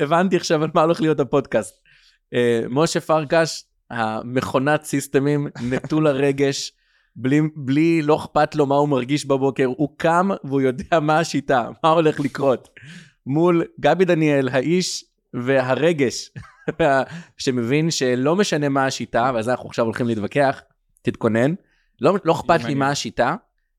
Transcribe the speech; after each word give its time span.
הבנתי 0.00 0.36
עכשיו 0.36 0.64
על 0.64 0.70
מה 0.74 0.82
הולך 0.82 1.00
להיות 1.00 1.20
הפודקאסט. 1.20 1.80
אה, 2.34 2.60
משה 2.70 3.00
פרקש, 3.00 3.64
המכונת 3.90 4.84
סיסטמים, 4.84 5.48
נטול 5.62 6.06
הרגש, 6.06 6.72
בלי, 7.16 7.40
בלי, 7.56 8.02
לא 8.02 8.16
אכפת 8.16 8.54
לו 8.54 8.66
מה 8.66 8.74
הוא 8.74 8.88
מרגיש 8.88 9.26
בבוקר, 9.26 9.66
הוא 9.66 9.88
קם 9.96 10.28
והוא 10.44 10.60
יודע 10.60 11.00
מה 11.00 11.18
השיטה, 11.18 11.68
מה 11.84 11.90
הולך 11.90 12.20
לקרות. 12.20 12.68
מול 13.26 13.64
גבי 13.80 14.04
דניאל, 14.04 14.48
האיש 14.48 15.04
והרגש, 15.34 16.30
שמבין 17.38 17.90
שלא 17.90 18.36
משנה 18.36 18.68
מה 18.68 18.86
השיטה, 18.86 19.30
ועל 19.34 19.42
זה 19.42 19.50
אנחנו 19.50 19.68
עכשיו 19.68 19.84
הולכים 19.84 20.06
להתווכח, 20.06 20.62
תתכונן, 21.02 21.54
לא, 22.00 22.14
לא 22.24 22.32
אכפת 22.32 22.64
לי 22.64 22.74
מה 22.74 22.90
השיטה, 22.90 23.36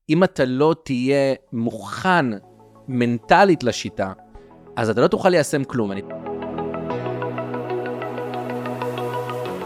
אם 0.08 0.24
אתה 0.24 0.44
לא 0.44 0.74
תהיה 0.84 1.34
מוכן 1.52 2.26
מנטלית 2.88 3.64
לשיטה, 3.64 4.12
אז 4.76 4.90
אתה 4.90 5.00
לא 5.00 5.06
תוכל 5.06 5.28
ליישם 5.28 5.64
כלום. 5.64 5.92
אני... 5.92 6.02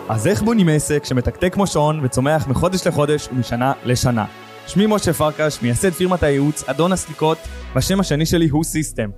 אז 0.09 0.27
איך 0.27 0.43
בונים 0.43 0.69
עסק 0.69 1.05
שמתקתק 1.05 1.55
כמו 1.55 1.67
שעון 1.67 2.01
וצומח 2.05 2.49
מחודש 2.49 2.87
לחודש 2.87 3.29
ומשנה 3.33 3.73
לשנה? 3.85 4.25
שמי 4.67 4.87
משה 4.89 5.13
פרקש, 5.13 5.59
מייסד 5.63 5.91
פירמת 5.91 6.23
הייעוץ, 6.23 6.65
אדון 6.69 6.93
הסליקות, 6.93 7.39
והשם 7.75 8.01
השני 8.01 8.27
שלי 8.27 8.49
הוא 8.49 8.65
סיסטם. 8.65 9.11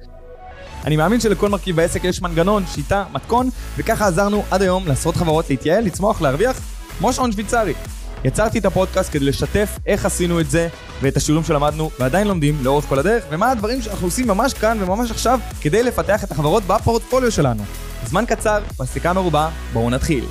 אני 0.84 0.96
מאמין 0.96 1.20
שלכל 1.20 1.48
מרכיב 1.48 1.76
בעסק 1.76 2.04
יש 2.04 2.22
מנגנון, 2.22 2.66
שיטה, 2.66 3.04
מתכון, 3.12 3.48
וככה 3.76 4.06
עזרנו 4.06 4.44
עד 4.50 4.62
היום 4.62 4.86
לעשרות 4.86 5.16
חברות 5.16 5.50
להתייעל, 5.50 5.84
לצמוח, 5.84 6.20
להרוויח, 6.20 6.60
כמו 6.98 7.12
שעון 7.12 7.32
שוויצרי. 7.32 7.74
יצרתי 8.24 8.58
את 8.58 8.64
הפודקאסט 8.64 9.12
כדי 9.12 9.24
לשתף 9.24 9.78
איך 9.86 10.06
עשינו 10.06 10.40
את 10.40 10.50
זה 10.50 10.68
ואת 11.02 11.16
השיעורים 11.16 11.44
שלמדנו 11.44 11.90
ועדיין 11.98 12.28
לומדים 12.28 12.58
לאורך 12.62 12.84
כל 12.84 12.98
הדרך 12.98 13.24
ומה 13.30 13.50
הדברים 13.50 13.82
שאנחנו 13.82 14.06
עושים 14.06 14.28
ממש 14.28 14.54
כאן 14.54 14.78
וממש 14.80 15.10
עכשיו 15.10 15.40
כדי 15.60 15.82
לפתח 15.82 16.24
את 16.24 16.30
החברות 16.30 16.62
בפורטפוליו 16.66 17.32
שלנו. 17.32 17.62
זמן 18.06 18.24
קצר, 18.26 18.62
מסיקה 18.80 19.12
מרובה, 19.12 19.50
בואו 19.72 19.90
נתחיל. 19.90 20.24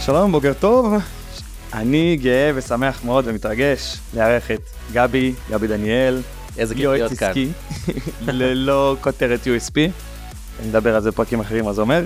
שלום, 0.00 0.32
בוקר 0.32 0.52
טוב. 0.60 0.94
אני 1.74 2.16
גאה 2.16 2.50
ושמח 2.54 3.04
מאוד 3.04 3.24
ומתרגש 3.28 3.98
לארח 4.14 4.50
את 4.50 4.60
גבי, 4.92 5.34
גבי 5.50 5.66
דניאל, 5.66 6.22
איזה 6.58 6.74
כיף 6.74 6.84
להיות 6.84 7.12
כאן. 7.12 7.32
ללא 8.26 8.96
כותרת 9.00 9.40
USP. 9.44 9.76
נדבר 10.66 10.94
על 10.94 11.02
זה 11.02 11.10
בפרקים 11.10 11.40
אחרים, 11.40 11.68
אז 11.68 11.78
אומר. 11.78 12.04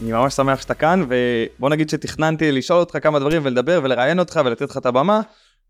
אני 0.00 0.12
ממש 0.12 0.34
שמח 0.34 0.60
שאתה 0.60 0.74
כאן, 0.74 1.04
ובוא 1.08 1.70
נגיד 1.70 1.88
שתכננתי 1.88 2.52
לשאול 2.52 2.78
אותך 2.80 2.98
כמה 3.02 3.18
דברים 3.18 3.42
ולדבר 3.44 3.80
ולראיין 3.82 4.18
אותך 4.18 4.40
ולתת 4.44 4.70
לך 4.70 4.76
את 4.76 4.86
הבמה, 4.86 5.20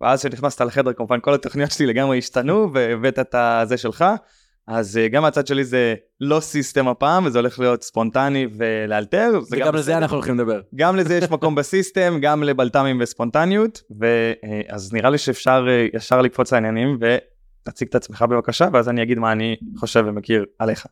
ואז 0.01 0.21
כשנכנסת 0.21 0.61
לחדר 0.61 0.93
כמובן 0.93 1.21
כל 1.21 1.35
התוכניות 1.35 1.71
שלי 1.71 1.87
לגמרי 1.87 2.19
השתנו 2.19 2.73
והבאת 2.73 3.19
את 3.19 3.35
הזה 3.35 3.77
שלך. 3.77 4.05
אז 4.67 4.97
אה, 4.97 5.09
גם 5.09 5.23
מהצד 5.23 5.47
שלי 5.47 5.65
זה 5.65 5.95
לא 6.21 6.41
סיסטם 6.41 6.89
הפעם, 6.89 7.27
וזה 7.27 7.39
הולך 7.39 7.59
להיות 7.59 7.83
ספונטני 7.83 8.47
ולאלתר. 8.57 9.41
וגם 9.51 9.75
לזה 9.75 9.97
אנחנו 9.99 10.17
הולכים 10.17 10.35
לדבר. 10.35 10.61
גם 10.75 10.97
לזה 10.97 11.17
יש 11.17 11.31
מקום 11.31 11.55
בסיסטם, 11.55 12.19
גם 12.21 12.43
לבלת"מים 12.43 12.99
וספונטניות, 13.01 13.83
ואז 14.01 14.93
נראה 14.93 15.11
לי 15.11 15.19
שאפשר 15.19 15.67
אה, 15.69 15.87
ישר 15.95 16.23
לקפוץ 16.23 16.53
לעניינים 16.53 16.99
ותציג 17.01 17.89
את 17.89 17.95
עצמך 17.95 18.23
בבקשה, 18.23 18.69
ואז 18.73 18.89
אני 18.89 19.03
אגיד 19.03 19.19
מה 19.19 19.33
אני 19.33 19.57
חושב 19.77 20.05
ומכיר 20.07 20.45
עליך. 20.59 20.87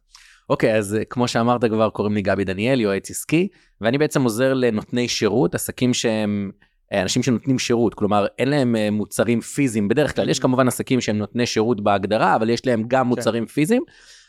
אוקיי, 0.51 0.75
okay, 0.75 0.77
אז 0.77 0.95
אה, 0.95 1.05
כמו 1.05 1.29
שאמרת 1.29 1.65
כבר, 1.65 1.91
קוראים 1.91 2.15
לי 2.15 2.23
גבי 2.23 2.45
דניאל, 2.45 2.81
יועץ 2.81 3.11
עסקי, 3.11 3.49
ואני 3.81 3.99
בעצם 3.99 4.23
עוזר 4.23 4.55
לנותני 4.55 5.09
שירות, 5.09 5.55
עסקים 5.55 5.95
שהם 5.95 6.51
אה, 6.93 7.03
אנשים 7.03 7.23
שנותנים 7.23 7.59
שירות, 7.59 7.95
כלומר 7.95 8.27
אין 8.39 8.49
להם 8.49 8.77
אה, 8.77 8.91
מוצרים 8.91 9.41
פיזיים 9.41 9.89
בדרך 9.89 10.17
כלל, 10.17 10.29
יש 10.29 10.39
mm-hmm. 10.39 10.43
כמובן 10.43 10.69
עסקים 10.69 11.01
שהם 11.01 11.19
נותני 11.19 11.47
שירות 11.47 11.81
בהגדרה, 11.81 12.37
אבל 12.37 12.51
יש 12.51 12.67
להם 12.67 12.85
גם 12.89 13.05
כן. 13.05 13.09
מוצרים 13.09 13.47
פיזיים, 13.47 13.83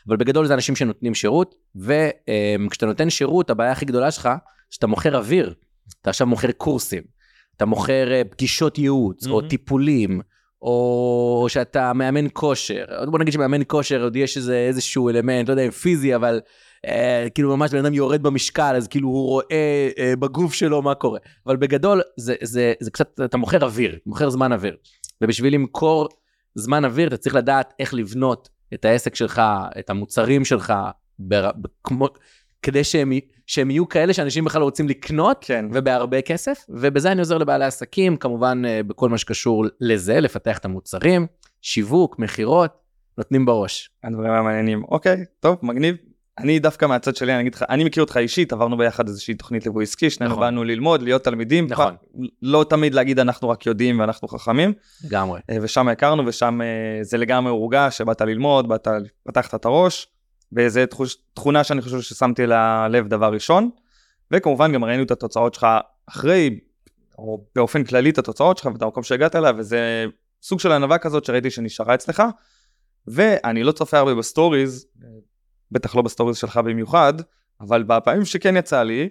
אבל 0.08 0.16
בגדול 0.16 0.46
זה 0.46 0.54
אנשים 0.54 0.76
שנותנים 0.76 1.14
שירות, 1.14 1.54
וכשאתה 1.76 2.86
נותן 2.86 3.10
שירות, 3.10 3.50
הבעיה 3.50 3.72
הכי 3.72 3.84
גדולה 3.84 4.10
שלך, 4.10 4.28
שאתה 4.70 4.86
מוכר 4.86 5.16
אוויר, 5.16 5.54
אתה 6.02 6.10
עכשיו 6.10 6.26
מוכר 6.26 6.52
קורסים, 6.52 7.02
אתה 7.56 7.66
מוכר 7.66 8.08
פגישות 8.30 8.78
ייעוץ, 8.78 9.26
mm-hmm. 9.26 9.30
או 9.30 9.42
טיפולים, 9.42 10.20
או 10.62 11.46
שאתה 11.48 11.92
מאמן 11.92 12.26
כושר, 12.32 12.84
בוא 13.06 13.18
נגיד 13.18 13.32
שמאמן 13.32 13.60
כושר 13.66 14.02
עוד 14.02 14.16
יש 14.16 14.36
איזה 14.36 14.56
איזשהו 14.56 15.08
אלמנט, 15.08 15.48
לא 15.48 15.52
יודע 15.52 15.64
אם 15.64 15.70
פיזי, 15.70 16.16
אבל 16.16 16.40
אה, 16.86 17.26
כאילו 17.34 17.56
ממש 17.56 17.70
בן 17.70 17.78
אדם 17.78 17.94
יורד 17.94 18.22
במשקל, 18.22 18.74
אז 18.76 18.88
כאילו 18.88 19.08
הוא 19.08 19.28
רואה 19.28 19.88
אה, 19.98 20.14
בגוף 20.18 20.54
שלו 20.54 20.82
מה 20.82 20.94
קורה. 20.94 21.18
אבל 21.46 21.56
בגדול, 21.56 22.00
זה, 22.16 22.34
זה, 22.42 22.72
זה 22.80 22.90
קצת, 22.90 23.20
אתה 23.24 23.36
מוכר 23.36 23.64
אוויר, 23.64 23.98
מוכר 24.06 24.30
זמן 24.30 24.52
אוויר. 24.52 24.76
ובשביל 25.20 25.54
למכור 25.54 26.08
זמן 26.54 26.84
אוויר, 26.84 27.08
אתה 27.08 27.16
צריך 27.16 27.34
לדעת 27.34 27.74
איך 27.78 27.94
לבנות 27.94 28.48
את 28.74 28.84
העסק 28.84 29.14
שלך, 29.14 29.42
את 29.78 29.90
המוצרים 29.90 30.44
שלך, 30.44 30.72
בר, 31.18 31.50
כמו, 31.84 32.08
כדי 32.62 32.84
שהם, 32.84 33.12
שהם 33.52 33.70
יהיו 33.70 33.88
כאלה 33.88 34.12
שאנשים 34.12 34.44
בכלל 34.44 34.62
רוצים 34.62 34.88
לקנות, 34.88 35.44
כן. 35.46 35.64
ובהרבה 35.72 36.22
כסף. 36.22 36.64
ובזה 36.68 37.12
אני 37.12 37.20
עוזר 37.20 37.38
לבעלי 37.38 37.64
עסקים, 37.64 38.16
כמובן 38.16 38.62
אה, 38.66 38.82
בכל 38.82 39.08
מה 39.08 39.18
שקשור 39.18 39.64
לזה, 39.80 40.20
לפתח 40.20 40.58
את 40.58 40.64
המוצרים, 40.64 41.26
שיווק, 41.62 42.18
מכירות, 42.18 42.70
נותנים 43.18 43.46
בראש. 43.46 43.90
הדברים 44.04 44.32
המעניינים. 44.32 44.84
אוקיי, 44.88 45.24
טוב, 45.40 45.56
מגניב. 45.62 45.96
אני 46.38 46.58
דווקא 46.58 46.86
מהצד 46.86 47.16
שלי, 47.16 47.32
אני 47.32 47.40
אגיד 47.40 47.54
לך, 47.54 47.64
אני 47.68 47.84
מכיר 47.84 48.02
אותך 48.02 48.16
אישית, 48.16 48.52
עברנו 48.52 48.76
ביחד 48.76 49.08
איזושהי 49.08 49.34
תוכנית 49.34 49.64
ליווי 49.66 49.82
עסקי, 49.82 50.10
שנינו 50.10 50.32
נכון. 50.32 50.40
באנו 50.40 50.64
ללמוד, 50.64 51.02
להיות 51.02 51.24
תלמידים. 51.24 51.66
נכון. 51.70 51.94
לא 52.42 52.64
תמיד 52.68 52.94
להגיד 52.94 53.18
אנחנו 53.18 53.48
רק 53.48 53.66
יודעים 53.66 54.00
ואנחנו 54.00 54.28
חכמים. 54.28 54.72
לגמרי. 55.04 55.40
אה, 55.50 55.56
ושם 55.62 55.88
הכרנו, 55.88 56.26
ושם 56.26 56.60
אה, 56.62 57.04
זה 57.04 57.18
לגמרי 57.18 57.50
הורגש, 57.50 57.98
שבאת 57.98 58.20
ללמוד, 58.20 58.68
באת, 58.68 58.88
פתחת 59.26 59.54
את 59.54 59.64
הראש, 59.64 60.11
וזו 60.56 60.80
תכונה 61.34 61.64
שאני 61.64 61.82
חושב 61.82 62.00
ששמתי 62.00 62.46
ללב 62.46 63.08
דבר 63.08 63.32
ראשון. 63.32 63.70
וכמובן 64.30 64.72
גם 64.72 64.84
ראינו 64.84 65.02
את 65.02 65.10
התוצאות 65.10 65.54
שלך 65.54 65.66
אחרי, 66.06 66.60
או 67.18 67.46
באופן 67.54 67.84
כללי 67.84 68.10
את 68.10 68.18
התוצאות 68.18 68.58
שלך 68.58 68.66
ואת 68.66 68.82
המקום 68.82 69.02
שהגעת 69.02 69.36
אליו, 69.36 69.54
וזה 69.58 70.04
סוג 70.42 70.60
של 70.60 70.72
ענווה 70.72 70.98
כזאת 70.98 71.24
שראיתי 71.24 71.50
שנשארה 71.50 71.94
אצלך. 71.94 72.22
ואני 73.06 73.62
לא 73.62 73.72
צופה 73.72 73.98
הרבה 73.98 74.14
ב 74.14 74.22
stories, 74.22 74.86
בטח 75.70 75.96
לא 75.96 76.02
ב 76.02 76.06
stories 76.06 76.36
שלך 76.36 76.56
במיוחד, 76.56 77.14
אבל 77.60 77.82
בפעמים 77.82 78.24
שכן 78.24 78.56
יצא 78.56 78.82
לי, 78.82 79.08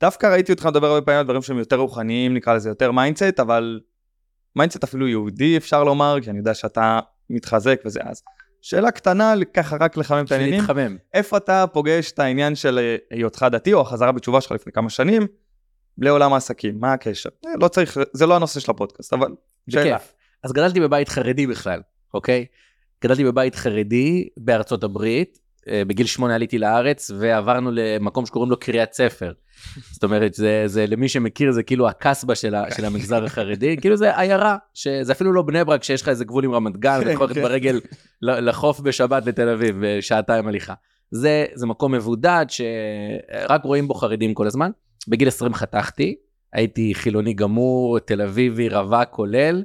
דווקא 0.00 0.26
ראיתי 0.26 0.52
אותך 0.52 0.66
מדבר 0.66 0.86
הרבה 0.86 1.06
פעמים 1.06 1.18
על 1.18 1.24
דברים 1.24 1.42
שהם 1.42 1.58
יותר 1.58 1.76
רוחניים, 1.76 2.34
נקרא 2.34 2.54
לזה 2.54 2.68
יותר 2.68 2.92
mindset, 2.92 3.40
אבל 3.40 3.80
mindset 4.56 4.84
אפילו 4.84 5.08
יהודי 5.08 5.56
אפשר 5.56 5.84
לומר, 5.84 6.16
כי 6.22 6.30
אני 6.30 6.38
יודע 6.38 6.54
שאתה 6.54 7.00
מתחזק 7.30 7.80
וזה 7.84 8.00
אז. 8.02 8.22
שאלה 8.62 8.90
קטנה, 8.90 9.34
ככה 9.54 9.76
רק 9.80 9.96
לחמם 9.96 10.24
את 10.24 10.32
העניינים. 10.32 10.60
להתחמם. 10.60 10.96
איפה 11.14 11.36
אתה 11.36 11.64
פוגש 11.72 12.12
את 12.12 12.18
העניין 12.18 12.54
של 12.54 12.96
היותך 13.10 13.46
דתי, 13.50 13.72
או 13.72 13.80
החזרה 13.80 14.12
בתשובה 14.12 14.40
שלך 14.40 14.52
לפני 14.52 14.72
כמה 14.72 14.90
שנים, 14.90 15.26
לעולם 15.98 16.32
העסקים? 16.32 16.80
מה 16.80 16.92
הקשר? 16.92 17.30
אה, 17.46 17.50
לא 17.60 17.68
צריך, 17.68 17.98
זה 18.12 18.26
לא 18.26 18.36
הנושא 18.36 18.60
של 18.60 18.70
הפודקאסט, 18.70 19.12
אבל 19.12 19.34
שאלה. 19.70 19.96
בכיף. 19.96 20.14
אז 20.42 20.52
גדלתי 20.52 20.80
בבית 20.80 21.08
חרדי 21.08 21.46
בכלל, 21.46 21.80
אוקיי? 22.14 22.46
גדלתי 23.04 23.24
בבית 23.24 23.54
חרדי 23.54 24.28
בארצות 24.36 24.84
הברית, 24.84 25.38
בגיל 25.68 26.06
שמונה 26.06 26.34
עליתי 26.34 26.58
לארץ 26.58 27.10
ועברנו 27.18 27.70
למקום 27.72 28.26
שקוראים 28.26 28.50
לו 28.50 28.56
קריית 28.56 28.92
ספר. 28.92 29.32
זאת 29.94 30.04
אומרת, 30.04 30.34
זה, 30.34 30.62
זה 30.66 30.86
למי 30.86 31.08
שמכיר, 31.08 31.52
זה 31.52 31.62
כאילו 31.62 31.88
הקסבה 31.88 32.34
של, 32.34 32.54
של 32.76 32.84
המגזר 32.84 33.24
החרדי, 33.24 33.76
כאילו 33.76 33.96
זה 33.96 34.18
עיירה, 34.18 34.56
שזה 34.74 35.12
אפילו 35.12 35.32
לא 35.32 35.42
בני 35.42 35.64
ברק 35.64 35.82
שיש 35.82 36.02
לך 36.02 36.08
איזה 36.08 36.24
גבול 36.24 36.44
עם 36.44 36.52
רמת 36.52 36.76
גן, 36.76 36.98
ואתה 36.98 37.10
יכול 37.10 37.26
ללכת 37.26 37.40
כן. 37.40 37.42
ברגל 37.42 37.80
לחוף 38.22 38.80
בשבת 38.80 39.26
לתל 39.26 39.48
אביב, 39.48 39.76
בשעתיים 39.80 40.48
הליכה. 40.48 40.74
זה, 41.10 41.46
זה 41.54 41.66
מקום 41.66 41.92
מבודד 41.92 42.46
שרק 42.48 43.64
רואים 43.64 43.88
בו 43.88 43.94
חרדים 43.94 44.34
כל 44.34 44.46
הזמן. 44.46 44.70
בגיל 45.08 45.28
20 45.28 45.54
חתכתי, 45.54 46.14
הייתי 46.52 46.94
חילוני 46.94 47.34
גמור, 47.34 47.98
תל 47.98 48.22
אביבי, 48.22 48.68
רווק 48.68 49.08
כולל. 49.10 49.62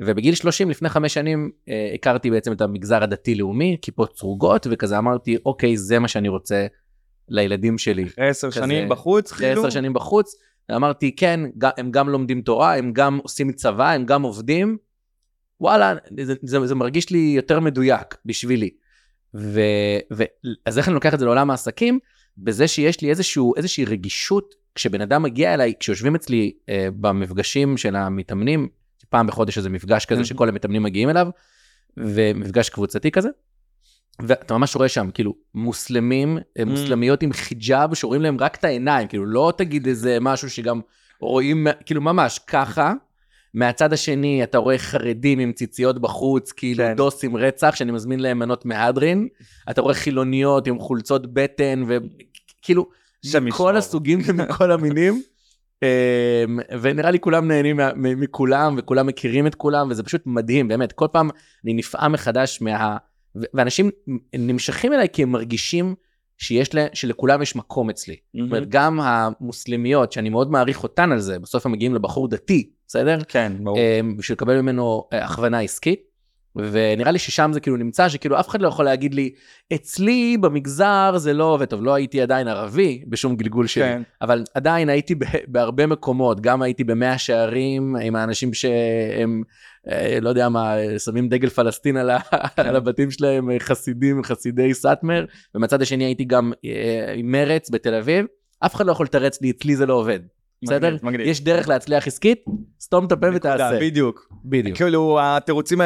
ובגיל 0.00 0.34
30 0.34 0.70
לפני 0.70 0.88
חמש 0.88 1.14
שנים 1.14 1.50
אה, 1.68 1.90
הכרתי 1.94 2.30
בעצם 2.30 2.52
את 2.52 2.60
המגזר 2.60 3.02
הדתי-לאומי, 3.02 3.76
כיפות 3.82 4.18
סרוגות, 4.18 4.66
וכזה 4.70 4.98
אמרתי, 4.98 5.36
אוקיי, 5.46 5.76
זה 5.76 5.98
מה 5.98 6.08
שאני 6.08 6.28
רוצה 6.28 6.66
לילדים 7.28 7.78
שלי. 7.78 8.04
אחרי 8.04 8.28
עשר 8.28 8.50
שנים 8.50 8.88
בחוץ, 8.88 9.32
אחרי 9.32 9.50
עשר 9.50 9.60
כאילו? 9.60 9.70
שנים 9.70 9.92
בחוץ, 9.92 10.34
ואמרתי, 10.68 11.16
כן, 11.16 11.40
הם 11.78 11.90
גם 11.90 12.08
לומדים 12.08 12.42
תורה, 12.42 12.76
הם 12.76 12.92
גם 12.92 13.18
עושים 13.22 13.52
צבא, 13.52 13.90
הם 13.90 14.04
גם 14.04 14.22
עובדים. 14.22 14.76
וואלה, 15.60 15.94
זה, 16.22 16.34
זה, 16.42 16.66
זה 16.66 16.74
מרגיש 16.74 17.10
לי 17.10 17.32
יותר 17.36 17.60
מדויק 17.60 18.14
בשבילי. 18.24 18.70
ו, 19.34 19.60
ו, 20.12 20.24
אז 20.66 20.78
איך 20.78 20.88
אני 20.88 20.94
לוקח 20.94 21.14
את 21.14 21.18
זה 21.18 21.24
לעולם 21.24 21.50
העסקים? 21.50 21.98
בזה 22.38 22.68
שיש 22.68 23.00
לי 23.00 23.10
איזשהו, 23.10 23.56
איזושהי 23.56 23.84
רגישות, 23.84 24.54
כשבן 24.74 25.00
אדם 25.00 25.22
מגיע 25.22 25.54
אליי, 25.54 25.72
כשיושבים 25.80 26.14
אצלי 26.14 26.52
אה, 26.68 26.88
במפגשים 27.00 27.76
של 27.76 27.96
המתאמנים, 27.96 28.68
פעם 29.08 29.26
בחודש 29.26 29.58
איזה 29.58 29.68
מפגש 29.68 30.04
כזה 30.04 30.24
שכל 30.24 30.48
המתאמנים 30.48 30.82
מגיעים 30.82 31.10
אליו, 31.10 31.28
ומפגש 31.96 32.68
קבוצתי 32.68 33.10
כזה. 33.10 33.28
ואתה 34.20 34.58
ממש 34.58 34.76
רואה 34.76 34.88
שם, 34.88 35.10
כאילו, 35.14 35.34
מוסלמים, 35.54 36.38
מוסלמיות 36.66 37.22
עם 37.22 37.32
חיג'אב, 37.32 37.94
שרואים 37.94 38.22
להם 38.22 38.36
רק 38.40 38.56
את 38.56 38.64
העיניים, 38.64 39.08
כאילו, 39.08 39.26
לא 39.26 39.52
תגיד 39.56 39.86
איזה 39.86 40.18
משהו 40.20 40.50
שגם 40.50 40.80
רואים, 41.20 41.66
כאילו, 41.86 42.00
ממש 42.00 42.38
ככה, 42.46 42.92
מהצד 43.54 43.92
השני 43.92 44.42
אתה 44.42 44.58
רואה 44.58 44.78
חרדים 44.78 45.38
עם 45.38 45.52
ציציות 45.52 45.98
בחוץ, 45.98 46.52
כאילו 46.52 46.84
כן. 46.84 46.96
דוסים 46.96 47.36
רצח, 47.36 47.74
שאני 47.74 47.92
מזמין 47.92 48.20
להם 48.20 48.38
מנות 48.38 48.64
מהדרין, 48.64 49.28
אתה 49.70 49.80
רואה 49.80 49.94
חילוניות 49.94 50.66
עם 50.66 50.78
חולצות 50.78 51.34
בטן, 51.34 51.82
וכאילו, 51.86 52.86
מכל. 53.42 53.76
הסוגים 53.76 54.20
ומכל 54.24 54.72
המינים. 54.72 55.22
אמ, 55.82 56.58
ונראה 56.80 57.10
לי 57.10 57.20
כולם 57.20 57.48
נהנים 57.48 57.80
מכולם 57.96 58.74
וכולם 58.78 59.06
מכירים 59.06 59.46
את 59.46 59.54
כולם 59.54 59.90
וזה 59.90 60.02
פשוט 60.02 60.22
מדהים 60.26 60.68
באמת 60.68 60.92
כל 60.92 61.06
פעם 61.12 61.30
אני 61.64 61.74
נפעם 61.74 62.12
מחדש 62.12 62.62
מה... 62.62 62.96
ואנשים 63.54 63.90
נמשכים 64.34 64.92
אליי 64.92 65.08
כי 65.12 65.22
הם 65.22 65.32
מרגישים 65.32 65.94
שיש 66.38 66.74
לה... 66.74 66.86
שלכולם 66.92 67.42
יש 67.42 67.56
מקום 67.56 67.90
אצלי. 67.90 68.16
זאת 68.34 68.46
אומרת 68.46 68.68
גם 68.68 69.00
המוסלמיות 69.02 70.12
שאני 70.12 70.28
מאוד 70.28 70.50
מעריך 70.50 70.82
אותן 70.82 71.12
על 71.12 71.18
זה 71.18 71.38
בסוף 71.38 71.66
הם 71.66 71.72
מגיעים 71.72 71.94
לבחור 71.94 72.28
דתי 72.28 72.70
בסדר? 72.88 73.18
כן, 73.28 73.52
ברור. 73.60 73.78
אמ, 73.78 74.16
בשביל 74.16 74.34
לקבל 74.34 74.60
ממנו 74.60 75.08
אה, 75.12 75.24
הכוונה 75.24 75.60
עסקית. 75.60 76.00
ונראה 76.56 77.10
לי 77.12 77.18
ששם 77.18 77.50
זה 77.54 77.60
כאילו 77.60 77.76
נמצא 77.76 78.08
שכאילו 78.08 78.40
אף 78.40 78.48
אחד 78.48 78.62
לא 78.62 78.68
יכול 78.68 78.84
להגיד 78.84 79.14
לי 79.14 79.30
אצלי 79.74 80.36
במגזר 80.40 81.12
זה 81.16 81.32
לא 81.32 81.44
עובד 81.44 81.64
טוב 81.64 81.82
לא 81.82 81.94
הייתי 81.94 82.20
עדיין 82.20 82.48
ערבי 82.48 83.02
בשום 83.08 83.36
גלגול 83.36 83.66
שלי 83.66 83.84
כן. 83.84 84.02
אבל 84.22 84.44
עדיין 84.54 84.88
הייתי 84.88 85.14
בהרבה 85.48 85.86
מקומות 85.86 86.40
גם 86.40 86.62
הייתי 86.62 86.84
במאה 86.84 87.18
שערים 87.18 87.96
עם 87.96 88.16
האנשים 88.16 88.54
שהם 88.54 89.42
אה, 89.90 90.18
לא 90.20 90.28
יודע 90.28 90.48
מה 90.48 90.74
שמים 91.04 91.28
דגל 91.28 91.48
פלסטין 91.48 91.96
על, 91.96 92.10
ה- 92.10 92.18
על 92.56 92.76
הבתים 92.76 93.10
שלהם 93.10 93.48
חסידים 93.58 94.22
חסידי 94.22 94.74
סאטמר 94.74 95.24
ומצד 95.54 95.82
השני 95.82 96.04
הייתי 96.04 96.24
גם 96.24 96.52
אה, 96.64 97.14
עם 97.16 97.32
מרץ 97.32 97.70
בתל 97.70 97.94
אביב 97.94 98.26
אף 98.60 98.74
אחד 98.74 98.86
לא 98.86 98.92
יכול 98.92 99.06
לתרץ 99.06 99.42
לי 99.42 99.50
אצלי 99.50 99.76
זה 99.76 99.86
לא 99.86 99.94
עובד. 99.94 100.20
בסדר? 100.62 100.96
יש 101.20 101.40
דרך 101.44 101.68
להצליח 101.68 102.06
עסקית, 102.06 102.44
סתום 102.80 103.06
את 103.06 103.12
הפה 103.12 103.26
ותעשה. 103.34 103.78
בדיוק. 103.80 104.28
בדיוק. 104.44 104.76
כאילו 104.76 105.18
התירוצים 105.22 105.80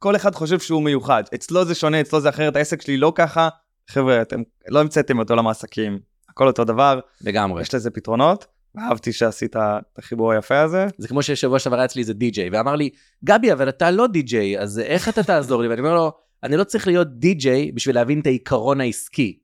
כל 0.00 0.16
אחד 0.16 0.34
חושב 0.34 0.58
שהוא 0.58 0.82
מיוחד. 0.82 1.24
אצלו 1.34 1.64
זה 1.64 1.74
שונה, 1.74 2.00
אצלו 2.00 2.20
זה 2.20 2.28
אחרת, 2.28 2.56
העסק 2.56 2.82
שלי 2.82 2.96
לא 2.96 3.12
ככה. 3.14 3.48
חבר'ה, 3.88 4.22
אתם 4.22 4.42
לא 4.68 4.80
המצאתם 4.80 5.20
את 5.20 5.30
עולם 5.30 5.46
העסקים, 5.46 5.98
הכל 6.28 6.46
אותו 6.46 6.64
דבר, 6.64 7.00
לגמרי. 7.20 7.62
יש 7.62 7.74
לזה 7.74 7.90
פתרונות. 7.90 8.46
אהבתי 8.78 9.12
שעשית 9.12 9.56
את 9.56 9.98
החיבור 9.98 10.32
היפה 10.32 10.60
הזה. 10.60 10.86
זה 10.98 11.08
כמו 11.08 11.22
ששבוע 11.22 11.58
שעבר 11.58 11.76
היה 11.76 11.84
אצלי 11.84 12.02
איזה 12.02 12.14
די-ג'יי, 12.14 12.50
ואמר 12.52 12.76
לי, 12.76 12.90
גבי, 13.24 13.52
אבל 13.52 13.68
אתה 13.68 13.90
לא 13.90 14.06
די-ג'יי, 14.06 14.58
אז 14.58 14.78
איך 14.78 15.08
אתה 15.08 15.22
תעזור 15.22 15.62
לי? 15.62 15.68
ואני 15.68 15.80
אומר 15.80 15.94
לו, 15.94 16.12
אני 16.42 16.56
לא 16.56 16.64
צריך 16.64 16.86
להיות 16.86 17.08
די-ג'יי 17.18 17.72
בשביל 17.72 17.94
להבין 17.94 18.20
את 18.20 18.26
העיקרון 18.26 18.80
העסקי. 18.80 19.38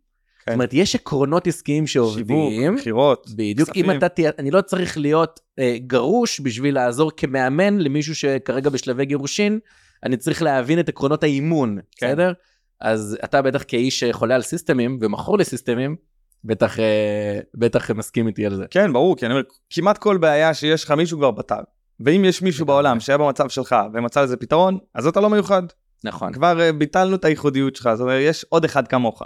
כן. 0.44 0.52
זאת 0.52 0.54
אומרת, 0.54 0.70
יש 0.72 0.94
עקרונות 0.94 1.46
עסקיים 1.46 1.86
שיווק, 1.86 2.14
שעובדים. 2.14 2.74
מכירות, 2.74 3.26
בדיוק, 3.36 3.68
כספים. 3.68 3.90
אם 3.90 3.96
אתה 3.98 4.08
תהיה, 4.08 4.30
אני 4.38 4.50
לא 4.50 4.60
צריך 4.60 4.98
להיות 4.98 5.40
אה, 5.58 5.76
גרוש 5.86 6.40
בשביל 6.40 6.74
לעזור 6.74 7.10
כמאמן 7.16 7.78
למישהו 7.78 8.14
שכרגע 8.14 8.70
בשלבי 8.70 9.04
גירושין, 9.04 9.58
אני 10.04 10.16
צריך 10.16 10.42
להבין 10.42 10.80
את 10.80 10.88
עקרונות 10.88 11.22
האימון, 11.22 11.78
כן. 11.96 12.06
בסדר? 12.06 12.32
אז 12.80 13.18
אתה 13.24 13.42
בטח 13.42 13.64
כאיש 13.68 14.00
שחולה 14.00 14.34
על 14.34 14.42
סיסטמים 14.42 14.98
ומכור 15.00 15.38
לסיסטמים, 15.38 15.96
בטח, 16.44 16.78
אה, 16.80 17.40
בטח 17.54 17.90
מסכים 17.90 18.26
איתי 18.26 18.46
על 18.46 18.54
זה. 18.54 18.64
כן, 18.70 18.92
ברור, 18.92 19.16
כי 19.16 19.26
אני 19.26 19.34
אומר, 19.34 19.44
כמעט 19.70 19.98
כל 19.98 20.16
בעיה 20.16 20.54
שיש 20.54 20.84
לך 20.84 20.90
מישהו 20.90 21.18
כבר 21.18 21.32
פתר. 21.32 21.60
ואם 22.00 22.24
יש 22.24 22.42
מישהו. 22.42 22.66
בעולם 22.66 23.00
שהיה 23.00 23.18
במצב 23.18 23.48
שלך 23.48 23.76
ומצא 23.94 24.22
לזה 24.22 24.36
פתרון, 24.36 24.78
אז 24.94 25.06
אתה 25.06 25.20
לא 25.20 25.30
מיוחד. 25.30 25.62
נכון. 26.04 26.32
כבר 26.32 26.60
אה, 26.60 26.72
ביטלנו 26.72 27.14
את 27.14 27.24
הייחודיות 27.24 27.76
שלך, 27.76 27.90
זאת 27.94 28.04
אומרת, 28.04 28.20
יש 28.22 28.44
עוד 28.48 28.64
אחד 28.64 28.88
כמוך. 28.88 29.22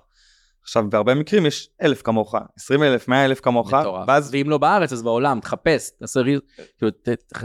עכשיו, 0.62 0.84
בהרבה 0.90 1.14
מקרים 1.14 1.46
יש 1.46 1.68
אלף 1.82 2.02
כמוך, 2.02 2.34
עשרים 2.56 2.82
אלף, 2.82 3.08
מאה 3.08 3.24
אלף 3.24 3.40
כמוך, 3.40 3.74
מטורף. 3.74 4.04
ואז 4.08 4.30
ואם 4.32 4.50
לא 4.50 4.58
בארץ 4.58 4.92
אז 4.92 5.02
בעולם, 5.02 5.40
תחפש, 5.40 5.90
תעשה 5.98 6.20
ריל, 6.20 6.40
כאילו, 6.78 6.92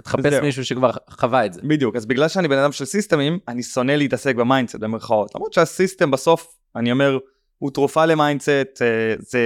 תחפש 0.03 0.31
זהו. 0.31 0.43
מישהו 0.43 0.65
שכבר 0.65 0.91
חווה 1.09 1.45
את 1.45 1.53
זה. 1.53 1.61
בדיוק, 1.63 1.95
אז 1.95 2.05
בגלל 2.05 2.27
שאני 2.27 2.47
בן 2.47 2.57
אדם 2.57 2.71
של 2.71 2.85
סיסטמים, 2.85 3.39
אני 3.47 3.63
שונא 3.63 3.91
להתעסק 3.91 4.35
ב 4.35 4.40
mindset 4.40 4.75
במרכאות. 4.75 5.35
למרות 5.35 5.53
שה 5.53 5.72
system 5.72 6.11
בסוף, 6.11 6.47
אני 6.75 6.91
אומר, 6.91 7.17
הוא 7.57 7.71
תרופה 7.71 8.05
ל 8.05 8.14
mindset, 8.14 8.81
אה, 8.81 9.15
זה... 9.19 9.39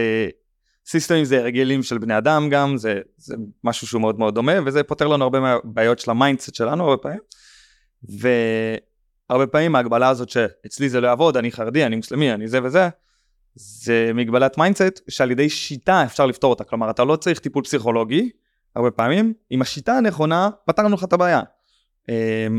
סיסטמים 0.88 1.26
זה 1.26 1.40
הרגלים 1.40 1.84
של 1.84 1.98
בני 1.98 2.18
אדם 2.18 2.50
גם, 2.50 2.78
זה, 2.78 3.00
זה 3.18 3.36
משהו 3.64 3.88
שהוא 3.88 4.02
מאוד 4.02 4.20
מאוד 4.20 4.36
דומה, 4.36 4.54
וזה 4.66 4.84
פותר 4.84 5.08
לנו 5.08 5.24
הרבה 5.24 5.40
מהבעיות 5.40 6.00
של 6.00 6.12
ה 6.12 6.17
mindset 6.17 6.56
שלנו 6.56 6.84
הרבה 6.84 6.98
פעמים. 6.98 7.20
והרבה 9.30 9.48
פעמים 9.48 9.76
ההגבלה 9.76 10.10
הזאת 10.10 10.30
שאצלי 10.30 10.90
זה 10.90 11.02
לא 11.02 11.08
יעבוד, 11.08 11.38
אני 11.38 11.52
חרדי, 11.52 11.86
אני 11.86 11.96
מוסלמי, 11.96 12.34
אני 12.34 12.48
זה 12.48 12.60
וזה, 12.64 12.90
זה 13.56 14.12
מגבלת 14.14 14.58
mindset 14.58 15.02
שעל 15.08 15.32
ידי 15.32 15.50
שיטה 15.50 16.04
אפשר 16.04 16.26
לפתור 16.26 16.50
אותה. 16.50 16.64
כלומר, 16.64 16.90
אתה 16.90 17.04
לא 17.04 17.16
צריך 17.16 17.40
טיפול 17.40 17.64
פסיכולוגי, 17.64 18.30
הרבה 18.76 18.92
פעמים, 18.92 19.34
עם 19.50 19.62
השיטה 19.62 19.98
הנכונה, 19.98 20.50
פתרנו 20.66 20.96
לך 20.96 21.04
את 21.04 21.14
הבעיה. 21.14 21.42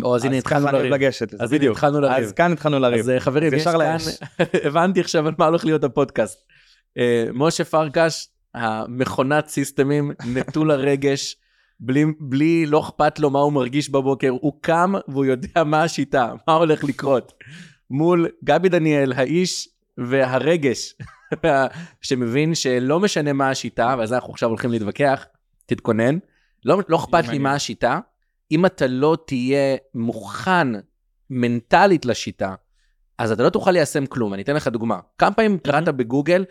או, 0.02 0.16
אז 0.16 0.24
הנה 0.24 0.36
התחלנו 0.36 0.66
לריב. 0.66 0.92
לגשת 0.92 1.32
לזה, 1.32 1.44
אז 1.44 1.50
בדיוק. 1.50 1.76
התחלנו 1.76 2.00
לריב. 2.00 2.24
אז 2.24 2.32
כאן 2.32 2.52
התחלנו 2.52 2.78
לריב. 2.78 2.98
אז 2.98 3.10
אה, 3.10 3.20
חברים, 3.20 3.46
אז 3.46 3.52
יש 3.52 3.60
ישר 3.60 3.78
כאן. 3.78 3.96
הבנתי 4.66 5.00
עכשיו 5.00 5.26
על 5.28 5.34
מה 5.38 5.46
הולך 5.46 5.64
להיות 5.64 5.84
הפודקאסט. 5.84 6.38
אה, 6.98 7.24
משה 7.34 7.64
פרקש, 7.64 8.28
המכונת 8.54 9.46
סיסטמים, 9.46 10.12
נטול 10.26 10.70
הרגש, 10.70 11.36
בלי, 11.80 12.04
בלי, 12.20 12.66
לא 12.66 12.80
אכפת 12.80 13.18
לו 13.18 13.30
מה 13.30 13.38
הוא 13.38 13.52
מרגיש 13.52 13.90
בבוקר, 13.90 14.28
הוא 14.28 14.52
קם 14.60 14.92
והוא 15.08 15.24
יודע 15.24 15.64
מה 15.64 15.82
השיטה, 15.82 16.32
מה 16.48 16.54
הולך 16.54 16.84
לקרות. 16.84 17.32
מול 17.90 18.28
גבי 18.44 18.68
דניאל, 18.68 19.12
האיש 19.12 19.68
והרגש, 20.00 20.94
שמבין 22.02 22.54
שלא 22.54 23.00
משנה 23.00 23.32
מה 23.32 23.50
השיטה, 23.50 23.94
ואז 23.98 24.12
אנחנו 24.12 24.32
עכשיו 24.32 24.48
הולכים 24.48 24.70
להתווכח, 24.70 25.26
תתכונן, 25.66 26.18
לא, 26.64 26.78
לא 26.88 26.96
אכפת 26.96 27.12
לי. 27.28 27.38
מה 27.38 27.52
השיטה, 27.54 28.00
אם 28.52 28.66
אתה 28.66 28.86
לא 28.86 29.16
תהיה 29.26 29.76
מוכן 29.94 30.68
מנטלית 31.30 32.04
לשיטה, 32.06 32.54
אז 33.18 33.32
אתה 33.32 33.42
לא 33.42 33.50
תוכל 33.50 33.70
ליישם 33.70 34.06
כלום. 34.06 34.34
אני 34.34 34.42
אתן 34.42 34.54
לך 34.56 34.68
דוגמה. 34.68 34.98
כמה 35.18 35.30
פעמים 35.34 35.58
קראת 35.58 35.88
בגוגל, 35.88 36.44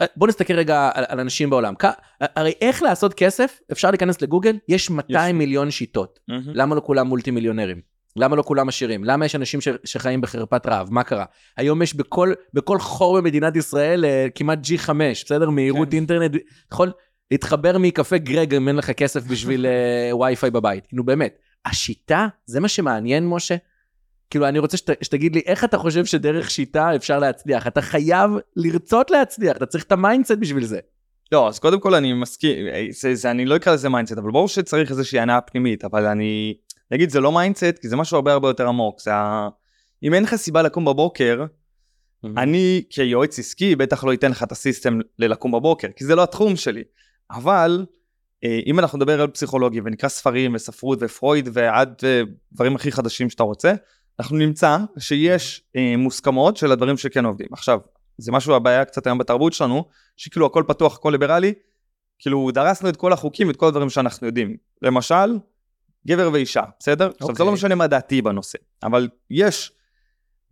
אה, 0.00 0.06
בוא 0.16 0.28
נסתכל 0.28 0.54
רגע 0.54 0.90
על, 0.94 1.04
על 1.08 1.20
אנשים 1.20 1.50
בעולם. 1.50 1.74
כ- 1.78 1.84
הרי 2.20 2.52
איך 2.60 2.82
לעשות 2.82 3.14
כסף, 3.14 3.60
אפשר 3.72 3.90
להיכנס 3.90 4.22
לגוגל, 4.22 4.58
יש 4.68 4.90
200 4.90 5.36
יש. 5.36 5.38
מיליון 5.38 5.70
שיטות. 5.70 6.18
למה 6.54 6.74
לא 6.74 6.82
כולם 6.84 7.06
מולטי 7.06 7.30
מיליונרים? 7.30 7.93
למה 8.16 8.36
לא 8.36 8.42
כולם 8.42 8.68
עשירים? 8.68 9.04
למה 9.04 9.26
יש 9.26 9.34
אנשים 9.34 9.60
ש- 9.60 9.68
שחיים 9.84 10.20
בחרפת 10.20 10.66
רעב? 10.66 10.88
מה 10.90 11.02
קרה? 11.04 11.24
היום 11.56 11.82
יש 11.82 11.94
בכל, 11.94 12.32
בכל 12.54 12.78
חור 12.78 13.16
במדינת 13.16 13.56
ישראל 13.56 14.04
אה, 14.04 14.26
כמעט 14.34 14.58
G5, 14.66 14.90
בסדר? 15.24 15.50
מהירות 15.50 15.88
כן. 15.88 15.96
אינטרנט, 15.96 16.32
יכול 16.72 16.92
להתחבר 17.30 17.78
מקפה 17.78 18.18
גרג 18.18 18.54
אם 18.54 18.68
אין 18.68 18.76
לך 18.76 18.90
כסף 18.90 19.24
בשביל 19.26 19.66
אה, 19.66 20.16
וי-פיי 20.20 20.50
בבית. 20.50 20.84
נו 20.92 21.04
באמת, 21.04 21.38
השיטה, 21.66 22.26
זה 22.46 22.60
מה 22.60 22.68
שמעניין, 22.68 23.26
משה? 23.28 23.56
כאילו, 24.30 24.48
אני 24.48 24.58
רוצה 24.58 24.76
שת, 24.76 25.04
שתגיד 25.04 25.34
לי, 25.34 25.42
איך 25.46 25.64
אתה 25.64 25.78
חושב 25.78 26.04
שדרך 26.04 26.50
שיטה 26.50 26.96
אפשר 26.96 27.18
להצליח? 27.18 27.66
אתה 27.66 27.82
חייב 27.82 28.30
לרצות 28.56 29.10
להצליח, 29.10 29.56
אתה 29.56 29.66
צריך 29.66 29.84
את 29.84 29.92
ה 29.92 29.98
mindset 29.98 30.38
בשביל 30.38 30.64
זה. 30.64 30.78
לא, 31.32 31.48
אז 31.48 31.58
קודם 31.58 31.80
כל 31.80 31.94
אני 31.94 32.12
מסכים, 32.12 32.66
אה, 32.66 32.86
זה, 32.90 33.14
זה, 33.14 33.30
אני 33.30 33.44
לא 33.44 33.56
אקרא 33.56 33.72
לזה 33.74 33.88
mindset, 33.88 34.18
אבל 34.18 34.30
ברור 34.30 34.48
שצריך 34.48 34.90
איזושהי 34.90 35.20
הנאה 35.20 35.40
פנימית, 35.40 35.84
אבל 35.84 36.06
אני 36.06 36.54
אגיד 36.94 37.10
זה 37.10 37.20
לא 37.20 37.32
mindset, 37.32 37.78
כי 37.80 37.88
זה 37.88 37.96
משהו 37.96 38.16
הרבה 38.16 38.32
הרבה 38.32 38.48
יותר 38.48 38.68
עמוק. 38.68 39.00
זה 39.00 39.14
ה... 39.14 39.48
אם 40.02 40.14
אין 40.14 40.22
לך 40.22 40.34
סיבה 40.34 40.62
לקום 40.62 40.84
בבוקר, 40.84 41.44
אני 42.36 42.82
כיועץ 42.90 43.38
עסקי 43.38 43.76
בטח 43.76 44.04
לא 44.04 44.12
אתן 44.14 44.30
לך 44.30 44.42
את 44.42 44.52
ה 44.52 44.59
system 44.59 45.00
ללקום 45.18 45.52
בבוקר, 45.52 45.88
כי 45.96 46.04
זה 46.04 46.14
לא 46.14 46.22
התחום 46.22 46.56
שלי. 46.56 46.82
אבל 47.30 47.86
אה, 48.44 48.60
אם 48.66 48.78
אנחנו 48.78 48.98
נדבר 48.98 49.20
על 49.20 49.28
פסיכולוגיה 49.28 49.82
ונקרא 49.84 50.08
ספרים 50.08 50.54
וספרות 50.54 50.98
ופרויד 51.02 51.48
ועד 51.52 51.94
אה, 52.04 52.22
דברים 52.52 52.76
הכי 52.76 52.92
חדשים 52.92 53.30
שאתה 53.30 53.42
רוצה, 53.42 53.72
אנחנו 54.20 54.36
נמצא 54.36 54.78
שיש 54.98 55.62
אה, 55.76 55.96
מוסכמות 55.96 56.56
של 56.56 56.72
הדברים 56.72 56.96
שכן 56.96 57.24
עובדים. 57.24 57.48
עכשיו, 57.52 57.78
זה 58.18 58.32
משהו 58.32 58.54
הבעיה 58.54 58.84
קצת 58.84 59.06
היום 59.06 59.18
בתרבות 59.18 59.52
שלנו, 59.52 59.84
שכאילו 60.16 60.46
הכל 60.46 60.64
פתוח, 60.66 60.94
הכל 60.94 61.10
ליברלי, 61.10 61.52
כאילו 62.18 62.50
דרסנו 62.54 62.88
את 62.88 62.96
כל 62.96 63.12
החוקים 63.12 63.48
ואת 63.48 63.56
כל 63.56 63.66
הדברים 63.66 63.90
שאנחנו 63.90 64.26
יודעים. 64.26 64.56
למשל, 64.82 65.38
גבר 66.08 66.30
ואישה, 66.32 66.62
בסדר? 66.80 67.06
עכשיו 67.06 67.26
זה 67.26 67.32
אוקיי. 67.32 67.46
לא 67.46 67.52
משנה 67.52 67.74
מה 67.74 67.86
דעתי 67.86 68.22
בנושא, 68.22 68.58
אבל 68.82 69.08
יש 69.30 69.72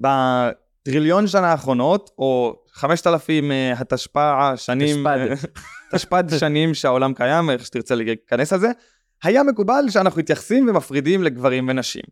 בטריליון 0.01 1.27
שנה 1.27 1.51
האחרונות, 1.51 2.11
או 2.19 2.63
5,000 2.73 3.53
אה, 3.53 3.73
התשפ"ע 3.79 4.53
שנים, 4.57 4.97
תשפ"ד. 4.97 5.49
תשפ"ד 5.93 6.39
שנים 6.39 6.75
שהעולם 6.75 7.15
קיים, 7.15 7.51
איך 7.51 7.67
שתרצה 7.67 7.95
להיכנס 7.95 8.53
לזה, 8.53 8.71
היה 9.23 9.43
מקובל 9.43 9.85
שאנחנו 9.89 10.21
מתייחסים 10.21 10.69
ומפרידים 10.69 11.23
לגברים 11.23 11.69
ונשים. 11.69 12.03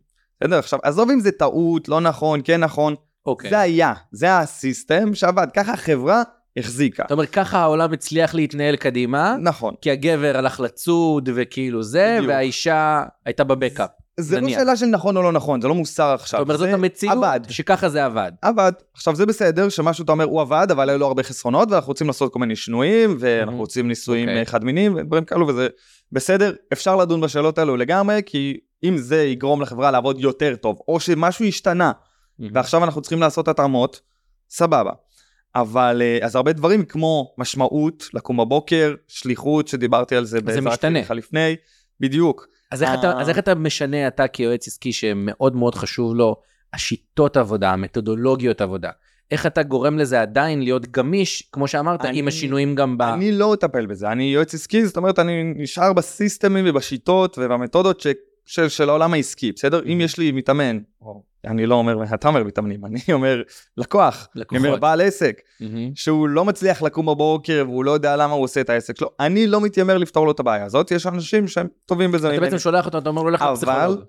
בסדר? 0.41 0.59
עכשיו, 0.59 0.79
עזוב 0.83 1.09
אם 1.09 1.19
זה 1.19 1.31
טעות, 1.31 1.89
לא 1.89 2.01
נכון, 2.01 2.41
כן 2.43 2.59
נכון, 2.59 2.95
אוקיי. 3.25 3.49
זה 3.49 3.59
היה, 3.59 3.93
זה 4.11 4.37
הסיסטם 4.37 5.15
שעבד, 5.15 5.47
ככה 5.53 5.73
החברה 5.73 6.23
החזיקה. 6.57 7.03
אתה 7.05 7.13
אומר, 7.13 7.25
ככה 7.25 7.59
העולם 7.59 7.93
הצליח 7.93 8.35
להתנהל 8.35 8.75
קדימה, 8.75 9.35
נכון. 9.41 9.73
כי 9.81 9.91
הגבר 9.91 10.37
הלך 10.37 10.59
לצוד 10.59 11.29
וכאילו 11.35 11.83
זה, 11.83 12.13
בדיוק. 12.17 12.29
והאישה 12.29 13.03
הייתה 13.25 13.43
בבקאפ. 13.43 13.89
זה 14.19 14.35
לא 14.35 14.41
נניח. 14.41 14.59
שאלה 14.59 14.75
של 14.75 14.85
נכון 14.85 15.17
או 15.17 15.21
לא 15.23 15.31
נכון, 15.31 15.61
זה 15.61 15.67
לא 15.67 15.75
מוסר 15.75 16.03
עכשיו. 16.13 16.39
זאת 16.39 16.45
אומרת, 16.47 16.59
זאת 16.59 16.69
המציאות, 16.73 17.17
עבד. 17.17 17.39
שככה 17.49 17.89
זה 17.89 18.05
עבד. 18.05 18.31
עבד. 18.41 18.71
עכשיו 18.93 19.15
זה 19.15 19.25
בסדר 19.25 19.69
שמשהו 19.69 20.03
אתה 20.03 20.11
אומר 20.11 20.25
הוא 20.25 20.41
עבד 20.41 20.67
אבל 20.71 20.89
היו 20.89 20.97
לו 20.97 21.07
הרבה 21.07 21.23
חסרונות 21.23 21.71
ואנחנו 21.71 21.87
רוצים 21.87 22.07
לעשות 22.07 22.33
כל 22.33 22.39
מיני 22.39 22.55
שינויים 22.55 23.17
ואנחנו 23.19 23.55
Mhm. 23.57 23.59
רוצים 23.59 23.87
ניסויים 23.87 24.29
אוקיי. 24.29 24.41
okay. 24.41 24.45
חד 24.45 24.63
מיניים 24.63 24.95
ודברים 24.95 25.23
כאלו 25.25 25.47
וזה 25.47 25.67
בסדר 26.11 26.53
אפשר 26.73 26.95
לדון 26.95 27.21
בשאלות 27.21 27.57
האלו 27.57 27.77
לגמרי 27.77 28.21
כי 28.25 28.57
אם 28.83 28.97
זה 28.97 29.23
יגרום 29.23 29.61
לחברה 29.61 29.91
לעבוד 29.91 30.19
יותר 30.19 30.55
טוב, 30.55 30.79
או 30.87 30.99
שמשהו 30.99 31.45
השתנה, 31.45 31.91
ועכשיו 32.53 32.83
אנחנו 32.83 33.01
צריכים 33.01 33.19
לעשות 33.19 33.47
התאמות, 33.47 34.01
סבבה. 34.49 34.91
אבל 35.55 36.01
אה, 36.01 36.25
אז 36.25 36.35
הרבה 36.35 36.53
דברים 36.53 36.85
כמו 36.85 37.33
משמעות, 37.37 38.09
לקום 38.13 38.37
בבוקר, 38.37 38.95
שליחות, 39.07 39.67
שדיברתי 39.67 40.15
על 40.15 40.25
זה 40.25 40.39
משתנה. 40.61 40.99
לך 41.01 41.11
לפני, 41.11 41.55
בדיוק. 41.99 42.47
אז 42.71 42.83
איך, 42.83 42.89
אתה, 42.99 43.11
אה. 43.11 43.21
אז 43.21 43.29
איך 43.29 43.37
אתה 43.39 43.55
משנה, 43.55 44.07
אתה 44.07 44.27
כיועץ 44.27 44.67
עסקי 44.67 44.93
שמאוד 44.93 45.55
מאוד 45.55 45.75
חשוב 45.75 46.15
לו, 46.15 46.35
השיטות 46.73 47.37
עבודה, 47.37 47.71
המתודולוגיות 47.71 48.61
עבודה, 48.61 48.89
איך 49.31 49.45
אתה 49.45 49.63
גורם 49.63 49.97
לזה 49.97 50.21
עדיין 50.21 50.61
להיות 50.61 50.87
גמיש, 50.91 51.49
כמו 51.51 51.67
שאמרת, 51.67 52.05
אני- 52.05 52.19
עם 52.19 52.27
השינויים 52.27 52.75
גם 52.75 52.97
ב... 52.97 53.01
אני 53.01 53.31
לא 53.31 53.53
אטפל 53.53 53.85
בזה, 53.85 54.11
אני 54.11 54.23
יועץ 54.23 54.53
עסקי, 54.53 54.85
זאת 54.85 54.97
אומרת 54.97 55.19
אני 55.19 55.43
נשאר 55.55 55.93
בסיסטמים 55.93 56.65
ובשיטות 56.67 57.37
ובמתודות 57.41 57.99
ש... 57.99 58.07
של, 58.51 58.69
של 58.69 58.89
העולם 58.89 59.13
העסקי, 59.13 59.51
בסדר? 59.51 59.81
אם 59.93 60.01
יש 60.01 60.17
לי 60.17 60.31
מתאמן, 60.31 60.79
או 61.01 61.23
אני 61.45 61.65
לא 61.65 61.75
אומר, 61.75 62.03
אתה 62.13 62.27
אומר 62.27 62.43
מתאמנים, 62.43 62.85
אני 62.87 62.99
אומר 63.13 63.41
לקוח, 63.77 64.27
אני 64.35 64.57
אומר. 64.57 64.75
בעל 64.75 65.01
עסק. 65.01 65.41
שהוא 65.95 66.29
לא 66.29 66.45
מצליח 66.45 66.81
לקום 66.81 67.05
בבוקר 67.05 67.63
והוא 67.67 67.85
לא 67.85 67.91
יודע 67.91 68.15
למה 68.15 68.33
הוא 68.33 68.43
עושה 68.43 68.61
את 68.61 68.69
העסק 68.69 68.97
שלו, 68.97 69.09
אני 69.19 69.47
לא 69.47 69.61
מתיימר 69.61 69.97
לפתור 69.97 70.25
לו 70.25 70.31
את 70.31 70.39
הבעיה 70.39 70.65
הזאת, 70.65 70.91
יש 70.91 71.07
אנשים 71.07 71.47
שהם 71.47 71.67
טובים 71.85 72.11
בזה. 72.11 72.33
אתה. 72.33 72.39
בעצם 72.39 72.59
שולח 72.59 72.85
אותו, 72.85 72.97
אתה 72.97 73.09
אומר 73.09 73.23
לו, 73.23 73.29
לך 73.29 73.41
אבל- 73.41 73.53
לפסיכולוג. 73.53 73.99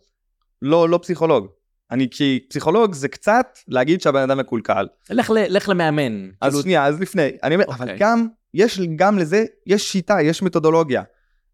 לא, 0.63 0.89
לא 0.89 0.99
פסיכולוג. 1.03 1.47
אני, 1.91 2.09
כי 2.11 2.41
פסיכולוג 2.51 2.95
זה 2.95 3.09
קצת 3.09 3.59
להגיד 3.69 4.01
שהבן 4.01 4.23
אדם 4.23 4.39
מקולקל. 4.39 4.87
לך 5.11 5.69
למאמן. 5.69 6.29
אז 6.41 6.51
כאילו, 6.53 6.63
שנייה, 6.63 6.87
אז 6.87 7.01
לפני, 7.01 7.29
אני 7.43 7.55
אומר, 7.55 7.65
אבל 7.69 7.81
אוקיי. 7.81 7.97
גם, 7.99 8.27
יש 8.55 8.81
גם 8.97 9.19
לזה, 9.19 9.45
יש 9.67 9.93
שיטה, 9.93 10.23
יש 10.23 10.43
מתודולוגיה. 10.43 11.03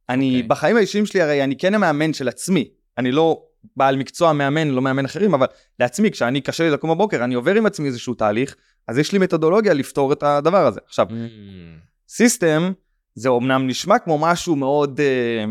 אני, 0.09 0.29
אוקיי. 0.29 0.43
בחיים 0.43 0.77
האישיים 0.77 1.07
שלי 1.07 1.23
הרי 1.23 1.45
אני 1.45 1.57
כן 1.57 1.75
המאמן 1.75 2.13
של 2.13 2.29
עצמי. 2.29 2.69
אני 2.99 3.13
לא 3.13 3.43
בעל 3.77 3.97
מקצוע 3.97 4.33
מאמן, 4.33 4.69
לא 4.69 4.83
מאמן 4.83 5.05
אחרים, 5.05 5.35
אבל 5.35 5.47
לעצמי, 5.81 6.11
כשאני 6.11 6.41
קשה 6.41 6.65
לי 6.65 6.71
לקום 6.71 6.91
בבוקר, 6.91 7.25
אני 7.25 7.35
עובר 7.35 7.55
עם 7.55 7.67
עצמי 7.67 7.87
איזשהו 7.87 8.15
תהליך, 8.15 8.57
אז 8.89 8.99
יש 8.99 9.13
לי 9.13 9.19
מתודולוגיה 9.19 9.75
לפתור 9.75 10.13
את 10.13 10.23
הדבר 10.23 10.67
הזה. 10.67 10.81
עכשיו, 10.87 11.07
מהמם. 11.11 11.79
system 12.09 12.73
זה 13.15 13.29
אומנם 13.29 13.67
נשמע 13.67 13.99
כמו 13.99 14.19
משהו 14.19 14.57
מאוד 14.57 15.01
אה, 15.01 15.45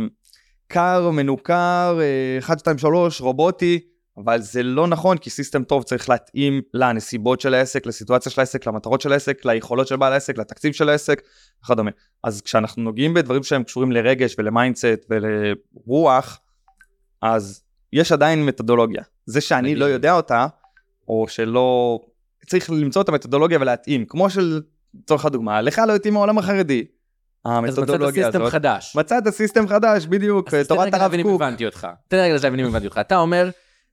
קר, 0.68 1.10
מנוכר, 1.10 2.00
אה, 2.02 2.40
1, 2.40 2.60
2, 2.60 2.78
3, 2.78 3.22
רובוטי, 3.22 3.80
אבל 4.18 4.42
זה 4.42 4.64
לא 4.64 4.88
נכון, 4.88 5.18
כי 5.18 5.30
system 5.30 5.64
טוב 5.64 5.84
צריך 5.84 6.10
להתאים 6.10 6.62
לנסיבות 6.74 7.42
של 7.42 7.54
העסק, 7.54 7.86
לסיטואציה 7.86 8.32
של 8.32 8.42
העסק, 8.42 8.68
למטרות 8.68 9.02
של 9.02 9.12
העסק, 9.12 9.46
ליכולות 9.46 9.88
של 9.88 9.96
בעל 9.96 10.14
העסק, 10.14 10.38
לתקציב 10.38 10.74
של 10.74 10.90
העסק, 10.90 11.22
וכדומה. 11.64 11.92
אז 12.24 12.42
כשאנחנו 12.42 12.84
נוגעים 12.84 13.14
בדברים 13.14 13.44
שהם 13.44 13.64
קשורים 13.64 13.92
לרגש 13.92 14.36
ולמיינדסט 14.38 15.06
ולרוח, 15.10 16.40
אז 17.22 17.64
יש 17.94 18.12
עדיין 18.12 18.46
מתודולוגיה. 18.46 19.04
זה 19.26 19.42
שאני. 19.42 19.76
לא 19.76 19.86
יודע 19.86 20.14
אותה, 20.14 20.48
או 21.08 21.26
שלא... 21.28 22.00
צריך 22.48 22.70
למצוא 22.70 23.02
את 23.02 23.10
המתודולוגיה 23.10 23.58
ולהתאים. 23.62 24.06
כמו 24.06 24.30
של, 24.30 24.62
לצורך 25.04 25.26
הדוגמה, 25.26 25.62
לך 25.62 25.82
לא 25.88 25.96
התאים 25.96 26.16
העולם 26.16 26.38
החרדי. 26.38 26.86
אז 27.46 27.64
מצאת 27.64 27.78
המתודולוגיה 27.78 28.26
סיסטם 28.26 28.42
הזאת. 28.42 28.52
חדש. 28.52 28.96
מצאת 28.96 29.30
סיסטם 29.30 29.68
חדש, 29.68 30.06
בדיוק, 30.06 30.54
אז 30.54 30.68
תן 30.68 30.76
תורת 30.76 30.94
הרב 30.94 31.02
להבין 31.02 31.20
אם 31.20 31.26
קוק. 31.26 31.42
הבנתי 31.42 31.66
אותך. 31.66 31.88
תן 32.08 32.18
רגע 32.18 32.34
להבין 32.44 32.60
אם 32.60 32.66
הבנתי 32.66 32.86
אותך. 32.86 32.98
אתה 32.98 33.18
אומר, 33.18 33.50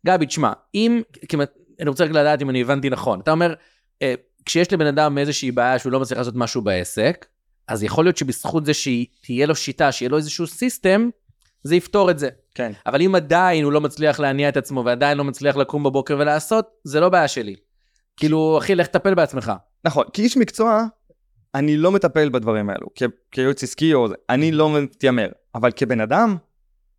גבי, 0.07 0.27
תשמע, 0.27 0.53
אם, 0.75 1.03
כמעט, 1.29 1.51
אני 1.81 1.89
רוצה 1.89 2.05
רק 2.05 2.11
לדעת 2.11 2.43
אם 2.43 2.51
אני 2.51 2.61
הבנתי 2.61 2.91
נכון. 2.91 3.21
אתה 3.21 3.31
אומר, 3.31 3.55
אה, 4.03 4.15
כשיש 4.45 4.73
לבן 4.73 4.87
אדם 4.87 5.19
איזושהי 5.19 5.51
בעיה 5.51 5.79
שהוא 5.79 5.93
לא 5.93 6.01
מצליח 6.01 6.19
לעשות 6.19 6.35
משהו 6.37 6.63
בעסק, 6.63 7.27
אז 7.69 7.83
יכול 7.83 8.05
להיות 8.05 8.17
שבזכות 8.17 8.67
זה 8.67 8.73
שתהיה 8.75 9.47
לו 9.47 9.55
שיטה, 9.55 9.93
שיהיה 9.93 10.09
לו 10.09 10.17
איזשהו 10.17 10.47
סיסטם, 10.47 11.09
זה 11.63 11.77
יפתור 11.77 12.11
את 12.11 12.19
זה. 12.19 12.29
כן. 12.55 12.73
אבל 12.87 13.03
אם 13.03 13.15
עדיין 13.15 13.65
הוא 13.65 13.73
לא 13.73 13.81
מצליח 13.81 14.21
להניע 14.21 14.49
את 14.49 14.57
עצמו 14.57 14.85
ועדיין 14.85 15.19
לא 15.19 15.25
מצליח 15.25 15.57
לקום 15.57 15.83
בבוקר 15.85 16.17
ולעשות, 16.19 16.67
זה 16.85 17.01
לא 17.01 17.09
בעיה 17.09 17.29
שלי. 17.29 17.57
כאילו, 18.17 18.59
אחי, 18.59 18.75
לך 18.75 18.87
תטפל 18.87 19.15
בעצמך. 19.15 19.53
נכון, 19.85 20.05
כאיש 20.13 20.37
מקצוע, 20.37 20.85
אני 21.55 21.77
לא 21.77 21.93
מטפל 21.93 22.29
בדברים 22.29 22.71
האלו, 22.71 22.87
כיועץ 23.31 23.63
עסקי 23.63 23.95
או 23.95 24.09
זה, 24.09 24.15
אני 24.31 24.53
לא 24.53 24.71
מתיימר, 24.73 25.29
אבל 25.55 25.71
כבן 25.77 26.01
אדם, 26.01 26.37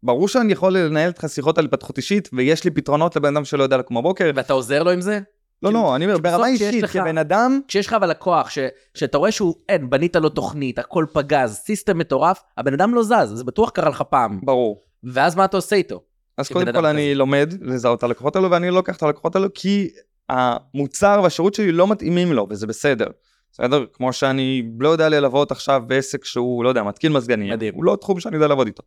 ברור 0.03 0.27
שאני 0.27 0.53
יכול 0.53 0.77
לנהל 0.77 1.07
איתך 1.07 1.25
שיחות 1.27 1.57
על 1.57 1.65
התפתחות 1.65 1.97
אישית, 1.97 2.29
ויש 2.33 2.63
לי 2.63 2.71
פתרונות 2.71 3.15
לבן 3.15 3.35
אדם 3.35 3.45
שלא 3.45 3.63
יודע 3.63 3.77
לקום 3.77 3.97
בבוקר. 3.97 4.31
ואתה 4.35 4.53
עוזר 4.53 4.83
לו 4.83 4.91
עם 4.91 5.01
זה? 5.01 5.19
לא, 5.63 5.69
כאילו, 5.69 5.83
לא, 5.83 5.95
אני 5.95 6.05
אומר, 6.05 6.15
כי 6.15 6.21
בסוף 6.21 6.35
ברמה 6.35 6.47
אישית, 6.47 6.83
לך- 6.83 6.93
כבן 6.93 7.17
אדם, 7.17 7.59
כשיש 7.67 7.87
לך 7.87 7.93
אבל 7.93 8.09
לקוח, 8.09 8.49
ש, 8.49 8.59
שאתה 8.93 9.17
רואה 9.17 9.31
שהוא, 9.31 9.55
אין, 9.69 9.89
בנית 9.89 10.15
לו 10.15 10.29
תוכנית, 10.29 10.79
הכל 10.79 11.05
פגז, 11.13 11.53
סיסטם 11.65 11.97
מטורף, 11.97 12.41
הבן 12.57 12.73
אדם 12.73 12.95
לא 12.95 13.03
זז, 13.03 13.31
זה 13.33 13.43
בטוח 13.43 13.69
קרה 13.69 13.89
לך 13.89 14.01
פעם. 14.01 14.39
ברור. 14.43 14.84
ואז 15.05 15.35
מה 15.35 15.45
אתה 15.45 15.57
עושה 15.57 15.75
איתו? 15.75 16.01
אז 16.37 16.47
קודם 16.47 16.73
כל 16.73 16.85
אני 16.85 17.09
כזה. 17.09 17.15
לומד 17.15 17.53
לזהות 17.61 17.99
את 17.99 18.03
הלקוחות 18.03 18.35
האלו, 18.35 18.51
ואני 18.51 18.69
לא 18.69 18.75
לוקח 18.75 18.97
את 18.97 19.03
הלקוחות 19.03 19.35
האלו, 19.35 19.47
כי 19.53 19.89
המוצר 20.29 21.19
והשירות 21.23 21.53
שלי 21.53 21.71
לא 21.71 21.87
מתאימים 21.87 22.33
לו, 22.33 22.47
וזה 22.49 22.67
בסדר. 22.67 23.07
בסדר? 23.51 23.85
כמו 23.93 24.13
שאני 24.13 24.63
לא 24.79 24.89
יודע 24.89 25.09
ללוות 25.09 25.51
עכשיו 25.51 25.81
בעסק 25.87 26.25
שהוא, 26.25 26.63
לא 26.63 26.69
יודע, 26.69 26.83
מתקין 26.83 27.13
מזגנים. 27.13 27.53
מדהים. 27.53 27.73
הוא 27.75 27.83
לא 27.83 27.97
תחום 28.01 28.19
שאני 28.19 28.35
יודע 28.35 28.47
לעבוד 28.47 28.67
איתו. 28.67 28.83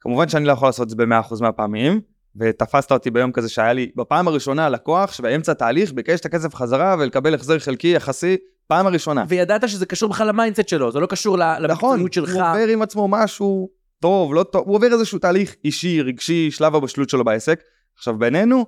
כמובן 0.00 0.28
שאני 0.28 0.44
לא 0.44 0.52
יכול 0.52 0.68
לעשות 0.68 0.84
את 0.84 0.90
זה 0.90 0.96
ב-100% 0.96 1.34
מהפעמים, 1.40 2.00
ותפסת 2.36 2.92
אותי 2.92 3.10
ביום 3.10 3.32
כזה 3.32 3.48
שהיה 3.48 3.72
לי, 3.72 3.90
בפעם 3.96 4.28
הראשונה 4.28 4.68
לקוח 4.68 5.12
שבאמצע 5.12 5.54
תהליך 5.54 5.92
ביקש 5.92 6.20
את 6.20 6.26
הכסף 6.26 6.54
חזרה 6.54 6.96
ולקבל 6.98 7.34
החזר 7.34 7.58
חלקי 7.58 7.88
יחסי, 7.88 8.36
פעם 8.66 8.86
הראשונה. 8.86 9.24
וידעת 9.28 9.68
שזה 9.68 9.86
קשור 9.86 10.10
בכלל 10.10 10.28
ל 10.28 10.33
mindset 10.33 10.68
שלו, 10.68 10.92
זה 10.92 11.00
לא 11.00 11.06
קשור 11.06 11.36
נכון, 11.36 12.00
למקצועיות 12.00 12.12
שלך. 12.12 12.34
הוא 12.34 12.42
עובר 12.42 12.68
עם 12.72 12.82
עצמו 12.82 13.08
משהו 13.08 13.68
טוב, 14.00 14.34
לא 14.34 14.42
טוב, 14.42 14.66
הוא 14.66 14.76
עובר 14.76 14.92
איזשהו 14.92 15.18
תהליך 15.18 15.54
אישי, 15.64 16.02
רגשי, 16.02 16.50
שלב 16.50 16.74
הבשלות 16.74 17.10
שלו 17.10 17.24
בעסק. 17.24 17.62
עכשיו 17.96 18.18
בינינו, 18.18 18.64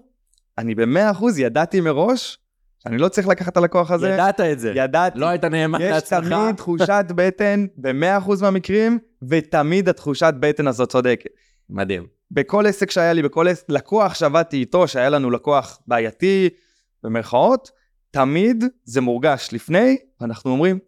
אני 0.58 0.74
במאה 0.74 1.10
אחוז 1.10 1.38
ידעתי 1.38 1.80
מראש 1.80 2.38
שאני 2.78 2.98
לא 2.98 3.08
צריך 3.08 3.28
לקחת 3.28 3.52
את 3.52 3.56
הלקוח 3.56 3.90
הזה, 3.90 4.08
ידעת 4.08 4.40
את 4.40 4.60
זה. 4.60 4.72
ידעתי. 4.76 5.18
לא 5.18 5.26
היית 5.26 5.44
נאמן 5.44 5.80
יש 5.82 5.90
לעצמך. 5.90 6.28
תמיד 6.28 6.56
תחושת 6.56 7.04
בטן 7.14 7.66
במאה 7.76 8.18
אחוז 8.18 8.42
מהמקרים, 8.42 8.98
ותמיד 9.28 9.88
התחושת 9.88 10.34
בטן 10.40 10.66
הזאת 10.66 10.88
צודקת. 10.88 11.30
מדהים. 11.70 12.06
בכל 12.30 12.66
עסק 12.66 12.90
שהיה 12.90 13.12
לי, 13.12 13.22
בכל 13.22 13.48
עסק, 13.48 13.64
לקוח 13.68 14.14
שעבדתי 14.14 14.56
איתו, 14.56 14.88
שהיה 14.88 15.08
לנו 15.08 15.30
לקוח 15.30 15.78
בעייתי, 15.86 16.48
במרכאות, 17.02 17.70
תמיד 18.10 18.64
זה 18.84 19.00
מורגש 19.00 19.48
לפני, 19.52 19.96
ואנחנו 20.20 20.50
אומרים, 20.50 20.78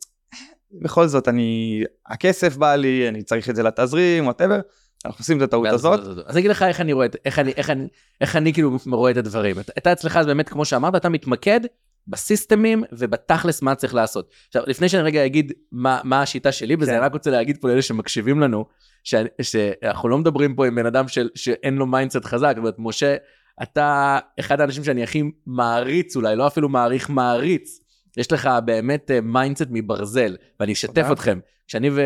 בכל 0.72 1.06
זאת, 1.06 1.28
אני, 1.28 1.82
הכסף 2.06 2.56
בא 2.56 2.75
לי, 2.75 3.08
אני 3.08 3.22
צריך 3.22 3.50
את 3.50 3.56
זה 3.56 3.62
לתזרים, 3.62 4.25
וואטאבר, 4.25 4.60
אנחנו 5.06 5.18
עושים 5.22 5.37
את 5.37 5.42
הטעות 5.42 5.66
הזאת. 5.68 6.00
אז 6.26 6.32
אני 6.37 6.38
אגיד 6.40 6.50
לך 6.50 6.62
איך 6.62 6.80
אני 6.80 6.92
רואה 6.92 7.06
את, 7.06 7.16
איך 7.25 7.38
אני, 7.38 7.52
איך 7.56 7.70
אני, 7.70 7.88
איך 8.20 8.37
אני 8.37 8.52
כאילו 8.52 8.78
רואה 8.87 9.10
את 9.10 9.16
הדברים. 9.16 9.60
אתה- 9.60 9.72
אתה 9.78 9.92
אצלך, 9.92 10.16
אז 10.16 10.26
באמת, 10.26 10.48
כמו 10.48 10.64
שאמרת, 10.64 10.94
אתה 10.96 11.08
מתמקד 11.08 11.60
בסיסטמים 12.08 12.84
ובתכלס 12.92 13.62
מה 13.62 13.75
צריך 13.75 13.94
לעשות. 13.94 14.30
עכשיו, 14.48 14.62
לפני 14.66 14.88
שאני 14.88 15.02
רגע 15.02 15.26
אגיד 15.26 15.52
מה, 15.72 16.00
מה 16.04 16.22
השיטה 16.22 16.52
שלי, 16.52 16.76
וזה 16.80 16.87
כן. 16.90 16.96
אני 16.96 17.06
רק 17.06 17.12
רוצה 17.12 17.30
להגיד 17.30 17.58
פה 17.60 17.68
לאלה 17.68 17.82
שמקשיבים 17.82 18.40
לנו, 18.40 18.64
ש, 19.04 19.14
שאנחנו 19.42 20.08
לא 20.08 20.18
מדברים 20.18 20.54
פה 20.54 20.66
עם 20.66 20.75
בן 20.75 20.87
אדם 20.87 21.08
של, 21.08 21.28
שאין 21.34 21.75
לו 21.76 21.87
mindset 21.87 22.25
חזק, 22.25 22.48
זאת 22.50 22.58
אומרת, 22.58 22.75
משה, 22.78 23.16
אתה 23.62 24.18
אחד 24.40 24.60
האנשים 24.60 24.84
שאני 24.84 25.02
הכי 25.02 25.22
מעריץ 25.46 26.16
אולי, 26.16 26.37
לא 26.37 26.46
אפילו 26.46 26.68
מעריך, 26.68 27.10
מעריץ. 27.10 27.80
יש 28.16 28.32
לך 28.32 28.50
באמת 28.64 29.10
mindset 29.23 29.66
מברזל, 29.70 30.36
ואני 30.60 30.72
אשתף. 30.72 31.06
אתכם. 31.12 31.38
כשאני 31.66 31.90
ו... 31.90 32.00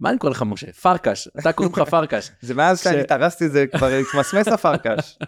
מה 0.00 0.10
אני 0.10 0.18
קורא 0.18 0.30
לך 0.30 0.42
משה? 0.42 0.72
פרקש, 0.72 1.28
אתה 1.38 1.52
קוראים 1.52 1.72
לך 1.72 1.88
פרקש. 1.90 2.30
זה 2.40 2.54
מאז 2.54 2.80
שאני 2.80 3.00
את 3.46 3.52
זה, 3.52 3.66
כבר 3.66 3.86
התמסמס 4.10 4.48
הפרקש. 4.48 5.18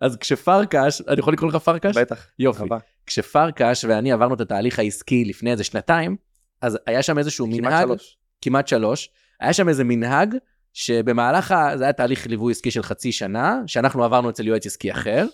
אז 0.00 0.16
כשפרקש, 0.16 1.02
אני 1.08 1.18
יכול 1.18 1.32
לקרוא 1.32 1.48
לך 1.50 1.56
פרקש? 1.56 1.96
בטח. 1.96 2.26
יופי. 2.38 2.64
כשפרקש 3.06 3.84
ואני 3.84 4.12
עברנו 4.12 4.34
את 4.34 4.40
התהליך 4.40 4.78
העסקי 4.78 5.24
לפני 5.24 5.52
איזה 5.52 5.64
שנתיים, 5.64 6.16
אז 6.60 6.78
היה 6.86 7.02
שם 7.02 7.18
איזשהו 7.18 7.46
כמעט 7.46 7.60
מנהג, 7.60 7.86
שלוש. 7.86 8.18
כמעט 8.42 8.68
שלוש, 8.68 9.10
היה 9.40 9.52
שם 9.52 9.68
איזה 9.68 9.84
מנהג 9.84 10.34
שבמהלך, 10.72 11.52
ה... 11.52 11.76
זה 11.76 11.84
היה 11.84 11.92
תהליך 11.92 12.26
ליווי 12.26 12.52
עסקי 12.52 12.70
של 12.70 12.82
חצי 12.82 13.12
שנה, 13.12 13.60
שאנחנו 13.66 14.04
עברנו 14.04 14.30
אצל 14.30 14.46
יועץ 14.46 14.66
עסקי 14.66 14.92
אחר, 14.92 15.26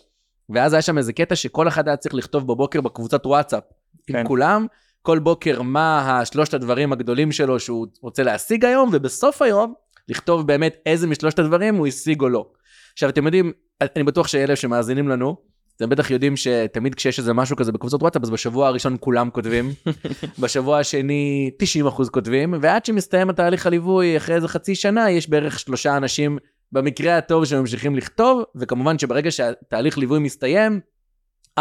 ואז 0.49 0.73
היה 0.73 0.83
שם 0.83 0.99
איזה 0.99 1.13
קטע 1.13 1.37
שכל 1.37 1.69
אחד 1.69 1.89
היה 1.89 1.97
צריך 1.97 2.15
לכתוב 2.15 2.47
בבוקר 2.47 2.81
בקבוצת 2.81 3.27
וואטסאפ 3.27 3.63
עם 4.09 4.17
כן. 4.17 4.25
כולם, 4.27 4.67
כל 5.03 5.19
בוקר 5.19 5.63
מה 5.63 6.21
השלושת 6.21 6.55
הדברים 6.55 6.93
הגדולים 6.93 7.33
שלו 7.33 7.61
שהוא 7.61 7.87
רוצה 8.03 8.23
להשיג 8.23 8.65
היום, 8.65 8.91
ובסוף 8.93 9.43
היום 9.43 9.75
לכתוב 10.09 10.47
באמת 10.47 10.77
איזה 10.87 11.07
משלושת 11.07 11.39
הדברים 11.39 11.75
הוא 11.75 11.87
השיג 11.87 12.21
או 12.21 12.29
לא. 12.29 12.51
עכשיו 12.93 13.09
אתם 13.09 13.27
יודעים, 13.27 13.53
אני 13.81 14.05
בטוח 14.05 14.29
שאלה 14.29 14.57
שמאזינים 14.57 15.09
לנו, 15.09 15.37
אתם 15.77 15.89
בטח 15.89 16.11
יודעים 16.11 16.37
שתמיד 16.37 16.95
כשיש 16.95 17.19
איזה 17.19 17.33
משהו 17.33 17.57
כזה 17.57 17.73
בקבוצות 17.73 18.03
וואטסאפ, 18.03 18.23
אז 18.23 18.31
בשבוע 18.31 18.69
הראשון 18.69 18.97
כולם 19.01 19.31
כותבים, 19.31 19.73
בשבוע 20.41 20.79
השני 20.79 21.51
90% 21.85 22.11
כותבים, 22.11 22.55
ועד 22.61 22.85
שמסתיים 22.85 23.31
התהליך 23.31 23.67
הליווי 23.67 24.17
אחרי 24.17 24.35
איזה 24.35 24.49
חצי 24.49 24.75
שנה, 24.75 25.11
יש 25.11 25.31
בערך 25.31 25.59
שלושה 25.59 25.97
אנשים 25.97 26.39
במקרה 26.73 27.19
הטוב 27.19 27.45
שממשיכים 27.45 27.97
לכתוב, 27.97 28.43
וכמובן 28.55 28.99
שברגע 28.99 29.31
שהתהליך 29.31 29.99
ליווי 29.99 30.19
מסתיים, 30.19 30.81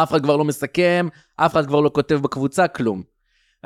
אף 0.03 0.11
אחד 0.11 0.23
כבר 0.23 0.37
לא 0.37 0.45
מסכם, 0.45 1.07
אף 1.35 1.51
אחד 1.51 1.67
כבר 1.67 1.81
לא 1.81 1.89
כותב 1.93 2.15
בקבוצה, 2.15 2.67
כלום. 2.67 3.03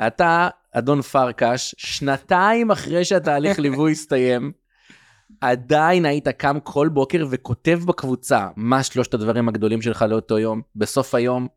אתה, 0.06 0.48
אדון 0.72 1.02
פרקש, 1.02 1.74
שנתיים 1.78 2.70
אחרי 2.70 3.04
שהתהליך 3.04 3.58
ליווי 3.58 3.92
הסתיים, 3.92 4.52
עדיין 5.40 6.04
היית 6.04 6.28
קם 6.28 6.58
כל 6.60 6.88
בוקר 6.88 7.26
וכותב 7.30 7.80
בקבוצה 7.86 8.48
מה 8.56 8.82
שלושת 8.82 9.14
הדברים 9.14 9.48
הגדולים 9.48 9.82
שלך 9.82 10.04
לאותו 10.08 10.38
יום, 10.38 10.62
בסוף 10.76 11.14
היום. 11.14 11.48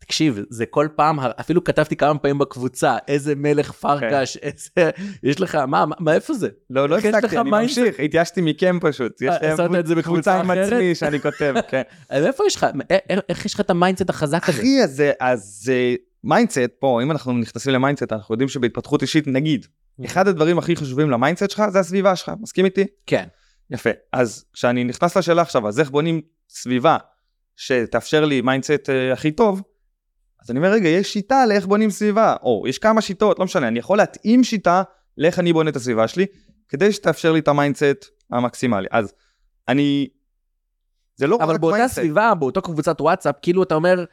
תקשיב, 0.00 0.38
זה 0.50 0.66
כל 0.66 0.88
פעם, 0.96 1.20
אפילו 1.20 1.64
כתבתי 1.64 1.96
כמה 1.96 2.18
פעמים 2.18 2.38
בקבוצה, 2.38 2.96
איזה 3.08 3.34
מלך 3.36 3.72
פרקש, 3.72 4.36
איזה, 4.36 4.90
יש 5.22 5.40
לך, 5.40 5.54
מה, 5.54 5.86
מה, 5.86 5.96
מאיפה 6.00 6.34
זה? 6.34 6.48
לא, 6.70 6.88
לא 6.88 6.98
הפסקתי, 6.98 7.38
אני? 7.38 7.50
ממשיך, 7.50 8.00
התייאשתי 8.00 8.40
מכם 8.40 8.78
פשוט. 8.80 9.22
יש 9.22 9.28
אה, 9.42 9.56
זה 9.86 9.94
בקבוצה 9.94 10.40
עם? 10.40 10.50
עצמי 10.50 10.94
שאני 10.94 11.20
כותב, 11.20 11.54
כן. 11.70 11.82
מאיפה 12.12 12.44
יש 12.46 12.56
לך, 12.56 12.66
איך, 13.28 13.46
יש 13.46 13.54
לך 13.54 13.60
את 13.60 13.70
ה 13.70 13.75
mindset 13.75 14.10
החזק 14.10 14.48
הזה? 14.48 14.58
אחי, 14.58 14.82
אז 14.84 14.90
זה- 14.96 15.12
אז 15.20 15.60
זה 15.62 15.94
mindset 16.24 16.58
פה, 16.78 17.00
אם 17.02 17.10
אנחנו 17.10 17.32
נכנסים 17.32 17.72
ל 17.72 17.76
mindset, 17.76 18.12
אנחנו 18.12 18.34
יודעים 18.34 18.48
שבהתפתחות 18.48 19.02
אישית, 19.02 19.26
נגיד, 19.26 19.66
אחד 20.04 20.28
הדברים 20.28 20.58
הכי 20.58 20.76
חשובים 20.76 21.10
ל 21.10 21.15
mindset 21.15 21.50
שלך 21.50 21.62
זה 21.68 21.78
הסביבה 21.80 22.16
שלך, 22.16 22.32
מסכים 22.40 22.64
איתי? 22.64 22.84
כן. 23.06 23.24
יפה. 23.70 23.90
אז 24.12 24.44
כשאני 24.52 24.84
נכנס 24.84 25.16
לשאלה 25.16 25.42
עכשיו, 25.42 25.68
אז 25.68 25.80
איך 25.80 25.90
בונים 25.90 26.20
סביבה 26.50 26.96
שתאפשר 27.56 28.24
לי 28.24 28.40
mindset 28.40 28.90
אה, 28.90 29.12
הכי 29.12 29.30
טוב, 29.30 29.62
אז 30.44 30.50
אני 30.50 30.58
אומר, 30.58 30.70
רגע, 30.72 30.88
יש 30.88 31.12
שיטה 31.12 31.46
לאיך 31.46 31.66
בונים 31.66 31.90
סביבה, 31.90 32.36
או 32.42 32.64
יש 32.68 32.78
כמה 32.78 33.00
שיטות, 33.00 33.38
לא 33.38 33.44
משנה, 33.44 33.68
אני 33.68 33.78
יכול 33.78 33.98
להתאים 33.98 34.44
שיטה 34.44 34.82
לאיך 35.18 35.38
אני 35.38 35.52
בונה 35.52 35.70
את 35.70 35.76
הסביבה 35.76 36.08
שלי, 36.08 36.26
כדי 36.68 36.92
שתאפשר 36.92 37.32
לי 37.32 37.38
את 37.38 37.48
ה 37.48 37.55
mindset 37.55 38.04
המקסימלי. 38.30 38.86
אז 38.90 39.12
אני... 39.68 40.08
זה 41.16 41.26
לא 41.26 41.38
אבל 41.42 41.54
רק 41.54 41.60
באותה 41.60 41.76
mindset. 41.76 41.94
סביבה, 41.96 42.34
באותו 42.34 42.62
קבוצת 42.62 43.00
וואטסאפ, 43.00 43.34
כאילו 43.42 43.62
אתה 43.62 43.74
אומר, 43.74 44.04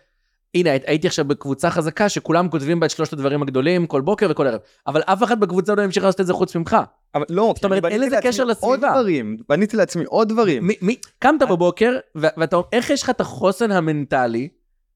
הנה, 0.56 0.72
הי- 0.72 0.80
הייתי 0.86 1.08
עכשיו 1.08 1.26
בקבוצה 1.26 1.70
חזקה 1.70 2.10
שכולם 2.10 2.50
כותבים 2.50 2.80
בה 2.80 2.86
את 2.86 2.92
שלושת 2.92 3.14
הדברים 3.14 3.42
הגדולים 3.42 3.88
כל 3.88 4.02
בוקר 4.02 4.28
וכל 4.30 4.48
ערב, 4.48 4.60
אבל 4.88 5.02
אף 5.02 5.24
אחד 5.24 5.40
בקבוצה 5.40 5.76
לא 5.76 5.82
ימשיך 5.82 6.04
לעשות 6.04 6.22
את 6.22 6.26
זה 6.26 6.34
חוץ 6.34 6.56
ממך. 6.56 6.78
אבל 7.16 7.26
לא, 7.30 7.54
זאת 7.56 7.66
אומרת, 7.66 7.86
אין 7.86 8.02
לזה 8.02 8.18
קשר 8.24 8.44
לעצמי 8.44 8.68
עוד 8.70 8.80
לסביבה. 8.80 8.94
דברים, 9.02 9.38
בניתי 9.50 9.78
לעצמי 9.78 10.04
עוד 10.06 10.30
דברים. 10.30 10.68
מי, 10.68 10.76
מי, 10.82 10.96
קמת 11.20 11.42
בבוקר, 11.50 11.98
ו- 12.18 12.28
ואתה 12.38 12.56
אומר, 12.56 12.68
איך 12.74 12.90
יש 12.90 13.04
לך 13.04 13.10
את 13.10 13.22
החוסן 13.22 13.72
המנטלי 13.72 14.48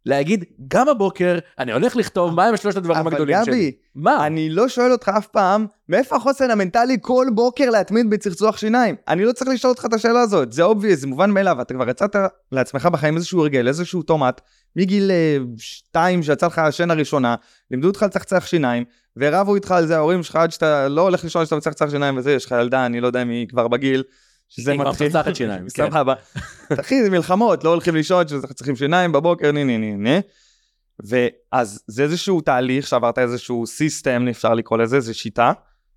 להגיד, 0.06 0.44
גם 0.68 0.90
הבוקר 0.90 1.40
אני 1.60 1.72
הולך 1.72 1.96
לכתוב 1.96 2.36
מה 2.36 2.46
הם 2.46 2.58
שלושת 2.58 2.78
הדברים 2.78 3.00
אבל 3.00 3.12
הגדולים 3.12 3.38
שלי. 3.46 3.54
גבי, 3.54 3.72
מה? 3.96 4.28
אני 4.28 4.50
לא 4.50 4.70
שואל 4.70 4.92
אותך 4.92 5.12
אף 5.18 5.28
פעם, 5.28 5.66
מאיפה 5.90 6.16
החוסן 6.16 6.52
המנטלי 6.52 6.98
כל 7.02 7.28
בוקר 7.34 7.70
להתמיד 7.70 8.10
בצחצוח 8.10 8.58
שיניים? 8.58 8.96
אני 9.08 9.26
לא 9.26 9.32
צריך 9.32 9.50
לשאול 9.52 9.72
אותך 9.72 9.86
את 9.86 9.94
השאלה 9.94 10.22
הזאת, 10.22 10.52
זה 10.54 10.64
obvious, 10.64 11.00
זה 11.00 11.08
מובן 11.08 11.32
מאליו, 11.32 11.62
אתה 11.62 11.74
כבר 11.74 11.90
יצרת 11.90 12.16
לעצמך 12.52 12.86
בחיים 12.86 13.16
איזשהו 13.16 13.42
הרגל, 13.42 13.68
איזשהו 13.68 14.04
אוטומט, 14.04 14.42
מגיל 14.76 15.12
אה, 15.12 15.38
שתיים 15.58 16.24
שיצא 16.24 16.48
לך 16.48 16.60
השן 16.60 16.92
הראשונה, 16.92 17.36
לימדו 17.72 17.88
אותך 17.88 18.04
לצחצח 18.04 18.46
שיניים, 18.46 18.84
ורבו 19.18 19.56
איתך 19.56 19.72
על 19.72 19.88
זה 19.88 19.96
ההורים 19.96 20.24
שלך 20.24 20.36
עד 20.36 20.52
שאתה 20.52 20.88
לא 20.88 21.02
הולך 21.02 21.24
לישון 21.24 21.46
שאתה 21.46 21.56
מצחצח 21.56 21.90
שיניים 21.90 22.18
וזה, 22.18 22.32
יש 22.32 22.46
לך 22.46 22.56
ילדה, 22.62 22.86
אני 22.86 23.02
לא 23.02 23.08
יודע 23.08 23.22
אם 23.22 23.30
היא 23.30 23.48
כבר 23.48 23.68
בגיל, 23.68 24.04
שזה 24.52 24.72
היא 24.72 24.80
כבר 24.80 24.90
מתחיל. 24.90 25.08
מצחצחת 25.08 25.36
שיניים, 25.36 25.66
כן. 25.74 25.90
סבבה. 25.92 26.14
אחי, 26.80 27.04
זה 27.04 27.10
מלחמות, 27.10 27.64
לא 27.64 27.70
הולכים 27.70 27.96
לישון, 27.96 28.28
שצריכים 28.28 28.76
שיניים 28.76 29.12
בבוקר, 29.12 29.52
ני 29.52 29.64
ני 29.64 29.78
ני 29.78 29.96
ני. 29.98 30.20
ואז 31.04 31.84
זה 31.88 32.04
איזשהו 32.04 32.42
תהליך 32.42 32.88
שעברת 32.88 33.20
איזשהו 33.20 33.68
system, 33.68 34.28
אפשר 34.30 34.54
לקרוא 34.54 34.78
לזה, 34.78 35.00
זה 35.00 35.14
שיטה, 35.14 35.52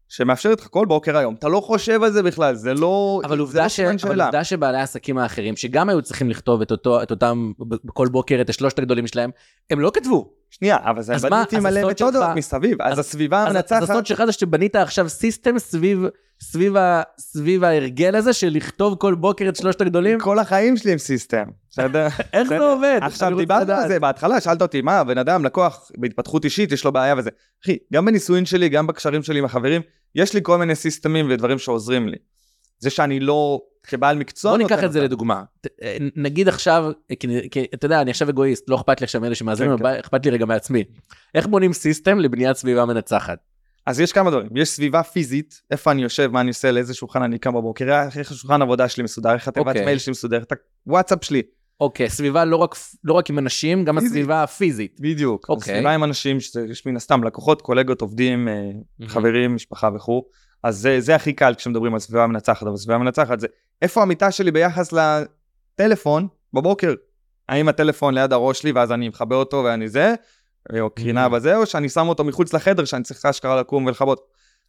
שמאפשרת 0.08 0.60
לך 0.60 0.66
כל 0.70 0.86
בוקר 0.86 1.16
היום, 1.16 1.34
אתה 1.34 1.48
לא 1.48 1.60
חושב 1.60 2.02
על 2.02 2.12
זה 2.12 2.22
בכלל, 2.22 2.54
זה 2.54 2.74
לא... 2.74 3.20
אבל 3.24 3.36
זה 3.36 3.42
עובדה, 3.42 3.62
לא 3.62 3.68
ש... 3.68 3.80
אבל. 3.80 4.22
עובדה 4.22 4.44
שבעלי 4.44 4.78
העסקים 4.78 5.18
האחרים, 5.18 5.56
שגם 5.56 5.88
היו 5.88 6.02
צריכים 6.02 6.30
לכתוב 6.30 6.60
את, 6.60 6.70
אותו, 6.70 7.02
את 7.02 7.10
אותם, 7.10 7.52
בכל 7.58 8.08
בוקר, 8.08 8.40
את 8.40 8.48
השלושת 8.48 8.78
הגדולים 8.78 9.06
שלהם, 9.06 9.30
הם 9.70 9.80
לא 9.80 9.90
כתבו. 9.94 10.32
שנייה, 10.54 10.76
אבל 10.82 11.02
זה 11.02 11.28
בניתי 11.30 11.58
מלא 11.60 11.90
מתודות 11.90 12.26
מסביב, 12.34 12.82
אז 12.82 12.98
הסביבה 12.98 13.42
אז, 13.42 13.48
אז 13.48 13.54
המנצחת, 13.54 13.82
הסוד 13.82 14.06
שלך 14.06 14.24
זה 14.24 14.32
שבנית 14.32 14.76
עכשיו 14.76 15.08
system 15.08 15.58
סביב, 15.58 16.04
סביב, 16.40 16.76
ה, 16.76 17.02
סביב 17.18 17.64
ההרגל 17.64 18.16
הזה 18.16 18.32
של 18.32 18.48
לכתוב 18.48 18.96
כל 18.98 19.14
בוקר 19.14 19.48
את 19.48 19.56
שלושת 19.56 19.80
הגדולים. 19.80 20.20
כל 20.20 20.38
החיים 20.38 20.76
שלי 20.76 20.92
עם 20.92 20.98
system, 20.98 21.44
בסדר? 21.70 22.06
איך 22.32 22.48
זה. 22.48 22.58
עובד? 22.58 22.98
עכשיו 23.02 23.30
לדעת. 23.30 23.68
על 23.68 23.88
זה 23.88 24.00
בהתחלה, 24.00 24.40
שאלת 24.40 24.62
אותי, 24.62 24.82
מה, 24.82 25.04
בן 25.04 25.18
אדם, 25.18 25.44
לקוח, 25.44 25.90
בהתפתחות 25.98 26.44
אישית, 26.44 26.72
יש 26.72 26.84
לו 26.84 26.92
בעיה 26.92 27.14
וזה. 27.18 27.30
אחי, 27.64 27.76
גם 27.92 28.04
בנישואין 28.04 28.46
שלי, 28.46 28.68
גם 28.68 28.86
בקשרים 28.86 29.22
שלי 29.22 29.38
עם 29.38 29.44
החברים, 29.44 29.82
יש 30.14 30.34
לי 30.34 30.40
כל 30.42 30.58
מיני 30.58 30.74
סיסטמים 30.74 31.26
ודברים 31.30 31.58
שעוזרים 31.58 32.08
לי. 32.08 32.16
זה 32.84 32.90
שאני 32.90 33.20
לא, 33.20 33.60
כבעל 33.82 34.18
מקצוע, 34.18 34.50
בוא 34.50 34.58
ניקח 34.58 34.84
את 34.84 34.92
זה. 34.92 35.00
לדוגמה. 35.00 35.42
אה, 35.82 35.96
נגיד 36.16 36.48
עכשיו, 36.48 36.92
כי, 37.50 37.66
אתה 37.74 37.86
יודע, 37.86 38.00
אני 38.00 38.10
עכשיו 38.10 38.30
אגואיסט, 38.30 38.70
לא 38.70 38.76
אכפת 38.76 39.00
לי 39.00 39.04
עכשיו 39.04 39.20
מאלה 39.20 39.34
שמאזינים, 39.34 39.76
כן, 39.76 39.84
אבל 39.84 40.00
אכפת 40.00 40.26
לי 40.26 40.30
רגע 40.30 40.46
מעצמי. 40.46 40.84
איך 41.34 41.46
בונים 41.46 41.72
system 41.72 42.18
לבניית 42.18 42.56
סביבה 42.56 42.84
מנצחת? 42.84 43.38
אז 43.86 44.00
יש 44.00 44.12
כמה 44.12 44.30
דברים, 44.30 44.48
יש 44.56 44.68
סביבה 44.68 45.02
פיזית, 45.02 45.62
איפה 45.70 45.90
אני 45.90 46.02
יושב, 46.02 46.30
מה 46.32 46.40
אני 46.40 46.48
עושה, 46.48 46.70
לאיזה 46.70 46.94
שולחן 46.94 47.22
אני 47.22 47.38
קם 47.38 47.54
בבוקר, 47.54 48.02
איך 48.16 48.30
השולחן 48.30 48.62
עבודה 48.62 48.88
שלי 48.88 49.04
מסודר, 49.04 49.34
איך 49.34 49.48
התיבת 49.48 49.66
אוקיי. 49.66 49.84
מייל 49.84 49.98
שלי 49.98 50.10
מסודרת, 50.10 50.52
הוואטסאפ 50.84 51.24
שלי. 51.24 51.42
אוקיי, 51.80 52.10
סביבה 52.10 52.44
לא 52.44 52.56
רק, 52.56 52.74
לא 53.04 53.12
רק 53.12 53.30
עם 53.30 53.38
אנשים, 53.38 53.84
גם. 53.84 53.98
הסביבה 53.98 54.42
הפיזית. 54.42 55.00
בדיוק. 55.00 55.46
אוקיי. 55.48 55.74
סביבה 55.74 55.90
עם 55.90 56.04
אנשים, 56.04 56.40
שיש 56.40 56.86
מן 56.86 56.96
הסתם 56.96 57.24
לקוחות, 57.24 57.62
קולגות, 57.62 58.00
עובדים, 58.00 58.48
אה, 58.48 58.70
חברים, 59.06 59.54
משפחה 59.54 59.88
וכו'. 59.96 60.22
אז 60.64 60.76
זה, 60.78 61.00
זה 61.00 61.14
הכי 61.14 61.32
קל 61.32 61.54
כשמדברים 61.54 61.94
על 61.94 62.00
סביבה 62.00 62.26
מנצחת, 62.26 62.62
אבל 62.66 62.76
סביבה 62.76 62.98
מנצחת 62.98 63.40
זה 63.40 63.46
איפה 63.82 64.02
המיטה 64.02 64.30
שלי 64.30 64.50
ביחס 64.50 64.92
לטלפון 64.92 66.26
בבוקר. 66.52 66.94
האם 67.48 67.68
הטלפון 67.68 68.14
ליד 68.14 68.32
הראש 68.32 68.58
שלי 68.60 68.72
ואז 68.72 68.92
אני 68.92 69.08
מכבה 69.08 69.36
אותו 69.36 69.62
ואני 69.64 69.88
זה, 69.88 70.14
או 70.80 70.90
קרינה 70.90 71.26
Mhm. 71.26 71.28
בזה, 71.28 71.56
או 71.56 71.66
שאני 71.66 71.88
שם 71.88 72.08
אותו 72.08 72.24
מחוץ 72.24 72.52
לחדר 72.54 72.84
שאני 72.84 73.02
צריך 73.02 73.26
אשכרה 73.26 73.60
לקום 73.60 73.86
ולכבות. 73.86 74.20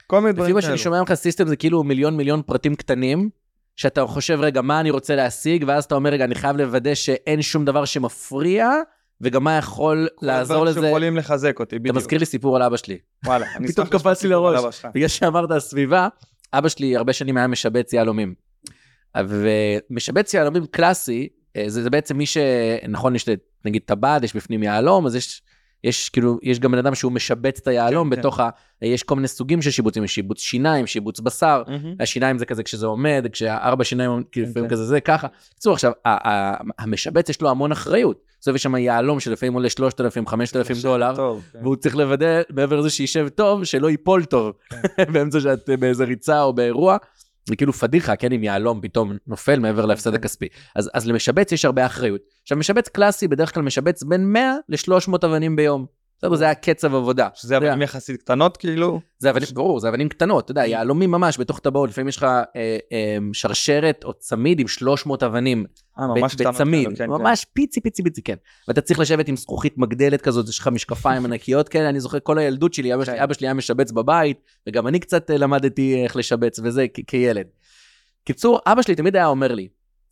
כל 0.07 0.19
מיני 0.19 0.29
לפי 0.29 0.35
דברים 0.37 0.55
מה 0.55 0.61
כאלו. 0.61 0.69
שאני 0.71 0.83
שומע 0.83 0.99
ממך, 0.99 1.13
סיסטם 1.13 1.47
זה 1.47 1.55
כאילו 1.55 1.83
מיליון 1.83 2.17
מיליון 2.17 2.41
פרטים 2.41 2.75
קטנים, 2.75 3.29
שאתה 3.75 4.05
חושב, 4.07 4.39
רגע, 4.41 4.61
מה 4.61 4.79
אני 4.79 4.89
רוצה 4.91 5.15
להשיג, 5.15 5.63
ואז 5.67 5.83
אתה 5.83 5.95
אומר, 5.95 6.09
רגע, 6.09 6.23
אני 6.25 6.35
חייב 6.35 6.57
לוודא 6.57 6.95
שאין 6.95 7.41
שום 7.41 7.65
דבר 7.65 7.85
שמפריע, 7.85 8.69
וגם 9.21 9.43
מה 9.43 9.57
יכול 9.57 10.07
לעזור 10.21 10.65
לזה. 10.65 10.81
שיכולים 10.81 11.17
לחזק 11.17 11.59
אותי, 11.59 11.75
אתה 11.75 11.79
בדיוק. 11.81 11.97
מזכיר 11.97 12.19
לי 12.19 12.25
סיפור 12.25 12.55
על 12.55 12.61
אבא 12.61 12.77
שלי. 12.77 12.97
וואלה, 13.25 13.45
אני 13.55 13.67
פתאום 13.71 13.87
קפץ 13.87 14.23
לי 14.23 14.29
לראש. 14.29 14.85
בגלל 14.93 15.07
שאמרת 15.07 15.51
הסביבה, 15.51 16.07
אבא 16.53 16.69
שלי 16.69 16.97
הרבה 16.97 17.13
שנים 17.13 17.37
היה 17.37 17.47
משבץ 17.47 17.93
יהלומים. 17.93 18.35
ומשבץ 19.27 20.33
יהלומים 20.33 20.65
קלאסי, 20.65 21.29
אה, 21.57 21.63
זה, 21.67 21.83
זה 21.83 21.89
בעצם 21.89 22.17
מי 22.17 22.25
ש... 22.25 22.37
נכון, 22.89 23.15
יש 23.15 23.25
נגיד 23.65 23.81
טבעת, 23.85 24.23
יש 24.23 24.35
בפנים 24.35 24.63
יהלום, 24.63 25.05
אז 25.05 25.15
יש, 25.15 25.41
יש 25.83 26.09
כאילו, 26.09 26.39
יש 26.43 26.59
גם 26.59 26.71
בן 26.71 26.77
אדם 26.77 26.95
שהוא 26.95 27.11
משבץ 27.11 27.59
את 27.59 27.67
היהלום 27.67 28.09
כן, 28.09 28.15
כן. 28.15 28.21
בתוך 28.21 28.39
ה... 28.39 28.49
יש 28.81 29.03
כל 29.03 29.15
מיני 29.15 29.27
סוגים 29.27 29.61
של 29.61 29.71
שיבוצים, 29.71 30.03
יש 30.03 30.15
שיבוץ 30.15 30.39
שיניים, 30.39 30.87
שיבוץ 30.87 31.19
בשר. 31.19 31.63
מהמם. 31.67 31.95
השיניים 31.99 32.37
זה 32.37 32.45
כזה 32.45 32.63
כשזה 32.63 32.85
עומד, 32.85 33.25
כשהארבע 33.31 33.83
שיניים 33.83 34.23
כאילו 34.31 34.45
כן, 34.45 34.51
לפעמים 34.51 34.69
כן. 34.69 34.75
כזה 34.75 34.85
זה 34.85 35.01
ככה. 35.01 35.27
בקיצור 35.51 35.73
עכשיו, 35.73 35.91
המשבץ 36.79 37.29
יש 37.29 37.41
לו 37.41 37.49
המון 37.49 37.71
אחריות. 37.71 38.21
בסוף 38.41 38.55
יש 38.55 38.63
שם 38.63 38.75
יהלום 38.75 39.19
שלפעמים 39.19 39.53
עולה 39.53 39.69
3,000, 39.69 40.27
5,000 40.27 40.77
דולר, 40.81 41.15
טוב, 41.15 41.43
כן. 41.53 41.59
והוא 41.63 41.75
צריך 41.75 41.95
לוודא 41.95 42.41
מעבר 42.49 42.79
לזה 42.79 42.89
שישב 42.89 43.27
טוב, 43.29 43.63
שלא 43.63 43.89
ייפול 43.89 44.25
טוב 44.25 44.51
באמצע 45.13 45.39
שאת 45.39 45.69
אה, 45.69 45.77
באיזה 45.77 46.03
ריצה 46.03 46.41
או 46.41 46.53
באירוע. 46.53 46.97
זה 47.45 47.55
כאילו 47.55 47.73
פדיחה, 47.73 48.15
כן, 48.15 48.31
אם 48.31 48.43
יהלום 48.43 48.81
פתאום 48.81 49.13
נופל 49.27 49.59
מעבר 49.59 49.85
להפסד 49.85 50.09
כן. 50.09 50.15
הכספי. 50.15 50.47
אז, 50.75 50.89
אז 50.93 51.07
למשבץ 51.07 51.51
יש 51.51 51.65
הרבה 51.65 51.85
אחריות. 51.85 52.21
עכשיו, 52.43 52.57
משבץ 52.57 52.87
קלאסי 52.87 53.27
בדרך 53.27 53.53
כלל 53.53 53.63
משבץ 53.63 54.03
בין 54.03 54.33
100 54.33 54.55
ל-300 54.69 55.15
אבנים 55.25 55.55
ביום. 55.55 55.85
בסדר, 56.17 56.35
זה 56.35 56.43
היה 56.43 56.55
קצב 56.55 56.95
עבודה. 56.95 57.29
שזה 57.33 57.57
אבנים 57.57 57.81
יחסית 57.81 58.21
קטנות 58.21 58.57
כאילו. 58.57 58.99
זה 59.17 59.29
אבנים, 59.29 59.47
ברור, 59.53 59.79
זה 59.79 59.89
אבנים 59.89 60.09
קטנות, 60.09 60.43
אתה 60.45 60.51
יודע, 60.51 60.65
יהלומים 60.65 61.11
ממש 61.11 61.39
בתוך 61.39 61.59
טבעות, 61.59 61.89
לפעמים 61.89 62.07
יש 62.07 62.17
לך 62.17 62.23
אה, 62.23 62.43
אה, 62.91 63.17
שרשרת 63.33 64.03
או 64.03 64.13
צמיד 64.13 64.59
עם 64.59 64.67
300 64.67 65.23
אבנים 65.23 65.65
אה, 65.99 66.07
ממש 66.07 66.35
בצמיד, 66.35 66.87
כן, 66.87 66.95
כן. 66.95 67.09
ממש 67.09 67.45
פיצי 67.53 67.81
פיצי 67.81 68.03
פיצי, 68.03 68.21
כן. 68.21 68.35
ואתה 68.67 68.81
צריך 68.81 68.99
לשבת 68.99 69.27
עם 69.27 69.35
זכוכית 69.35 69.77
מגדלת 69.77 70.21
כזאת, 70.21 70.49
יש 70.49 70.59
לך 70.59 70.67
משקפיים 70.67 71.25
ענקיות 71.25 71.69
כאלה, 71.69 71.89
אני 71.89 71.99
זוכר 71.99 72.19
כל 72.19 72.37
הילדות 72.37 72.73
שלי, 72.73 72.93
אבא 72.93 73.05
שלי, 73.05 73.15
כן. 73.15 73.21
אבא 73.21 73.33
שלי 73.33 73.47
היה 73.47 73.53
משבץ 73.53 73.91
בבית, 73.91 74.41
וגם 74.67 74.87
אני 74.87 74.99
קצת 74.99 75.31
אה, 75.31 75.37
למדתי 75.37 76.03
איך 76.03 76.15
לשבץ 76.15 76.59
וזה 76.63 76.85
כילד. 77.07 77.47
קיצור, 78.23 78.59
אבא 78.65 78.81
שלי 78.81 78.95
תמיד 78.95 79.15
היה 79.15 79.27
אומר 79.27 79.55
לי, 79.55 79.67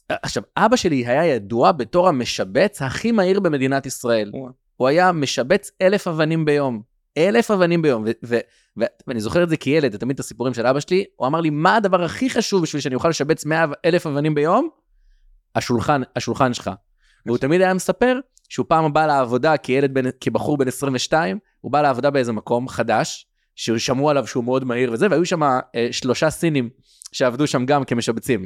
עכשיו, 0.10 0.43
אבא 0.58 0.76
שלי 0.76 1.08
היה 1.08 1.26
ידוע 1.26 1.72
בתור 1.72 2.08
המשבץ 2.08 2.82
הכי 2.82 3.12
מהיר 3.12 3.39
במדינת 3.39 3.86
ישראל. 3.86 4.32
הוא 4.78 4.88
היה 4.88 5.12
משבץ 5.12 5.72
אלף 5.82 6.08
אבנים 6.08 6.46
ביום. 6.46 6.82
אלף 7.17 7.52
אבנים 7.52 7.82
ביום. 7.82 8.04
ו- 8.04 8.12
ו- 8.26 8.39
ו- 8.80 8.86
ואני 9.08 9.19
זוכר 9.19 9.43
את 9.43 9.50
זה 9.50 9.58
כילד, 9.58 9.98
תמיד 9.98 10.13
את 10.13 10.19
הסיפורים 10.19 10.54
של 10.54 10.65
אבא 10.65 10.80
שלי, 10.80 11.04
הוא 11.15 11.28
אמר 11.28 11.41
לי, 11.41 11.50
מה 11.50 11.76
הדבר 11.76 12.04
הכי 12.04 12.30
חשוב 12.30 12.63
בשביל 12.63 12.82
שאני 12.82 12.96
אוכל 12.96 13.10
לשבץ 13.10 13.46
מאה 13.46 13.65
אלף 13.86 14.08
אבנים 14.08 14.36
ביום? 14.36 14.69
השולחן, 15.56 16.02
השולחן 16.16 16.54
שלך. 16.54 16.72
והוא 17.26 17.38
תמיד 17.38 17.62
היה 17.62 17.74
מספר 17.74 18.20
שהוא 18.50 18.66
פעם 18.70 18.94
בא 18.94 19.06
לעבודה 19.06 19.58
כילד, 19.58 19.94
בן, 19.94 20.04
כבחור 20.22 20.58
בן 20.58 20.68
22, 20.68 21.39
הוא 21.62 21.72
בא 21.72 21.82
לעבודה 21.82 22.10
באיזה 22.10 22.32
מקום 22.32 22.68
חדש, 22.68 23.28
ששמעו 23.56 24.10
עליו 24.10 24.28
שהוא 24.28 24.44
מאוד 24.44 24.63
מהיר 24.63 24.92
וזה, 24.92 25.08
והיו 25.12 25.26
שם 25.26 25.44
אה, 25.44 25.60
שלושה 25.92 26.30
סינים 26.30 26.70
שעבדו 27.12 27.48
שם 27.48 27.66
גם 27.66 27.84
כמשבצים. 27.84 28.46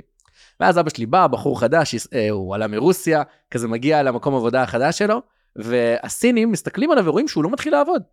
ואז 0.59 0.79
אבא 0.79 0.89
שלי 0.89 1.05
בא, 1.05 1.27
בחור 1.27 1.59
חדש, 1.59 1.95
אה, 2.13 2.29
הוא 2.29 2.55
עלה 2.55 2.67
מרוסיה, 2.67 3.23
כזה 3.51 3.67
מגיע 3.67 4.03
למקום 4.03 4.35
עבודה 4.35 4.63
החדש 4.63 4.97
שלו, 4.97 5.21
והסינים 5.55 6.51
מסתכלים 6.51 6.91
עליו 6.91 7.05
ורואים 7.05 7.27
שהוא 7.27 7.43
לא 7.43 7.49
מתחיל 7.49 7.73
לעבוד. 7.73 8.03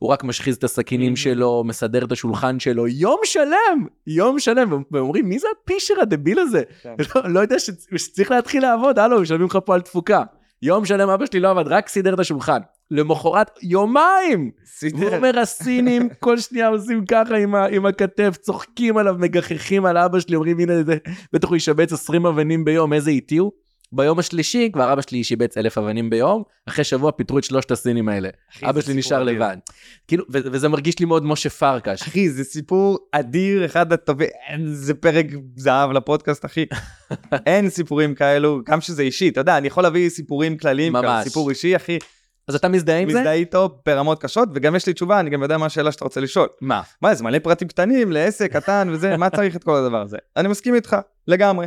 הוא 0.00 0.10
רק 0.10 0.24
משחיז 0.24 0.56
את 0.56 0.64
הסכינים 0.64 1.16
שלו, 1.16 1.64
מסדר 1.66 2.04
את 2.04 2.12
השולחן 2.12 2.58
שלו, 2.60 2.88
יום 2.88 3.20
שלם, 3.24 3.86
יום 4.06 4.38
שלם, 4.38 4.70
והם 4.72 5.02
אומרים, 5.02 5.28
מי 5.28 5.38
זה 5.38 5.46
הפישר 5.62 5.94
הדביל 6.02 6.38
הזה? 6.38 6.62
כן. 6.82 6.94
לא, 7.14 7.22
לא 7.28 7.40
יודע 7.40 7.56
שצ- 7.56 7.98
שצריך 7.98 8.30
להתחיל 8.30 8.62
לעבוד, 8.62 8.98
הלו, 8.98 9.20
משלמים 9.20 9.46
לך 9.46 9.58
פה 9.64 9.74
על 9.74 9.80
תפוקה. 9.80 10.22
יום 10.62 10.84
שלם 10.84 11.08
אבא 11.08 11.26
שלי 11.26 11.40
לא 11.40 11.50
עבד, 11.50 11.68
רק 11.68 11.88
סידר 11.88 12.14
את 12.14 12.20
השולחן. 12.20 12.58
למחרת, 12.90 13.50
יומיים! 13.62 14.50
הוא 14.92 15.16
אומר, 15.16 15.38
הסינים 15.38 16.08
כל 16.20 16.38
שנייה 16.38 16.68
עושים 16.68 17.04
ככה 17.06 17.36
עם, 17.36 17.54
ה, 17.54 17.66
עם 17.66 17.86
הכתף, 17.86 18.36
צוחקים 18.40 18.96
עליו, 18.96 19.14
מגחכים 19.18 19.84
על 19.86 19.96
אבא 19.96 20.20
שלי, 20.20 20.36
אומרים, 20.36 20.58
הנה, 20.58 20.82
זה, 20.82 20.96
בטח 21.32 21.48
הוא 21.48 21.56
ישבץ 21.56 21.92
20 21.92 22.26
אבנים 22.26 22.64
ביום, 22.64 22.92
איזה 22.92 23.10
איטי 23.10 23.36
הוא. 23.36 23.52
ביום 23.92 24.18
השלישי, 24.18 24.70
כבר 24.72 24.92
אבא 24.92 25.02
שלי 25.02 25.24
שיבץ 25.24 25.58
אלף 25.58 25.78
אבנים 25.78 26.10
ביום, 26.10 26.42
אחרי 26.66 26.84
שבוע 26.84 27.12
פיטרו 27.12 27.38
את 27.38 27.44
שלושת 27.44 27.70
הסינים 27.70 28.08
האלה. 28.08 28.28
אבא 28.62 28.80
שלי 28.80 28.94
נשאר 28.94 29.22
אדיר. 29.22 29.34
לבד. 29.34 29.56
כאילו, 30.08 30.24
ו- 30.32 30.38
וזה 30.52 30.68
מרגיש 30.68 30.98
לי 30.98 31.04
מאוד 31.06 31.24
משה 31.24 31.50
פרקש. 31.50 32.02
אחי, 32.02 32.30
זה 32.30 32.44
סיפור 32.44 32.98
אדיר, 33.12 33.64
אחד 33.64 33.92
הטובים, 33.92 34.28
זה 34.66 34.94
פרק 34.94 35.26
זהב 35.56 35.90
לפודקאסט, 35.90 36.44
אחי. 36.44 36.66
אין 37.46 37.70
סיפורים 37.70 38.14
כאלו, 38.14 38.60
גם 38.64 38.80
שזה 38.80 39.02
אישי, 39.02 39.28
אתה 39.28 39.40
יודע, 39.40 39.58
אני 39.58 39.66
יכול 39.66 39.82
להביא 39.82 40.08
סיפורים 40.08 40.56
כלליים, 40.56 40.92
ממש. 40.92 41.24
סיפור 41.24 41.50
אישי, 41.50 41.76
אחי, 41.76 41.98
אז 42.48 42.54
אתה 42.54 42.68
מזדהה 42.68 42.98
עם 42.98 43.10
זה? 43.10 43.18
מזדהה 43.18 43.32
איתו 43.32 43.78
ברמות 43.86 44.22
קשות, 44.22 44.48
וגם 44.54 44.76
יש 44.76 44.86
לי 44.86 44.92
תשובה, 44.92 45.20
אני 45.20 45.30
גם 45.30 45.42
יודע 45.42 45.58
מה 45.58 45.66
השאלה 45.66 45.92
שאתה 45.92 46.04
רוצה 46.04 46.20
לשאול. 46.20 46.48
מה? 46.60 46.82
מה, 47.02 47.14
זה 47.14 47.24
מלא 47.24 47.38
פרטים 47.38 47.68
קטנים 47.68 48.12
לעסק 48.12 48.52
קטן 48.52 48.88
וזה, 48.92 49.16
מה 49.16 49.30
צריך 49.30 49.56
את 49.56 49.64
כל 49.64 49.76
הדבר 49.76 50.02
הזה? 50.02 50.16
אני 50.36 50.48
מסכים 50.48 50.74
איתך, 50.74 50.96
לגמרי. 51.28 51.66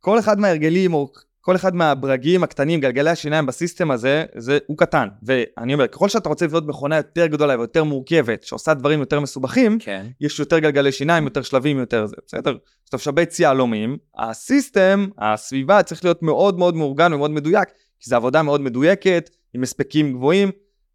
כל 0.00 0.18
אחד 0.18 0.40
מההרגלים, 0.40 0.94
או 0.94 1.12
כל 1.40 1.56
אחד 1.56 1.74
מהברגים 1.74 2.42
הקטנים, 2.42 2.80
גלגלי 2.80 3.10
השיניים 3.10 3.46
בסיסטם 3.46 3.90
הזה, 3.90 4.24
זה, 4.36 4.58
הוא 4.66 4.78
קטן. 4.78 5.08
ואני 5.22 5.74
אומר, 5.74 5.86
ככל 5.86 6.08
שאתה 6.08 6.28
רוצה 6.28 6.44
לבנות 6.44 6.66
מכונה 6.66 6.96
יותר 6.96 7.26
גדולה 7.26 7.58
ויותר 7.58 7.84
מורכבת, 7.84 8.42
שעושה 8.42 8.74
דברים 8.74 9.00
יותר 9.00 9.20
מסובכים, 9.20 9.78
כן. 9.78 10.06
יש 10.20 10.38
יותר 10.38 10.58
גלגלי 10.58 10.92
שיניים, 10.92 11.24
יותר 11.24 11.42
שלבים, 11.42 11.78
יותר 11.78 12.06
זה, 12.06 12.16
בסדר? 12.26 12.56
כשאתה 12.84 12.96
משבץ 12.96 13.40
יהלומים, 13.40 13.96
הסיסטם, 14.18 15.08
הסביבה 15.18 15.82
צריך 15.82 16.04
להיות 16.04 16.22
מאוד 16.22 16.58
מאוד 16.58 16.76
מאורגן 16.76 17.12
ומאוד 17.12 17.30
מדויק, 17.30 17.68
כי 18.00 18.10
זו 18.10 18.16
עבודה 18.16 18.42
מאוד 18.42 18.60
מדויקת, 18.60 19.30
עם 19.54 19.62
הספקים 19.62 20.12
גבוהים, 20.12 20.50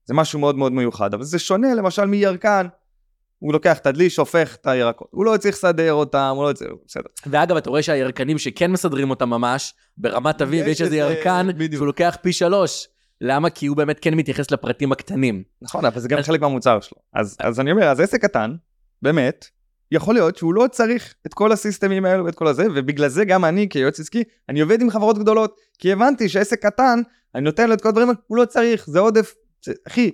זה 0.05 0.13
משהו 0.13 0.39
מאוד 0.39 0.57
מאוד 0.57 0.71
מיוחד. 0.71 1.13
אבל 1.13 1.23
זה 1.23 1.39
שונה 1.39 1.73
למשל 1.73 2.05
מירקן, 2.05 2.67
הוא 3.43 3.53
לוקח 3.53 3.77
את 3.77 3.86
הדלי, 3.86 4.10
שופך 4.10 4.56
את 4.62 4.67
הירקות. 4.67 5.08
הוא 5.12 5.25
לא 5.25 5.38
צריך 5.38 5.56
לסדר 5.56 5.93
אותם, 5.93 6.34
הוא 6.36 6.47
לא 6.47 6.53
צריך, 6.53 6.71
בסדר. 6.88 7.10
ואגב, 7.25 7.58
אתה 7.58 7.69
רואה 7.69 7.84
שהירקנים 7.84 8.38
שכן 8.38 8.71
מסדרים 8.71 9.10
אותם 9.10 9.29
ממש, 9.29 9.73
ברמת 9.97 10.41
אביב 10.41 10.67
יש 10.67 10.71
יש 10.71 10.82
איזה 10.82 10.95
ירקן. 10.95 11.47
שהוא 11.71 11.88
לוקח 11.88 12.17
פי 12.21 12.34
שלוש. 12.34 12.88
למה? 13.21 13.49
כי 13.49 13.65
הוא 13.65 13.77
באמת 13.77 13.99
כן 13.99 14.13
מתייחס 14.13 14.51
לפרטים 14.51 14.91
הקטנים. 14.91 15.43
נכון, 15.62 15.86
אבל 15.86 15.99
זה 15.99 16.08
גם 16.08 16.21
חלק 16.21 16.41
מהמוצר 16.41 16.79
שלו. 16.79 16.97
אז, 17.13 17.38
אז 17.39 17.60
אני 17.60 17.71
אומר, 17.71 17.84
אז 17.84 17.99
עסק 17.99 18.21
קטן, 18.21 18.56
באמת, 19.01 19.45
יכול 19.91 20.13
להיות 20.13 20.38
שהוא 20.38 20.53
לא 20.53 20.65
צריך 20.71 21.13
את 21.27 21.34
כל 21.34 21.51
הסיסטמים 21.51 22.06
האלו 22.06 22.25
ואת 22.25 22.36
כל 22.36 22.47
הזה, 22.47 22.65
ובגלל 22.75 23.08
זה 23.08 23.25
גם 23.25 23.45
אני 23.45 23.69
כיועץ 23.69 23.99
עסקי, 23.99 24.23
אני 24.49 24.62
עובד 24.62 24.82
עם 24.82 24.89
חברות 24.89 25.17
גדולות, 25.17 25.56
כי 25.79 25.91
הבנתי 25.91 26.29
שעסק 26.29 26.65
קטן, 26.65 27.01
אני 27.36 27.43
נותן 27.43 27.67
לו 27.67 27.73
את 27.73 27.82
כל 27.82 27.89
הדברים, 27.89 28.10
הוא 28.27 28.38
לא 28.38 28.45
צריך, 28.45 28.86
זה 28.88 28.99
עודף, 28.99 29.34
אחי, 29.88 30.12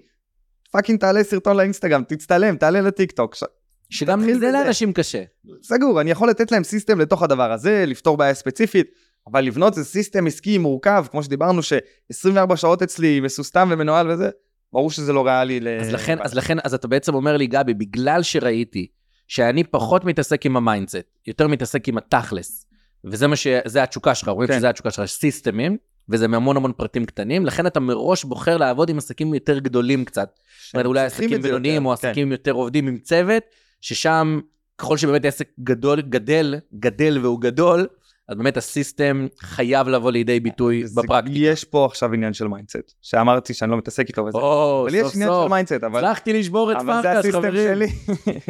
fucking 0.72 1.00
תעלה 1.00 1.24
סרטון 1.24 1.58
לאינסטגרם, 1.58 2.04
תצטלם, 2.08 2.56
תעלה 2.56 2.82
לטיק 2.82 3.12
טוק, 3.12 3.36
ש... 3.36 3.44
שגם 3.90 4.22
זה 4.22 4.36
בזה. 4.36 4.52
לאנשים 4.52 4.94
קשה. 4.94 5.24
סגור, 5.64 6.02
אני 6.02 6.12
יכול 6.12 6.30
לתת 6.30 6.52
להם 6.52 6.64
system 6.64 7.00
לתוך 7.00 7.24
הדבר 7.24 7.52
הזה, 7.52 7.84
לפתור 7.88 8.18
בעיה 8.18 8.34
ספציפית, 8.34 8.88
אבל 9.28 9.42
לבנות 9.42 9.78
איזה 9.78 9.90
system 9.90 10.28
עסקי 10.28 10.58
מורכב, 10.58 11.06
כמו 11.12 11.24
שדיברנו, 11.24 11.64
ש-24 11.64 12.56
שעות 12.56 12.82
אצלי 12.82 13.20
מסוסתם 13.20 13.70
ומנוהל 13.72 14.12
וזה, 14.12 14.30
ברור 14.74 14.92
שזה 14.92 15.14
לא 15.14 15.26
ריאלי 15.26 15.60
ל... 15.60 15.68
אז 15.68 15.90
לכן, 15.94 16.18
אז 16.22 16.34
לכן, 16.34 16.58
אז 16.64 16.74
אתה 16.74 16.88
בעצם 16.88 17.14
אומר 17.14 17.38
לי, 17.38 17.48
גבי, 17.48 17.74
בגלל 17.74 18.24
שראיתי 18.24 18.88
שאני 19.28 19.64
פחות 19.64 20.06
מתעסק 20.06 20.46
עם 20.46 20.58
ה 20.58 20.64
mindset, 20.64 21.18
יותר 21.28 21.48
מתעסק 21.48 21.88
עם 21.88 21.98
התכלס, 21.98 22.66
וזה 23.06 23.28
מה 23.28 23.36
ש... 23.36 23.48
זה 23.66 23.84
התשוקה 23.84 24.16
שלך, 24.16 24.28
רואים 24.28 24.48
כן. 24.48 24.58
שזה 24.58 24.70
התשוקה 24.70 24.92
שלך, 24.92 25.06
סיסטמים, 25.06 25.78
וזה 26.10 26.28
מהמון 26.28 26.58
המון 26.58 26.74
פרטים 26.74 27.06
קטנים, 27.06 27.46
לכן 27.46 27.68
אתה 27.68 27.80
מראש 27.80 28.24
בוחר 28.24 28.58
לעבוד 28.58 28.90
עם 28.90 28.98
עסקים 28.98 29.34
יותר 29.34 29.60
גדולים 29.60 30.06
קצת. 30.06 30.40
זאת 30.66 30.74
אומרת, 30.74 30.86
אולי 30.86 31.06
עסקים 31.06 31.42
בינוניים, 31.42 31.86
או 31.86 31.96
כן. 31.96 32.08
עסקים 32.08 32.28
עם 32.28 32.32
יותר 32.32 32.52
עובדים 32.52 32.88
עם 32.88 32.98
צוות, 32.98 33.44
ששם, 33.82 34.40
ככל 34.78 34.98
שבאמת 34.98 35.26
עסק 35.26 35.50
גדול, 35.60 36.02
גדל, 36.02 36.56
גדל 36.74 37.20
והוא 37.22 37.42
גדול, 37.42 37.88
אז 38.28 38.38
באמת 38.38 38.58
ה 38.58 38.68
system 38.68 39.28
חייב 39.40 39.88
לבוא 39.88 40.12
לידי 40.12 40.40
ביטוי 40.40 40.84
בפרקטיקה. 40.96 41.40
יש 41.40 41.64
פה 41.64 41.86
עכשיו 41.86 42.14
עניין 42.14 42.34
של 42.34 42.48
mindset, 42.48 42.94
שאמרתי 43.02 43.54
שאני 43.54 43.72
לא 43.72 43.78
מתעסק 43.78 44.08
איתו 44.08 44.26
וזה, 44.26 44.38
או, 44.38 44.82
אבל 44.88 44.96
יש 44.96 45.04
סוף 45.04 45.16
עניין 45.16 45.30
של 45.30 45.34
סוף. 45.34 45.50
mindset, 45.50 45.84
אבל 45.84 46.06
הצלחתי 46.06 46.34
לשבור 46.34 46.72
את 46.72 46.78
אבל 46.78 47.02
זה 47.02 47.12
ה 47.12 47.16
system 47.16 47.42
חברים. 47.42 47.76
שלי. 47.76 47.88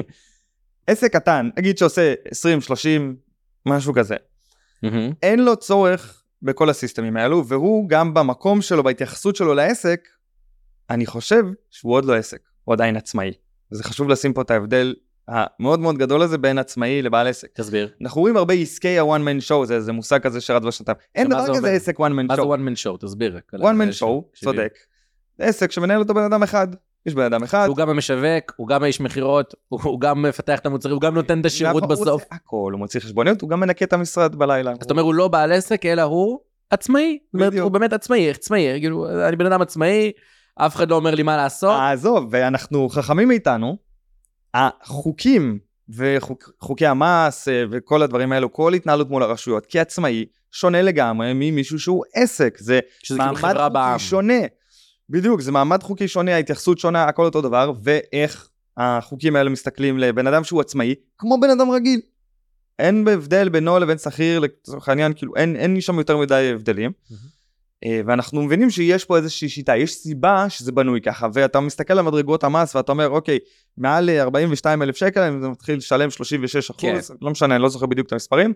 עסק 0.87 1.13
קטן, 1.13 1.49
נגיד 1.57 1.77
שעושה 1.77 2.13
20, 2.31 2.61
30, 2.61 3.15
משהו 3.65 3.93
כזה, 3.93 4.15
מהמם. 4.83 5.11
אין 5.23 5.39
לו 5.45 5.55
צורך 5.55 6.18
בכל 6.41 6.69
הסיסטמים 6.69 7.17
האלו, 7.17 7.45
והוא 7.45 7.89
גם 7.89 8.13
במקום 8.13 8.61
שלו, 8.61 8.83
בהתייחסות 8.83 9.35
שלו 9.35 9.53
לעסק, 9.53 10.07
אני 10.89 11.05
חושב 11.05 11.43
שהוא 11.69 11.93
עוד 11.93 12.05
לא 12.05 12.15
עסק, 12.15 12.41
הוא 12.63 12.73
עדיין 12.73 12.95
עצמאי. 12.97 13.33
וזה 13.71 13.83
חשוב 13.83 14.09
לשים 14.09 14.33
פה 14.33 14.41
את 14.41 14.51
ההבדל 14.51 14.95
המאוד 15.27 15.79
מאוד 15.79 15.97
גדול 15.97 16.21
הזה 16.21 16.37
בין 16.37 16.57
עצמאי 16.57 17.01
לבעל 17.01 17.27
עסק. 17.27 17.47
תסביר. 17.53 17.89
אנחנו 18.01 18.21
רואים 18.21 18.37
הרבה 18.37 18.53
עסקי 18.53 18.99
ה-one 18.99 19.21
man 19.21 19.47
show, 19.47 19.65
זה 19.65 19.75
איזה 19.75 19.91
מושג 19.91 20.19
כזה 20.19 20.41
שרץ 20.41 20.63
בשנתיים. 20.63 20.97
אין 21.15 21.29
דבר 21.29 21.45
זה 21.45 21.51
כזה? 21.51 21.71
עסק 21.71 21.99
one 21.99 22.03
man 22.03 22.23
מה 22.27 22.35
זה 22.35 22.41
show. 22.41 22.45
one 22.45 22.59
man 22.59 22.83
show? 22.83 22.97
תסביר. 23.05 23.39
one 23.55 23.59
man 23.59 24.01
show. 24.01 24.39
צודק. 24.43 24.73
עסק 25.39 25.71
שמנהל 25.71 25.99
אותו 25.99 26.13
בן 26.13 26.23
אדם 26.23 26.43
אחד. 26.43 26.67
יש 27.05 27.15
בן 27.15 27.23
אדם 27.23 27.43
אחד. 27.43 27.67
הוא 27.67 27.75
גם 27.75 27.89
המשווק, 27.89 28.53
הוא 28.55 28.67
גם 28.67 28.83
האיש 28.83 29.01
מכירות, 29.01 29.55
הוא 29.67 29.79
הוא 29.83 30.01
גם 30.01 30.21
מפתח 30.21 30.59
את 30.59 30.65
המוצרים, 30.65 30.93
הוא 30.93 31.01
גם 31.01 31.13
נותן 31.13 31.41
את 31.41 31.45
השירות 31.45 31.83
נכון, 31.83 31.83
הוא 31.83 31.89
בסוף. 31.89 32.23
עושה 32.23 32.25
הכל, 32.31 32.69
הוא 32.73 32.79
מוציא 32.79 32.99
חשבוניות, 32.99 33.41
הוא 33.41 33.49
גם 33.49 33.59
מנקה 33.59 33.85
את 33.85 33.93
המשרד 33.93 34.35
בלילה. 34.35 34.71
אז 34.71 34.77
אתה 34.81 34.93
אומר, 34.93 35.03
הוא 35.03 35.13
לא 35.13 35.27
בעל 35.27 35.51
עסק, 35.51 35.85
אלא 35.85 36.01
הוא 36.01 36.39
עצמאי. 36.69 37.17
זאת 37.25 37.33
אומרת, 37.33 37.49
בדיוק. 37.49 37.63
הוא 37.63 37.71
באמת 37.71 37.93
עצמאי, 37.93 38.29
עצמאי, 38.29 38.77
כאילו, 38.79 39.27
אני 39.27 39.35
בן 39.35 39.45
אדם 39.45 39.61
עצמאי, 39.61 40.11
אף 40.55 40.75
אחד 40.75 40.89
לא 40.89 40.95
אומר 40.95 41.15
לי 41.15 41.23
מה 41.23 41.37
לעשות. 41.37 41.79
עזוב, 41.81 42.27
ואנחנו 42.31 42.89
חכמים 42.89 43.27
מאיתנו, 43.27 43.77
החוקים 44.53 45.59
וחוקי 45.89 46.85
המס 46.85 47.47
אה, 47.47 47.63
וכל 47.71 48.01
הדברים 48.01 48.31
האלו, 48.31 48.53
כל 48.53 48.73
התנהלות 48.73 49.09
מול 49.09 49.23
הרשויות, 49.23 49.65
כעצמאי, 49.69 50.25
שונה 50.51 50.81
לגמרי 50.81 51.31
ממישהו 51.35 51.79
שהוא 51.79 52.03
עסק. 52.13 52.57
זה 52.59 52.79
כאילו 52.99 53.17
מעמד. 53.17 53.37
חוקי 53.37 53.99
שונה. 53.99 54.39
בדיוק, 55.09 55.41
זה 55.41 55.51
מעמד 55.51 55.83
חוקי 55.83 56.07
שונה, 56.07 56.35
ההתייחסות 56.35 56.79
שונה, 56.79 57.03
הכל 57.03 57.25
אותו 57.25 57.41
דבר, 57.41 57.71
ואיך 57.83 58.49
החוקים 58.77 59.35
האלה 59.35 59.49
מסתכלים 59.49 59.99
לבן 59.99 60.27
אדם 60.27 60.43
שהוא 60.43 60.61
עצמאי, 60.61 60.95
כמו 61.17 61.39
בן 61.41 61.49
אדם 61.49 61.71
רגיל. 61.71 62.01
אין 62.79 63.07
הבדל 63.07 63.49
בינו 63.49 63.79
לבין 63.79 63.97
שכיר, 63.97 64.39
לצורך 64.39 64.89
העניין, 64.89 65.13
כאילו 65.13 65.35
אין, 65.35 65.55
אין 65.55 65.81
שם 65.81 65.97
יותר 65.97 66.17
מדי 66.17 66.51
הבדלים. 66.53 66.91
אה, 67.85 68.01
ואנחנו 68.05 68.41
מבינים 68.41 68.69
שיש 68.69 69.05
פה 69.05 69.17
איזושהי 69.17 69.49
שיטה, 69.49 69.77
יש 69.77 69.93
סיבה 69.93 70.49
שזה 70.49 70.71
בנוי 70.71 71.01
ככה, 71.01 71.27
ואתה 71.33 71.59
מסתכל 71.59 71.93
על 71.93 72.01
מדרגות 72.01 72.43
המס 72.43 72.75
ואתה 72.75 72.91
אומר, 72.91 73.09
אוקיי, 73.09 73.39
מעל 73.77 74.09
אה, 74.09 74.21
42 74.21 74.81
אלף 74.81 74.95
שקל, 74.95 75.21
אני 75.21 75.49
מתחיל 75.49 75.77
לשלם 75.77 76.09
36 76.09 76.71
כן. 76.71 76.95
אחוז, 76.95 77.11
לא 77.21 77.31
משנה, 77.31 77.55
אני 77.55 77.63
לא 77.63 77.69
זוכר 77.69 77.85
בדיוק 77.85 78.07
את 78.07 78.11
המספרים, 78.11 78.53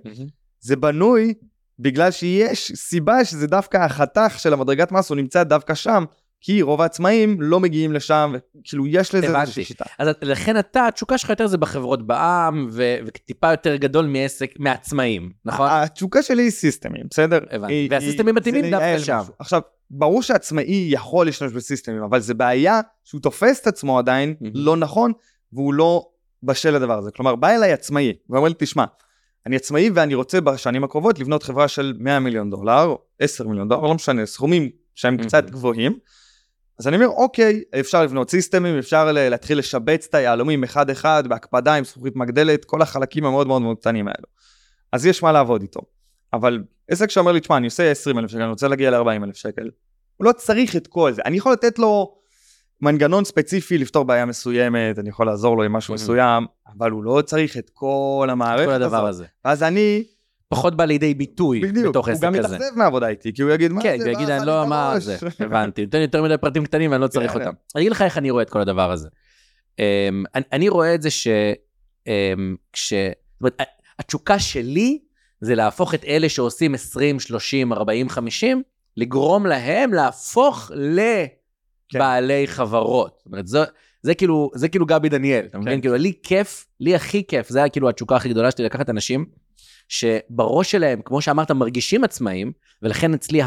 זה 0.60 0.76
בנוי 0.76 1.34
בגלל 1.80 2.12
שיש 2.12 2.72
סיבה 2.76 3.26
שזה 3.26 3.48
דווקא 3.48 3.78
החתך 3.78 4.36
של 4.40 4.54
המדרגת 4.54 4.92
מס, 4.92 5.10
הוא 5.10 5.16
נמצא 5.16 5.44
דווקא 5.44 5.74
שם, 5.74 6.04
כי 6.46 6.62
רוב 6.62 6.82
העצמאים 6.82 7.42
לא 7.42 7.60
מגיעים 7.60 7.94
לשם, 7.94 8.34
וכאילו 8.36 8.88
יש 8.88 9.16
לזה. 9.16 9.42
איזושהי 9.42 9.66
שיטה. 9.66 9.86
אז 10.00 10.08
לכן 10.22 10.60
אתה, 10.60 10.88
התשוקה 10.88 11.18
שלך 11.18 11.30
יותר 11.30 11.48
זה 11.48 11.58
בחברות 11.58 12.08
בעם, 12.08 12.68
ו- 12.72 12.98
וטיפה 13.06 13.52
יותר 13.52 13.76
גדול 13.76 14.06
מעסק, 14.06 14.52
מעצמאים, 14.60 15.32
נכון? 15.46 15.68
התשוקה 15.72 16.22
שלי 16.22 16.44
היא 16.44 16.52
סיסטמים, 16.52 17.04
בסדר? 17.10 17.40
הבנתי. 17.52 17.88
והסיסטמים 17.92 18.36
מתאימים 18.36 18.72
דווקא 18.72 19.00
שם. 19.00 19.18
משהו. 19.22 19.34
עכשיו, 19.40 19.62
ברור 19.92 20.24
שעצמאי 20.24 20.88
יכול 20.90 21.26
להשתמש 21.26 21.52
בסיסטמים, 21.52 22.04
אבל 22.04 22.20
זה 22.20 22.34
בעיה 22.34 22.82
שהוא 23.04 23.22
תופס 23.22 23.62
את 23.62 23.68
עצמו 23.68 24.00
עדיין 24.00 24.36
מהמם. 24.42 24.52
לא 24.56 24.78
נכון, 24.78 25.12
והוא 25.54 25.74
לא 25.74 26.08
בשל 26.44 26.72
לדבר 26.72 26.98
הזה. 26.98 27.12
כלומר, 27.12 27.36
בא 27.36 27.50
אליי 27.50 27.74
עצמאי, 27.74 28.14
ואומר 28.30 28.48
לי, 28.48 28.56
תשמע, 28.58 28.86
אני 29.46 29.56
עצמאי 29.56 29.90
ואני 29.94 30.16
רוצה 30.16 30.42
בשנים 30.42 30.84
הקרובות 30.84 31.20
לבנות 31.20 31.44
חברה 31.44 31.68
של 31.68 31.94
100 32.00 32.20
מיליון 32.20 32.50
דולר, 32.50 32.96
10 33.20 33.48
מיליון 33.48 33.70
דולר, 33.70 33.82
לא 33.82 33.94
משנה, 33.94 34.26
סכומים 34.26 34.70
שהם 34.96 35.14
מהמם. 35.14 35.28
קצת 35.28 35.50
גבוהים. 35.50 35.98
אז 36.80 36.88
אני 36.88 36.96
אומר, 36.96 37.08
אוקיי, 37.08 37.62
אפשר 37.80 38.04
לבנות 38.04 38.30
סיסטמים, 38.30 38.78
אפשר 38.78 39.12
להתחיל 39.12 39.58
לשבץ 39.60 40.06
את 40.10 40.16
היהלומים 40.16 40.64
אחד-אחד, 40.64 41.28
בהקפדה 41.28 41.74
עם 41.76 41.84
זכוכית 41.84 42.16
מגדלת, 42.16 42.66
כל 42.66 42.82
החלקים 42.82 43.26
המאוד 43.26 43.48
מאוד 43.48 43.62
מאוד 43.62 43.78
קטנים 43.78 44.08
האלו. 44.08 44.26
אז 44.92 45.06
יש 45.06 45.24
מה 45.24 45.32
לעבוד 45.32 45.62
איתו. 45.62 45.80
אבל 46.34 46.64
עסק 46.88 47.10
שאומר 47.10 47.32
לי, 47.32 47.40
תשמע, 47.40 47.58
אני 47.58 47.66
עושה 47.66 47.92
20 47.92 48.20
אלף 48.20 48.30
שקל, 48.30 48.42
אני 48.42 48.50
רוצה 48.50 48.68
להגיע 48.68 48.92
ל-40 48.92 49.24
אלף 49.24 49.36
שקל, 49.36 49.70
הוא 50.18 50.26
לא 50.26 50.32
צריך 50.32 50.76
את 50.76 50.88
כל 50.88 51.12
זה. 51.12 51.22
אני 51.26 51.38
יכול 51.38 51.52
לתת 51.54 51.80
לו 51.80 52.16
מנגנון 52.82 53.26
ספציפי 53.26 53.78
לפתור 53.78 54.04
בעיה 54.06 54.26
מסוימת, 54.26 55.00
אני 55.00 55.10
יכול 55.10 55.26
לעזור 55.26 55.58
לו 55.58 55.64
עם 55.64 55.74
משהו 55.74 55.94
Mhm. 55.94 55.98
מסוים, 55.98 56.46
אבל 56.78 56.92
הוא 56.92 57.04
לא 57.04 57.22
צריך 57.26 57.58
את 57.58 57.70
כל 57.74 58.28
המערכת 58.32 58.66
כל 58.66 58.72
הדבר 58.72 59.06
הזאת. 59.06 59.10
הזה. 59.10 59.26
אז 59.44 59.64
אני 59.64 60.04
פחות 60.56 60.76
בא 60.78 60.86
לידי 60.86 61.14
ביטוי 61.14 61.62
בדיוק, 61.62 61.88
בתוך 61.90 62.08
הוא 62.08 62.12
עסק 62.14 62.24
גם 62.24 62.34
כזה. 62.38 62.56
יתאכזב 62.56 62.78
מהעבודה 62.78 63.08
איתי, 63.08 63.34
כי 63.34 63.42
הוא 63.42 63.52
יגיד, 63.52 63.72
מה 63.72 63.82
כן, 63.84 63.98
זה, 64.00 64.10
הוא 64.10 64.14
יגיד, 64.14 64.28
מה, 64.30 64.38
אני 64.38 64.46
לא, 64.46 64.68
מה 64.68 64.92
בראש?" 64.92 65.04
זה, 65.04 65.18
הבנתי, 65.40 65.86
נותן 65.86 66.02
יותר 66.02 66.24
מדי 66.24 66.38
פרטים 66.38 66.66
קטנים 66.66 66.92
ואני 66.92 67.02
לא 67.02 67.08
צריך 67.08 67.32
כן. 67.32 67.40
אותם. 67.40 67.52
אני 67.76 67.82
אגיד 67.82 67.92
לך 67.92 68.02
איך 68.02 68.18
אני 68.18 68.30
רואה 68.32 68.44
את 68.44 68.50
כל 68.50 68.62
הדבר 68.62 68.92
הזה. 68.92 69.10
אמ, 69.80 69.84
אני- 70.36 70.44
אני 70.52 70.70
רואה 70.70 70.96
את 70.96 71.02
זה 71.02 71.10
ש... 71.10 71.28
אמ, 72.08 72.56
כש... 72.74 72.94
זאת 72.94 73.02
אומרת, 73.42 73.62
התשוקה 74.00 74.40
שלי 74.40 75.00
זה 75.42 75.56
להפוך 75.56 75.94
את 75.94 76.04
אלה 76.08 76.30
שעושים 76.30 76.74
20, 76.74 77.20
30, 77.20 77.74
40, 77.74 78.10
50, 78.10 78.62
לגרום 78.98 79.46
להם 79.46 79.94
להפוך 79.94 80.72
לבעלי 81.94 82.48
חברות. 82.48 83.14
זאת 83.18 83.26
אומרת, 83.26 83.48
זו- 83.48 83.64
זה 84.02 84.16
כאילו, 84.16 84.52
זה 84.56 84.68
כאילו 84.68 84.86
גבי 84.86 85.10
דניאל, 85.10 85.46
אתה 85.46 85.58
מבין? 85.60 85.74
כן. 85.76 85.82
כאילו, 85.82 85.96
לי 85.96 86.14
כיף, 86.24 86.66
לי 86.80 86.96
הכי 86.96 87.24
כיף, 87.28 87.50
זה 87.50 87.60
היה 87.60 87.70
כאילו 87.70 87.90
התשוקה 87.90 88.16
הכי 88.16 88.30
גדולה 88.30 88.52
שלי, 88.52 88.66
לקחת 88.66 88.90
אנשים 88.90 89.26
שבראש 89.88 90.72
שלהם, 90.72 91.02
כמו 91.06 91.22
שאמרת, 91.22 91.52
מרגישים 91.52 92.04
עצמאים, 92.04 92.52
ולכן 92.82 93.14
אצלי 93.14 93.42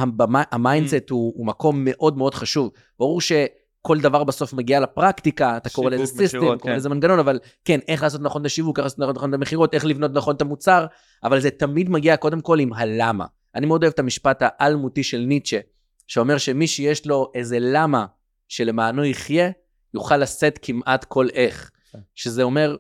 ה 0.53 0.60
mindset 0.60 1.11
הוא, 1.11 1.33
הוא 1.37 1.47
מקום 1.47 1.83
מאוד 1.85 2.19
מאוד 2.19 2.35
חשוב. 2.35 2.71
ברור 2.99 3.21
שכל 3.21 4.01
דבר 4.01 4.25
בסוף 4.25 4.53
מגיע 4.53 4.81
לפרקטיקה, 4.81 5.57
אתה 5.57 5.71
קורא 5.71 5.91
לזה 5.91 6.07
system, 6.07 6.39
קורא 6.39 6.57
כן. 6.57 6.77
לזה 6.77 6.89
מנגנון, 6.89 7.19
אבל 7.19 7.39
כן, 7.65 7.81
איך 7.89 8.03
לעשות 8.03 8.21
נכון 8.21 8.41
את 8.41 8.47
השיווק, 8.47 8.79
איך 8.79 8.85
לעשות 8.85 8.99
נכון 9.17 9.31
את 9.31 9.35
המכירות, 9.35 9.75
איך 9.75 9.85
לבנות 9.85 10.11
נכון 10.15 10.37
את 10.37 10.41
המוצר, 10.41 10.87
אבל 11.25 11.41
זה 11.41 11.51
תמיד 11.51 11.91
מגיע 11.91 12.17
קודם 12.17 12.41
כל 12.41 12.61
עם 12.61 12.73
הלמה. 12.73 13.25
אני 13.55 13.67
מאוד 13.67 13.83
אוהב 13.83 13.93
את 13.93 13.99
המשפט 13.99 14.43
האלמותי 14.43 15.03
של 15.03 15.19
ניטשה, 15.19 15.59
שאומר 16.07 16.39
שמי 16.39 16.67
שיש 16.67 17.07
לו 17.07 17.31
איזה 17.35 17.59
למה 17.61 18.07
שלמענו 18.49 19.05
יחיה, 19.05 19.51
יוכל 19.95 20.17
לשאת 20.17 20.59
כמעט 20.63 21.05
כל 21.05 21.29
איך. 21.35 21.71
כן. 21.93 21.99
שזה 22.15 22.43
אומר, 22.43 22.77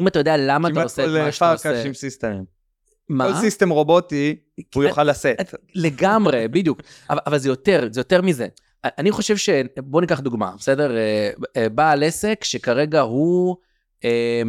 אם 0.00 0.08
אתה 0.08 0.18
יודע 0.18 0.36
למה 0.36 0.68
אתה 0.68 0.74
כמעט 0.74 0.84
עושה 0.84 1.04
את 1.04 1.08
כל 1.08 1.18
מה 1.18 1.32
שאתה 1.32 1.44
פרקש 1.44 1.66
עושה, 1.66 1.86
עם 1.86 1.94
סיסטמים. 1.94 2.57
מה? 3.08 3.32
כל 3.32 3.40
סיסטם 3.40 3.70
רובוטי, 3.70 4.36
הוא 4.74 4.84
יוכל 4.84 5.04
לשאת. 5.04 5.54
לגמרי, 5.74 6.48
בדיוק. 6.48 6.80
אבל, 7.10 7.18
אבל 7.26 7.38
זה 7.38 7.48
יותר, 7.48 7.88
זה 7.92 8.00
יותר 8.00 8.22
מזה. 8.22 8.46
אני 8.84 9.10
חושב 9.10 9.36
ש... 9.36 9.50
בוא 9.78 10.00
ניקח 10.00 10.20
דוגמה, 10.20 10.52
בסדר? 10.58 10.96
אה, 10.96 11.30
אה, 11.56 11.68
בעל 11.68 12.02
עסק 12.02 12.44
שכרגע 12.44 13.00
הוא, 13.00 13.56
אה, 14.04 14.42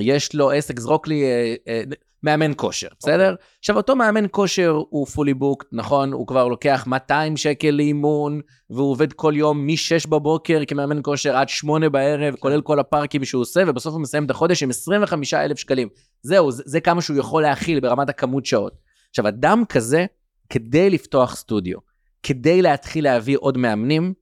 יש 0.00 0.34
לו 0.34 0.50
עסק, 0.50 0.80
זרוק 0.80 1.08
לי 1.08 1.24
אה, 1.68 1.82
מאמן 2.22 2.52
כושר, 2.56 2.88
בסדר? 3.00 3.34
עכשיו, 3.58 3.76
אותו 3.76 3.96
מאמן 3.96 4.24
כושר 4.30 4.70
הוא 4.88 5.06
פולי 5.06 5.34
בוקט, 5.34 5.66
נכון? 5.72 6.12
הוא 6.12 6.26
כבר 6.26 6.48
לוקח 6.48 6.84
200 6.86 7.36
שקל 7.36 7.70
לאימון, 7.70 8.40
והוא 8.70 8.90
עובד 8.90 9.12
כל 9.12 9.32
יום 9.36 9.66
מ-6 9.66 10.08
בבוקר 10.08 10.62
כמאמן 10.66 11.00
כושר 11.02 11.36
עד 11.36 11.48
8 11.48 11.88
בערב, 11.88 12.34
כולל 12.38 12.60
כל 12.60 12.78
הפארקים 12.78 13.24
שהוא 13.24 13.42
עושה, 13.42 13.62
ובסוף 13.66 13.92
הוא 13.92 14.02
מסיים 14.02 14.24
את 14.24 14.30
החודש 14.30 14.62
עם 14.62 14.70
25,000 14.70 15.56
שקלים. 15.56 15.88
זהו, 16.22 16.50
זה, 16.50 16.62
זה 16.66 16.80
כמה 16.80 17.02
שהוא 17.02 17.16
יכול 17.16 17.42
להכיל 17.42 17.80
ברמת 17.80 18.08
הכמות 18.08 18.46
שעות. 18.46 18.72
עכשיו, 19.10 19.28
אדם 19.28 19.64
כזה, 19.68 20.06
כדי 20.50 20.90
לפתוח 20.90 21.36
סטודיו, 21.36 21.78
כדי 22.22 22.62
להתחיל 22.62 23.04
להביא 23.04 23.36
עוד 23.40 23.58
מאמנים, 23.58 24.14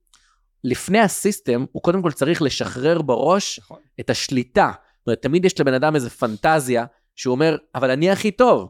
לפני 0.63 0.99
הסיסטם, 0.99 1.65
הוא 1.71 1.83
קודם 1.83 2.01
כל 2.01 2.11
צריך 2.11 2.41
לשחרר 2.41 3.01
בראש 3.01 3.59
נכון. 3.59 3.79
את 3.99 4.09
השליטה. 4.09 4.71
זאת 4.75 5.07
אומרת, 5.07 5.21
תמיד 5.21 5.45
יש 5.45 5.59
לבן 5.59 5.73
אדם 5.73 5.95
איזו 5.95 6.09
פנטזיה, 6.09 6.85
שהוא 7.17 7.31
אומר, 7.31 7.57
אבל 7.75 7.91
אני 7.91 8.11
הכי 8.11 8.31
טוב. 8.31 8.69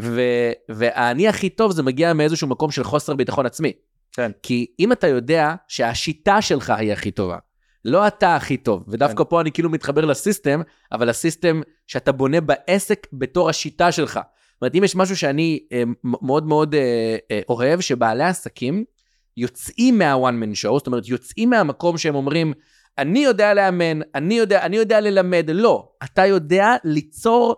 ו- 0.00 0.52
והאני 0.68 1.28
הכי 1.28 1.50
טוב 1.50 1.72
זה 1.72 1.82
מגיע 1.82 2.12
מאיזשהו 2.12 2.48
מקום 2.48 2.70
של 2.70 2.84
חוסר 2.84 3.14
ביטחון 3.14 3.46
עצמי. 3.46 3.72
כן. 4.12 4.30
כי 4.42 4.66
אם 4.78 4.92
אתה 4.92 5.06
יודע 5.06 5.54
שהשיטה 5.68 6.42
שלך 6.42 6.70
היא 6.70 6.92
הכי 6.92 7.10
טובה, 7.10 7.38
לא 7.84 8.06
אתה 8.06 8.36
הכי 8.36 8.56
טוב, 8.56 8.84
ודווקא 8.88 9.24
כן. 9.24 9.30
פה 9.30 9.40
אני 9.40 9.52
כאילו 9.52 9.70
מתחבר 9.70 10.04
לסיסטם, 10.04 10.60
אבל 10.92 11.08
הסיסטם 11.08 11.60
שאתה 11.86 12.12
בונה 12.12 12.40
בעסק 12.40 13.06
בתור 13.12 13.48
השיטה 13.48 13.92
שלך. 13.92 14.12
זאת 14.14 14.62
אומרת, 14.62 14.74
אם 14.74 14.84
יש 14.84 14.96
משהו 14.96 15.16
שאני 15.16 15.66
אה, 15.72 15.82
מאוד 16.04 16.46
מאוד 16.46 16.74
אה, 16.74 17.16
אה, 17.30 17.40
אוהב, 17.48 17.80
שבעלי 17.80 18.24
עסקים 18.24 18.84
יוצאים 19.36 19.98
מה-one 19.98 20.44
man 20.44 20.64
show, 20.64 20.78
זאת 20.78 20.86
אומרת, 20.86 21.08
יוצאים 21.08 21.50
מהמקום 21.50 21.98
שהם 21.98 22.14
אומרים, 22.14 22.52
אני 22.98 23.24
יודע 23.24 23.54
לאמן, 23.54 24.00
אני 24.14 24.34
יודע, 24.34 24.62
אני 24.62 24.76
יודע 24.76 25.00
ללמד, 25.00 25.50
לא, 25.50 25.88
אתה 26.04 26.26
יודע 26.26 26.74
ליצור 26.84 27.56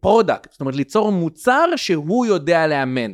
product, 0.00 0.52
זאת 0.52 0.60
אומרת, 0.60 0.76
ליצור 0.76 1.12
מוצר 1.12 1.64
שהוא 1.76 2.26
יודע 2.26 2.66
לאמן. 2.66 3.12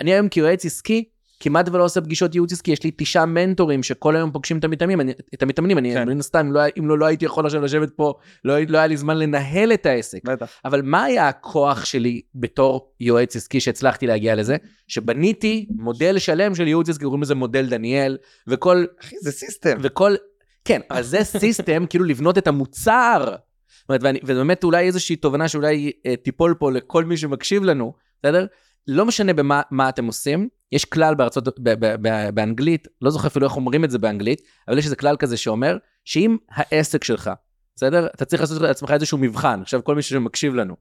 אני 0.00 0.12
היום 0.12 0.28
כיועץ 0.28 0.64
עסקי, 0.64 1.04
כמעט 1.40 1.68
ולא 1.68 1.84
עושה 1.84 2.00
פגישות 2.00 2.34
ייעוץ 2.34 2.52
עסקי, 2.52 2.70
יש 2.70 2.82
לי 2.84 2.90
תשעה 2.96 3.26
מנטורים 3.26 3.82
שכל 3.82 4.16
היום 4.16 4.32
פוגשים 4.32 4.58
את 4.58 4.64
המתאמנים, 4.64 5.00
אני, 5.00 5.12
את 5.34 5.42
המתאמנים, 5.42 5.78
אני, 5.78 5.94
כן. 5.94 6.08
מן 6.08 6.18
הסתם, 6.18 6.46
אם 6.46 6.52
לא, 6.52 6.60
אם 6.78 6.88
לא, 6.88 6.98
לא 6.98 7.06
הייתי 7.06 7.24
יכול 7.24 7.46
עכשיו 7.46 7.62
לשבת 7.62 7.90
פה, 7.96 8.14
לא, 8.44 8.54
לא 8.68 8.78
היה 8.78 8.86
לי 8.86 8.96
זמן 8.96 9.18
לנהל 9.18 9.72
את 9.72 9.86
העסק. 9.86 10.24
בטח. 10.24 10.46
אבל 10.64 10.82
מה 10.82 11.04
היה 11.04 11.28
הכוח 11.28 11.84
שלי 11.84 12.20
בתור 12.34 12.92
יועץ 13.00 13.36
עסקי 13.36 13.60
שהצלחתי 13.60 14.06
להגיע 14.06 14.34
לזה? 14.34 14.56
שבניתי 14.88 15.66
מודל 15.70 16.18
שלם 16.18 16.54
של 16.54 16.66
ייעוץ 16.66 16.88
עסקי, 16.88 17.04
קוראים 17.04 17.22
לזה 17.22 17.34
מודל 17.34 17.66
דניאל, 17.66 18.16
וכל, 18.46 18.84
אחי, 19.00 19.16
זה 19.20 19.32
system. 19.32 19.78
וכל, 19.82 20.14
כן, 20.68 20.80
אבל 20.90 21.02
זה 21.02 21.24
system, 21.24 21.86
כאילו 21.86 22.04
לבנות 22.04 22.38
את 22.38 22.46
המוצר. 22.46 23.34
זאת 23.80 23.88
אומרת, 23.88 24.16
ובאמת 24.24 24.64
אולי 24.64 24.86
איזושהי 24.86 25.16
תובנה 25.16 25.48
שאולי 25.48 25.92
אה, 26.06 26.16
תיפול 26.16 26.54
פה 26.58 26.72
לכל 26.72 27.04
מי 27.04 27.16
שמקשיב 27.16 27.62
לנו, 27.62 27.92
בסדר? 28.22 28.46
לא 28.88 29.06
משנה 29.06 29.32
במה 29.32 29.62
מה 29.70 29.88
אתם 29.88 30.06
עושים, 30.06 30.48
יש 30.72 30.84
כלל 30.84 31.14
בארצות, 31.14 31.58
ב, 31.58 31.70
ב, 31.70 31.94
ב, 32.08 32.30
באנגלית, 32.34 32.88
לא 33.02 33.10
זוכר 33.10 33.28
אפילו 33.28 33.46
איך 33.46 33.56
אומרים 33.56 33.84
את 33.84 33.90
זה 33.90 33.98
באנגלית, 33.98 34.40
אבל 34.68 34.78
יש 34.78 34.84
איזה 34.84 34.96
כלל 34.96 35.16
כזה 35.16 35.36
שאומר, 35.36 35.76
שאם 36.04 36.36
העסק 36.50 37.04
שלך, 37.04 37.30
בסדר? 37.76 38.06
אתה 38.06 38.24
צריך 38.24 38.42
לעשות 38.42 38.62
לעצמך 38.62 38.90
איזשהו 38.90 39.18
מבחן, 39.18 39.60
עכשיו 39.62 39.84
כל 39.84 39.94
מי 39.94 40.02
שמקשיב 40.02 40.54
לנו. 40.54 40.76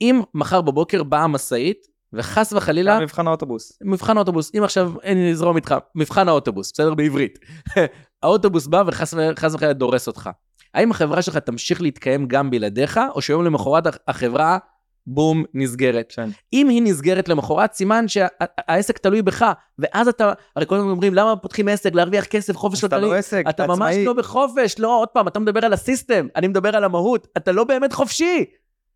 אם 0.00 0.20
מחר 0.34 0.60
בבוקר 0.60 1.02
באה 1.02 1.26
משאית, 1.26 1.86
וחס 2.12 2.52
וחלילה, 2.52 3.00
מבחן 3.00 3.26
האוטובוס. 3.26 3.72
מבחן 3.84 4.16
האוטובוס, 4.16 4.50
אם 4.58 4.62
עכשיו 4.64 4.92
אני 5.04 5.30
אזרום 5.30 5.56
איתך, 5.56 5.74
מבחן 5.94 6.28
האוטובוס, 6.28 6.72
בסדר? 6.72 6.94
בעברית. 6.94 7.38
האוטובוס 8.22 8.66
בא 8.66 8.82
וחס 8.86 9.14
וחלילה 9.54 9.72
דורס 9.72 10.06
אותך. 10.06 10.30
האם 10.74 10.90
החברה 10.90 11.22
שלך 11.22 11.36
תמשיך 11.36 11.82
להתקיים 11.82 12.26
גם 12.28 12.50
בלעדיך, 12.50 13.00
או 13.14 13.22
שיום 13.22 13.44
למחרת 13.44 13.86
הח- 13.86 13.98
החברה, 14.08 14.58
בום, 15.06 15.44
נסגרת. 15.54 16.12
כן. 16.16 16.28
אם 16.52 16.68
היא 16.68 16.82
נסגרת 16.82 17.28
למחרת, 17.28 17.72
סימן 17.72 18.04
שהעסק 18.08 18.98
תלוי 18.98 19.22
בך, 19.22 19.46
ואז 19.78 20.08
אתה, 20.08 20.32
הרי 20.56 20.66
כל 20.66 20.74
הזמן 20.76 20.90
אומרים, 20.90 21.14
למה 21.14 21.36
פותחים 21.36 21.68
עסק, 21.68 21.94
להרוויח 21.94 22.24
כסף, 22.24 22.56
חופש 22.56 22.84
אתה 22.84 22.88
כלכלי? 22.96 23.10
לא 23.10 23.14
עסק, 23.14 23.44
אתה 23.48 23.66
ממש 23.66 23.76
עצמאי. 23.76 24.04
לא 24.04 24.12
בחופש, 24.12 24.78
לא, 24.78 24.98
עוד 25.00 25.08
פעם, 25.08 25.28
אתה 25.28 25.38
מדבר 25.38 25.64
על 25.64 25.72
הסיסטם, 25.72 26.26
אני 26.36 26.48
מדבר 26.48 26.76
על 26.76 26.84
המהות, 26.84 27.26
אתה 27.36 27.52
לא 27.52 27.64
באמת 27.64 27.92
חופשי. 27.92 28.44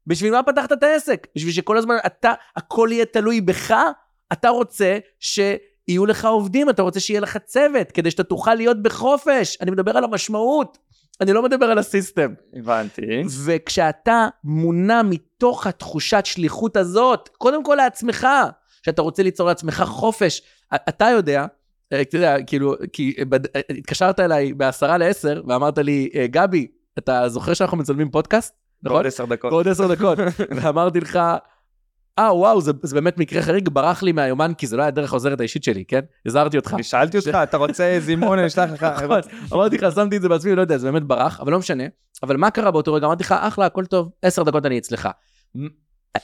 בשביל 0.06 0.32
מה 0.32 0.42
פתחת 0.42 0.72
את 0.72 0.82
העסק? 0.82 1.26
בשביל 1.36 1.52
שכל 1.52 1.76
הזמן 1.78 1.94
אתה, 2.06 2.32
הכל 2.56 2.88
יהיה 2.92 3.04
תלוי 3.04 3.40
בך? 3.40 3.74
אתה 4.32 4.48
רוצה 4.48 4.98
שיהיו 5.20 6.06
לך 6.06 6.24
עובדים, 6.24 6.70
אתה 6.70 6.82
רוצה 6.82 7.00
שיהיה 7.00 7.20
לך 7.20 7.36
צוות, 7.36 7.92
כדי 7.92 8.10
שאתה 8.10 8.22
תוכל 8.24 8.54
להיות 8.54 8.82
בחופש. 8.82 9.58
אני 9.60 9.70
מדבר 9.70 9.96
על 9.96 10.04
המשמעות, 10.04 10.78
אני 11.20 11.32
לא 11.32 11.42
מדבר 11.42 11.66
על 11.66 11.78
הסיסטם. 11.78 12.32
הבנתי. 12.56 13.00
וכשאתה 13.44 14.28
מונע 14.44 15.02
מתוך 15.02 15.66
התחושת 15.66 16.26
שליחות 16.26 16.76
הזאת, 16.76 17.28
קודם 17.38 17.64
כל 17.64 17.74
לעצמך, 17.74 18.26
שאתה 18.86 19.02
רוצה 19.02 19.22
ליצור 19.22 19.46
לעצמך 19.48 19.82
חופש. 19.86 20.42
אתה 20.74 21.04
יודע, 21.10 21.46
אה, 21.92 22.00
אתה 22.00 22.16
יודע, 22.16 22.36
כאילו, 22.46 22.74
כי 22.92 23.14
בד- 23.28 23.56
אה, 23.56 23.60
התקשרת 23.70 24.20
אליי 24.20 24.52
בעשרה 24.52 24.98
לעשר, 24.98 25.42
ואמרת 25.48 25.78
לי, 25.78 26.08
אה, 26.14 26.26
גבי, 26.26 26.66
אתה 26.98 27.28
זוכר 27.28 27.54
שאנחנו 27.54 27.76
מצלמים 27.76 28.10
פודקאסט? 28.10 28.54
נכון? 28.84 28.96
בעוד 28.96 29.06
עשר 29.06 29.24
דקות. 29.24 29.50
בעוד 29.50 29.68
עשר 29.68 29.94
דקות. 29.94 30.18
ואמרתי 30.62 31.00
לך, 31.00 31.18
אה, 32.18 32.34
וואו, 32.34 32.60
זה, 32.60 32.72
זה 32.82 32.94
באמת 32.94 33.18
מקרה 33.18 33.42
חריג, 33.42 33.68
ברח 33.68 34.02
לי 34.02 34.12
מהיומן, 34.12 34.52
כי 34.58 34.66
זה 34.66 34.76
לא 34.76 34.82
היה 34.82 34.90
דרך 34.90 35.12
העוזרת 35.12 35.40
האישית 35.40 35.64
שלי, 35.64 35.84
כן? 35.84 36.00
הזהרתי 36.26 36.56
אותך. 36.56 36.76
שאלתי 36.82 37.18
אותך, 37.18 37.38
אתה 37.42 37.56
רוצה 37.56 37.96
זימון, 38.00 38.38
אני 38.38 38.46
אשלח 38.46 38.70
לך. 38.70 38.82
נכון, 39.04 39.20
אמרתי 39.52 39.78
לך, 39.78 39.94
שמתי 39.94 40.16
את 40.16 40.22
זה 40.22 40.28
בעצמי, 40.28 40.54
לא 40.54 40.60
יודע, 40.60 40.78
זה 40.78 40.92
באמת 40.92 41.02
ברח, 41.02 41.40
אבל 41.40 41.52
לא 41.52 41.58
משנה. 41.58 41.84
אבל 42.22 42.36
מה 42.36 42.50
קרה 42.50 42.70
באותו 42.70 42.94
רגע? 42.94 43.06
אמרתי 43.06 43.24
לך, 43.24 43.32
אחלה, 43.38 43.66
הכל 43.66 43.86
טוב, 43.86 44.10
עשר 44.22 44.42
דקות 44.42 44.66
אני 44.66 44.78
אצלך. 44.78 45.08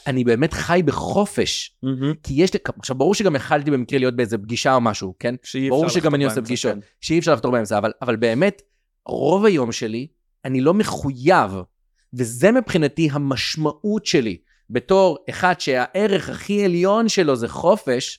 אני 0.06 0.24
באמת 0.24 0.52
חי 0.52 0.82
בחופש. 0.84 1.78
כי 2.22 2.34
יש 2.34 2.54
לי, 2.54 2.60
עכשיו 2.78 2.96
ברור 2.96 3.14
שגם 3.14 3.36
יכלתי 3.36 3.70
במקרה 3.70 3.98
להיות 3.98 4.16
באיזה 4.16 4.38
פגישה 4.38 4.74
או 4.74 4.80
משהו, 4.80 5.14
כן? 5.18 5.34
ברור 5.68 5.88
שגם 5.88 6.14
אני 6.14 6.24
עושה 6.24 6.42
פגישות, 6.42 6.72
כן. 6.72 6.78
שאי 7.00 7.18
אפשר 7.18 7.32
לחתור 7.34 7.52
באמצע, 7.52 7.80
אבל 8.02 8.16
באמת, 8.16 8.62
רוב 9.06 9.44
היום 9.44 9.72
שלי, 9.72 10.06
אני 10.44 10.60
לא 10.60 10.74
מחויב, 10.74 11.52
וזה 12.14 12.52
מבחינתי 12.52 13.08
המשמעות 13.12 14.06
שלי, 14.06 14.38
בתור 14.70 15.18
אחד 15.30 15.60
שהערך 15.60 16.28
הכי 16.28 16.64
עליון 16.64 17.08
שלו 17.08 17.36
זה 17.36 17.48
חופש, 17.48 18.18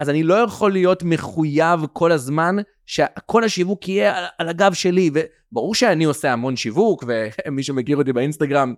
אז 0.00 0.10
אני 0.10 0.22
לא 0.22 0.34
יכול 0.34 0.72
להיות 0.72 1.02
מחויב 1.02 1.80
כל 1.92 2.12
הזמן 2.12 2.56
שכל 2.86 3.44
השיווק 3.44 3.88
יהיה 3.88 4.18
על, 4.18 4.24
על 4.38 4.48
הגב 4.48 4.72
שלי, 4.72 5.10
וברור 5.14 5.74
שאני 5.74 6.04
עושה 6.04 6.32
המון 6.32 6.56
שיווק, 6.56 7.04
ומי 7.06 7.62
שמכיר 7.62 7.96
אותי 7.96 8.12
באינסטגרם, 8.12 8.74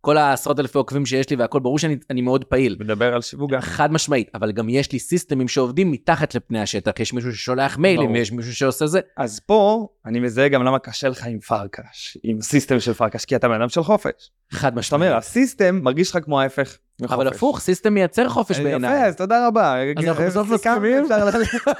כל 0.00 0.16
העשרות 0.16 0.60
אלפי 0.60 0.78
עוקבים 0.78 1.06
שיש 1.06 1.30
לי 1.30 1.36
והכל, 1.36 1.60
ברור 1.60 1.78
שאני 1.78 1.96
אני 2.10 2.20
מאוד 2.20 2.44
פעיל. 2.44 2.76
מדבר 2.80 3.14
על 3.14 3.22
שיווק 3.22 3.50
גם. 3.50 3.60
חד 3.60 3.92
משמעית, 3.92 4.30
אבל 4.34 4.52
גם 4.52 4.68
יש 4.68 4.92
לי 4.92 4.98
סיסטמים 4.98 5.48
שעובדים 5.48 5.90
מתחת 5.90 6.34
לפני 6.34 6.60
השטח, 6.60 6.92
יש 7.00 7.12
מישהו 7.12 7.32
ששולח 7.32 7.78
מיילים. 7.78 8.16
יש 8.16 8.32
מישהו 8.32 8.54
שעושה 8.54 8.86
זה. 8.86 9.00
אז 9.16 9.40
פה 9.40 9.88
אני 10.06 10.20
מזהה 10.20 10.48
גם 10.48 10.62
למה 10.64 10.78
קשה 10.78 11.08
לך 11.08 11.26
עם 11.26 11.38
פרקש, 11.38 12.18
עם 12.22 12.40
system 12.40 12.80
של 12.80 12.94
פרקש, 12.94 13.24
כי 13.24 13.36
אתה 13.36 13.48
בן 13.48 13.54
אדם 13.54 13.68
של 13.68 13.82
חופש. 13.82 14.30
חד 14.50 14.68
זאת 14.68 14.78
משמעית. 14.78 15.02
אומרת, 15.02 15.22
ה 15.22 15.30
system 15.30 15.80
מרגיש 15.82 16.10
לך 16.10 16.24
כמו 16.24 16.40
ההפך 16.40 16.78
מחופש. 17.00 17.14
אבל 17.14 17.28
הפוך, 17.28 17.60
system 17.60 17.94
מייצר 17.94 18.28
חופש 18.28 18.60
בעיניי. 18.60 18.96
יפה, 18.96 19.06
אז 19.06 19.16
תודה 19.16 19.46
רבה. 19.46 19.76
אז 19.96 20.04
אנחנו 20.04 20.24
בסוף 20.24 20.56
סיכמנו, 20.56 21.02
מסכימים? 21.02 21.04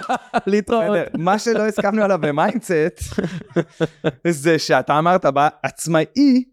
להתראות. 0.47 0.97
מה 1.19 1.39
שלא 1.39 1.67
הסכמנו 1.67 2.03
עליו 2.03 2.19
ב 2.23 2.32
mindset, 2.32 3.01
זה 4.29 4.59
שאתה 4.59 4.99
אמרת 4.99 5.27
עצמאי 5.63 6.45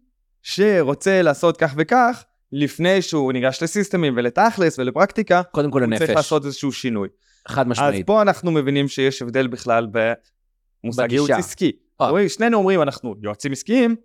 שרוצה 0.42 1.22
לעשות 1.22 1.56
כך 1.56 1.74
וכך, 1.76 2.24
לפני 2.52 3.02
שהוא 3.02 3.32
ניגש 3.32 3.62
לסיסטמים 3.62 4.14
ולתכלס 4.16 4.78
ולפרקטיקה, 4.78 5.42
קודם 5.42 5.70
כל 5.70 5.82
הוא 5.82 5.96
צריך 5.98 6.10
לעשות 6.10 6.44
איזשהו 6.44 6.72
שינוי. 6.72 7.08
חד 7.48 7.60
אז 7.60 7.66
משמעית. 7.66 8.06
פה 8.06 8.22
אנחנו 8.22 8.50
מבינים 8.50 8.88
שיש 8.88 9.22
הבדל 9.22 9.46
בכלל 9.46 9.86
במושג 9.86 11.04
בגישה. 11.04 11.14
ייעוץ 11.22 11.30
עסקי. 11.30 11.72
אה. 12.00 12.08
רואים, 12.08 12.28
שנינו 12.28 12.58
אומרים 12.58 12.82
אנחנו 12.82 13.14
יועצים 13.22 13.52
עסקיים, 13.52 13.96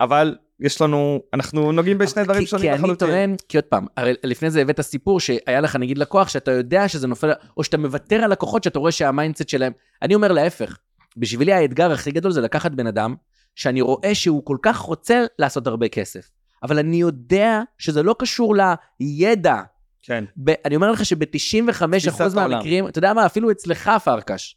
אבל 0.00 0.36
יש 0.60 0.80
לנו, 0.80 1.20
אנחנו 1.34 1.72
נוגעים 1.72 1.98
בשני 1.98 2.24
דברים 2.24 2.40
כי- 2.40 2.46
שונים 2.46 2.62
כי 2.64 2.70
אני 2.72 2.78
לחלוטין. 2.78 3.08
טוען, 3.08 3.36
כי 3.48 3.56
עוד 3.58 3.64
פעם, 3.64 3.86
הרי 3.96 4.14
לפני 4.24 4.50
זה 4.50 4.60
הבאת 4.60 4.80
סיפור 4.80 5.20
שהיה 5.20 5.60
לך 5.60 5.76
נגיד 5.76 5.98
לקוח 5.98 6.28
שאתה 6.28 6.50
יודע 6.50 6.88
שזה 6.88 7.06
נופל, 7.06 7.30
או 7.56 7.64
שאתה 7.64 7.78
מוותר 7.78 8.16
על 8.16 8.30
לקוחות 8.30 8.64
שאתה 8.64 8.78
רואה 8.78 8.92
שה 8.92 9.09
mindset 9.09 9.48
שלהם, 9.48 9.72
אני 10.02 10.14
אומר 10.14 10.32
להפך, 10.32 10.78
בשבילי 11.16 11.52
האתגר 11.52 11.92
הכי 11.92 12.10
גדול 12.10 12.32
זה 12.32 12.40
לקחת 12.40 12.70
בן 12.70 12.86
אדם 12.86 13.14
שאני 13.58 13.80
רואה 13.80 14.14
שהוא 14.14 14.44
כל 14.44 14.56
כך 14.62 14.78
רוצה 14.78 15.24
לעשות 15.38 15.66
הרבה 15.66 15.88
כסף, 15.88 16.30
אבל 16.62 16.78
אני 16.78 16.96
יודע 16.96 17.62
שזה 17.78 18.02
לא 18.02 18.16
קשור 18.18 18.54
לידע. 19.00 19.62
כן. 20.02 20.24
ב- 20.44 20.54
אני 20.64 20.76
אומר 20.76 20.90
לך 20.90 21.04
שב-95% 21.04 21.26
תפיסת 21.26 22.20
העולם. 22.20 22.50
מהמקרים, 22.50 22.88
אתה 22.88 22.98
יודע 22.98 23.12
מה, 23.12 23.26
אפילו 23.26 23.50
אצלך 23.50 23.90
פרקש, 24.04 24.56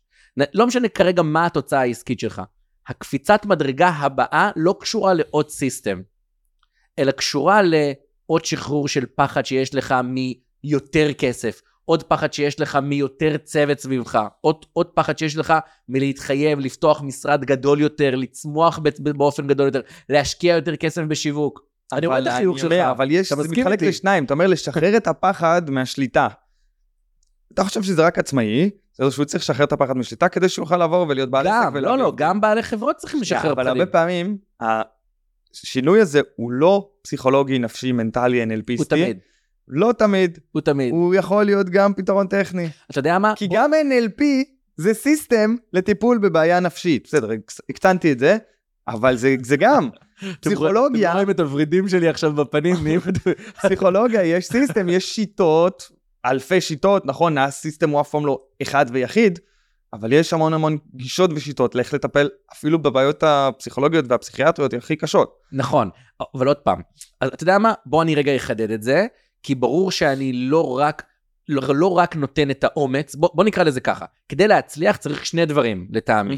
לא 0.54 0.68
משנה 0.68 0.88
כרגע 0.88 1.22
מה 1.22 1.46
התוצאה 1.46 1.82
העסקית 1.82 2.20
שלך, 2.20 2.42
הקפיצת 2.88 3.46
מדרגה 3.46 3.90
הבאה 3.90 4.52
לא 4.56 4.76
קשורה 4.80 5.14
לעוד 5.14 5.50
סיסטם, 5.50 6.02
אלא 7.00 7.12
קשורה 7.12 7.62
לעוד 7.62 8.46
שחרור 8.46 8.88
של 8.88 9.06
פחד 9.16 9.46
שיש 9.46 9.76
לך 9.76 9.96
מיותר 10.04 11.14
כסף, 11.14 11.62
עוד 11.92 12.04
פחד 12.04 12.34
שיש 12.34 12.60
לך 12.60 12.76
מיותר 12.76 13.38
צוות 13.38 13.80
סביבך, 13.80 14.20
עוד, 14.42 14.66
עוד 14.74 14.88
פחד 14.88 15.18
שיש 15.18 15.38
לך 15.38 15.54
מלהתחייב, 15.90 16.60
לפתוח 16.60 17.02
משרד 17.02 17.46
גדול 17.46 17.82
יותר, 17.82 18.16
לצמוח 18.16 18.80
באופן 19.00 19.48
גדול 19.48 19.66
יותר, 19.66 19.82
להשקיע 20.10 20.56
יותר 20.56 20.76
כסף 20.76 21.02
בשיווק. 21.02 21.62
אני 21.94 22.08
רואה 22.08 22.18
את 22.18 22.24
אבל 22.24 22.32
החיוך 22.32 22.60
שלך. 22.60 22.74
אבל 22.74 23.12
יש, 23.12 23.34
זה 23.34 23.50
מתחלק? 23.50 23.82
לשניים, 23.82 24.24
אתה 24.24 24.34
אומר 24.34 24.48
לשחרר 24.48 24.98
את 24.98 25.08
הפחד 25.08 25.70
מהשליטה. 25.70 26.28
אתה 27.54 27.64
חושב 27.64 27.84
שזה 27.84 28.06
רק 28.06 28.20
עצמאי, 28.20 28.70
זה 28.94 29.12
שהוא 29.12 29.26
צריך 29.26 29.44
לשחרר 29.44 29.66
את 29.66 29.74
הפחד 29.74 29.98
משליטה 29.98 30.30
כדי 30.30 30.50
שהוא 30.50 30.64
יוכל 30.64 30.78
לעבור 30.78 31.06
ולהיות 31.10 31.30
בעל 31.30 31.48
עסק 31.48 31.66
גם, 31.66 31.78
לא, 31.78 31.98
לא. 31.98 32.14
גם 32.16 32.42
בעלי 32.42 32.64
חברות 32.64 32.96
צריכים 32.96 33.22
לשחרר 33.22 33.52
אבל 33.52 33.64
פחדים. 33.64 33.82
הרבה 33.82 33.92
פעמים, 33.92 34.38
השינוי 35.54 36.02
הזה 36.02 36.22
הוא 36.36 36.52
לא 36.52 36.90
פסיכולוגי, 37.02 37.60
נפשי, 37.60 37.92
מנטלי, 37.92 38.44
NLPיסטי. 38.44 38.78
הוא 38.78 38.86
תמיד, 38.86 39.20
לא 39.72 39.94
תמיד, 39.98 40.40
הוא 40.52 40.62
תמיד. 40.62 40.92
הוא 40.92 41.16
יכול 41.16 41.44
להיות 41.44 41.70
גם 41.70 41.94
פתרון 41.94 42.28
טכני. 42.28 42.70
אתה 42.92 43.00
יודע 43.00 43.20
מה? 43.20 43.34
כי 43.36 43.48
בוא- 43.48 43.58
גם 43.58 43.72
NLP 43.74 44.24
זה 44.78 44.94
סיסטם 44.94 45.56
לטיפול 45.74 46.18
בבעיה 46.18 46.60
נפשית. 46.60 47.04
בסדר, 47.08 47.30
הקטנתי 47.70 48.12
את 48.12 48.20
זה, 48.20 48.38
אבל 48.88 49.16
זה, 49.16 49.36
זה 49.44 49.58
גם. 49.58 49.90
פסיכולוגיה, 50.42 51.10
אתם 51.10 51.16
רואים 51.18 51.30
את 51.30 51.40
הוורידים 51.40 51.88
שלי 51.88 52.08
עכשיו 52.08 52.34
בפנים. 52.34 52.76
פסיכולוגיה, 53.62 54.24
יש 54.24 54.46
סיסטם, 54.48 54.90
יש 54.90 55.16
שיטות, 55.16 55.92
אלפי 56.26 56.62
שיטות, 56.62 57.06
נכון, 57.06 57.38
הסיסטם 57.38 57.90
הוא 57.90 58.02
אף 58.02 58.10
פעם 58.10 58.26
לא 58.26 58.42
אחד 58.62 58.86
ויחיד, 58.92 59.40
אבל 59.94 60.14
יש 60.14 60.34
המון 60.34 60.54
המון 60.54 60.78
גישות 60.96 61.32
ושיטות 61.36 61.76
לאיך 61.76 61.94
לטפל 61.94 62.30
אפילו 62.54 62.80
בבעיות 62.82 63.24
הפסיכולוגיות 63.24 64.06
והפסיכיאטריות 64.10 64.74
הכי 64.74 64.96
קשות. 64.96 65.38
נכון, 65.52 65.90
אבל 66.36 66.48
עוד 66.48 66.58
פעם, 66.58 66.82
אתה 67.24 67.44
יודע 67.44 67.58
מה? 67.58 67.74
בוא 67.86 68.02
אני 68.02 68.16
רגע 68.16 68.36
אחדד 68.36 68.72
את 68.72 68.84
זה, 68.84 69.06
כי 69.44 69.56
ברור 69.56 69.92
שאני 69.92 70.34
לא 70.34 70.78
רק, 70.78 71.04
לא, 71.50 71.62
לא 71.76 71.98
רק 71.98 72.16
נותן 72.16 72.52
את 72.52 72.64
האומץ, 72.64 73.16
בוא, 73.16 73.30
בוא 73.34 73.44
נקרא 73.44 73.64
לזה 73.64 73.82
ככה, 73.82 74.06
כדי 74.30 74.48
להצליח 74.48 74.98
צריך 74.98 75.26
שני 75.26 75.46
דברים 75.46 75.88
לטעמי, 75.92 76.38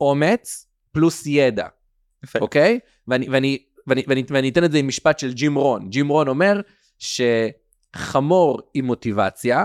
אומץ 0.00 0.66
פלוס 0.92 1.26
ידע, 1.26 1.66
יפה. 2.24 2.38
אוקיי? 2.38 2.78
ואני, 3.08 3.28
ואני, 3.28 3.58
ואני, 3.86 4.02
ואני, 4.08 4.24
ואני 4.30 4.48
אתן 4.48 4.64
את 4.64 4.72
זה 4.72 4.78
עם 4.78 4.88
משפט 4.88 5.18
של 5.18 5.32
ג'ים 5.32 5.54
רון. 5.54 5.90
ג'ים 5.90 6.08
רון 6.08 6.28
אומר 6.28 6.60
שחמור 6.98 8.60
עם 8.74 8.84
מוטיבציה 8.84 9.64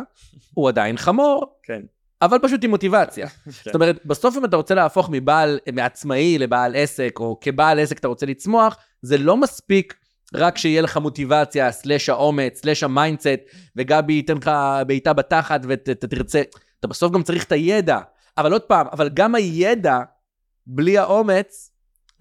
הוא 0.54 0.70
עדיין 0.70 0.98
חמור, 0.98 1.60
כן. 1.64 1.82
אבל 2.22 2.38
פשוט 2.42 2.64
עם 2.64 2.70
מוטיבציה. 2.70 3.28
זאת 3.66 3.76
אומרת, 3.76 4.06
בסוף 4.06 4.38
אם 4.38 4.46
אתה 4.46 4.58
רוצה 4.58 4.76
להפוך 4.76 5.10
מבעל, 5.12 5.60
מעצמאי 5.74 6.38
לבעל 6.38 6.76
עסק, 6.76 7.14
או 7.20 7.40
כבעל 7.42 7.80
עסק 7.80 8.00
אתה 8.00 8.08
רוצה 8.08 8.26
לצמוח, 8.26 8.78
זה 9.02 9.18
לא 9.18 9.38
מספיק 9.38 9.96
רק 10.36 10.58
שיהיה 10.58 10.82
לך 10.82 10.98
מוטיבציה, 10.98 11.72
slash 11.72 12.10
האומץ, 12.10 12.62
slash 12.62 12.84
ה 12.84 12.90
mindset, 12.90 13.40
וגבי 13.76 14.14
ייתן 14.14 14.38
לך 14.38 14.52
בעיטה 14.88 15.14
בתחת 15.14 15.62
ואתה 15.68 16.08
תרצה, 16.08 16.42
אתה 16.80 16.88
בסוף 16.88 17.12
גם 17.12 17.24
צריך 17.24 17.44
את 17.44 17.52
הידע. 17.52 18.00
אבל 18.38 18.52
עוד 18.52 18.62
פעם, 18.62 18.88
אבל 18.92 19.10
גם 19.10 19.36
הידע, 19.36 20.00
בלי 20.68 20.98
האומץ, 20.98 21.72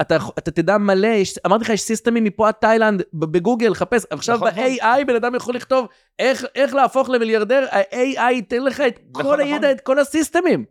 אתה, 0.00 0.16
אתה 0.38 0.50
תדע 0.50 0.78
מלא, 0.78 1.06
יש, 1.06 1.38
אמרתי 1.46 1.64
לך, 1.64 1.70
יש 1.70 1.80
סיסטמים 1.80 2.24
מפה 2.24 2.48
עד 2.48 2.54
תאילנד, 2.54 3.02
בגוגל, 3.12 3.74
חפש, 3.74 4.04
עכשיו 4.10 4.36
נכון, 4.36 4.50
ב-AI 4.50 5.04
בן 5.06 5.14
אדם 5.14 5.34
יכול 5.34 5.54
לכתוב 5.54 5.86
איך, 6.18 6.44
איך 6.54 6.74
להפוך 6.74 7.08
למיליארדר, 7.08 7.66
ה-AI 7.70 8.32
ייתן 8.32 8.62
לך 8.62 8.80
את 8.80 9.00
נכון, 9.10 9.22
כל 9.22 9.40
הידע, 9.40 9.58
נכון. 9.58 9.70
את 9.70 9.80
כל 9.80 9.98
הסיסטמים. 9.98 10.64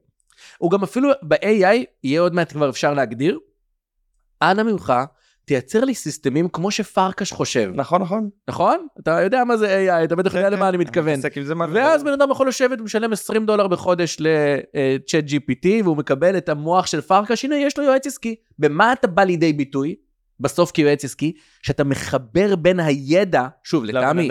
הוא 0.58 0.72
גם 0.72 0.84
אפילו, 0.84 1.10
ב-AI, 1.24 1.86
יהיה 2.04 2.22
עוד 2.22 2.34
מעט 2.34 2.52
כבר 2.52 2.70
אפשר 2.70 2.94
להגדיר, 2.94 3.40
אנא 4.42 4.64
ממך, 4.64 4.94
תייצר 5.48 5.84
לי 5.84 5.96
סיסטמים 5.96 6.48
כמו 6.50 6.72
שפרקש 6.72 7.32
חושב, 7.32 7.72
נכון, 7.76 8.02
נכון. 8.02 8.30
נכון? 8.48 8.88
אתה 9.00 9.22
יודע 9.22 9.44
מה 9.44 9.58
זה 9.58 10.00
AI, 10.02 10.04
אתה 10.04 10.16
בטח 10.16 10.34
יודע 10.34 10.48
כן, 10.48 10.54
למה 10.54 10.62
כן. 10.62 10.68
אני 10.68 10.78
מתכוון. 10.78 11.20
ואז 11.74 12.04
בן 12.04 12.14
אדם 12.14 12.32
יכול 12.32 12.48
לשבת 12.48 12.82
ומשלם 12.82 13.14
20 13.14 13.46
דולר 13.46 13.68
בחודש 13.68 14.18
ל 14.20 15.24
ChatGPT, 15.24 15.68
והוא 15.84 15.98
מקבל 15.98 16.38
את 16.38 16.50
המוח 16.50 16.86
של 16.86 17.02
פרקש, 17.02 17.46
הנה 17.46 17.56
יש 17.56 17.78
לו 17.78 17.84
יועץ 17.84 18.08
עסקי. 18.08 18.36
במה 18.60 18.94
אתה 18.94 19.08
בא 19.08 19.24
לידי 19.24 19.54
ביטוי? 19.54 19.96
בסוף 20.40 20.72
כיועץ 20.72 21.06
עסקי, 21.06 21.34
שאתה 21.62 21.84
מחבר 21.84 22.56
בין 22.56 22.80
הידע, 22.80 23.48
שוב, 23.64 23.84
לטעמי. 23.84 24.30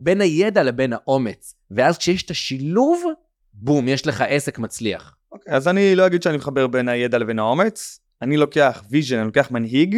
בין 0.00 0.20
הידע 0.20 0.62
לבין 0.62 0.92
האומץ. 0.92 1.54
ואז 1.70 1.98
כשיש 1.98 2.22
את 2.22 2.30
השילוב, 2.30 3.04
בום, 3.54 3.88
יש 3.88 4.06
לך 4.06 4.24
עסק 4.28 4.58
מצליח. 4.58 5.16
אוקיי, 5.32 5.54
אז 5.54 5.68
אני 5.68 5.94
לא 5.94 6.06
אגיד 6.06 6.22
שאני 6.22 6.36
מחבר 6.36 6.66
בין 6.66 6.88
הידע 6.88 7.18
לבין 7.18 7.38
האומץ, 7.38 8.00
אני 8.22 8.36
לוקח 8.36 8.82
vision, 8.90 9.16
אני 9.16 9.26
לוקח 9.26 9.50
מנהיג, 9.50 9.96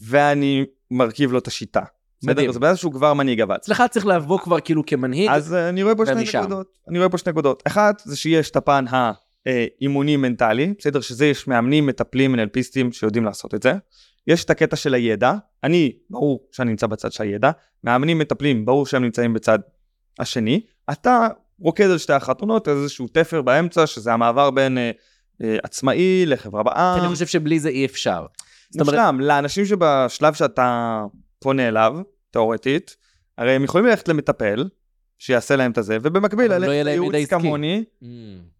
ואני 0.00 0.64
מרכיב 0.90 1.32
לו 1.32 1.38
את 1.38 1.46
השיטה. 1.46 1.82
מדהים. 2.22 2.36
בסדר? 2.36 2.52
זה 2.52 2.60
בעצם 2.60 2.76
שהוא 2.76 2.92
כבר 2.92 3.14
מנהיג 3.14 3.40
אבל. 3.40 3.56
אצלך 3.56 3.82
צריך 3.90 4.06
לבוא 4.06 4.38
כבר 4.38 4.60
כאילו 4.60 4.86
כמנהיג. 4.86 5.30
אז 5.30 5.54
אה, 5.54 5.68
אני 5.68 5.82
רואה 5.82 5.94
פה 5.94 6.06
שני. 6.06 6.24
נקודות. 6.34 6.66
אני 6.88 6.98
רואה 6.98 7.08
פה 7.08 7.18
שני 7.18 7.32
נקודות. 7.32 7.62
אחת, 7.66 8.02
זה 8.04 8.16
שיש 8.16 8.50
את 8.50 8.56
הפן 8.56 8.84
האימוני 9.46 10.16
מנטלי, 10.16 10.74
בסדר? 10.78 11.00
שזה 11.00 11.26
יש 11.26 11.46
מאמנים, 11.48 11.86
מטפלים, 11.86 12.32
מנהלפיסטים 12.32 12.92
שיודעים 12.92 13.24
לעשות 13.24 13.54
את 13.54 13.62
זה. 13.62 13.72
יש 14.26 14.44
את 14.44 14.50
הקטע 14.50 14.76
של 14.76 14.94
הידע, 14.94 15.32
אני, 15.64 15.92
ברור 16.10 16.48
שאני 16.52 16.70
נמצא 16.70 16.86
בצד 16.86 17.12
של 17.12 17.22
הידע, 17.22 17.50
מאמנים, 17.84 18.18
מטפלים, 18.18 18.64
ברור 18.64 18.86
שהם 18.86 19.02
נמצאים 19.04 19.32
בצד 19.32 19.58
השני. 20.18 20.60
אתה 20.92 21.28
רוקד 21.60 21.84
על 21.84 21.98
שתי 21.98 22.12
החתונות, 22.12 22.68
איזשהו 22.68 23.08
תפר 23.12 23.42
באמצע, 23.42 23.86
שזה 23.86 24.12
המעבר 24.12 24.50
בין 24.50 24.78
אה, 24.78 24.90
אה, 25.42 25.56
עצמאי 25.62 26.26
לחברה 26.26 26.62
כי 26.62 26.70
בעם. 26.70 27.00
אני 27.00 27.08
חושב 27.08 27.26
שבלי 27.26 27.58
זה 27.58 27.68
אי 27.68 27.84
אפשר. 27.84 28.26
מושלם, 28.84 29.20
לאנשים 29.20 29.64
שבשלב 29.64 30.34
שאתה 30.34 31.02
פונה 31.38 31.68
אליו, 31.68 31.98
תאורטית, 32.30 32.96
הרי 33.38 33.52
הם 33.52 33.64
יכולים 33.64 33.86
ללכת 33.86 34.08
למטפל, 34.08 34.68
שיעשה 35.18 35.56
להם 35.56 35.70
את 35.70 35.78
הזה, 35.78 35.98
ובמקביל 36.02 36.50
לא 36.50 36.56
ללכת 36.58 36.84
לייעוץ 36.84 37.14
עסקי. 37.14 37.26
כמוני, 37.26 37.84
אממ, 38.02 38.06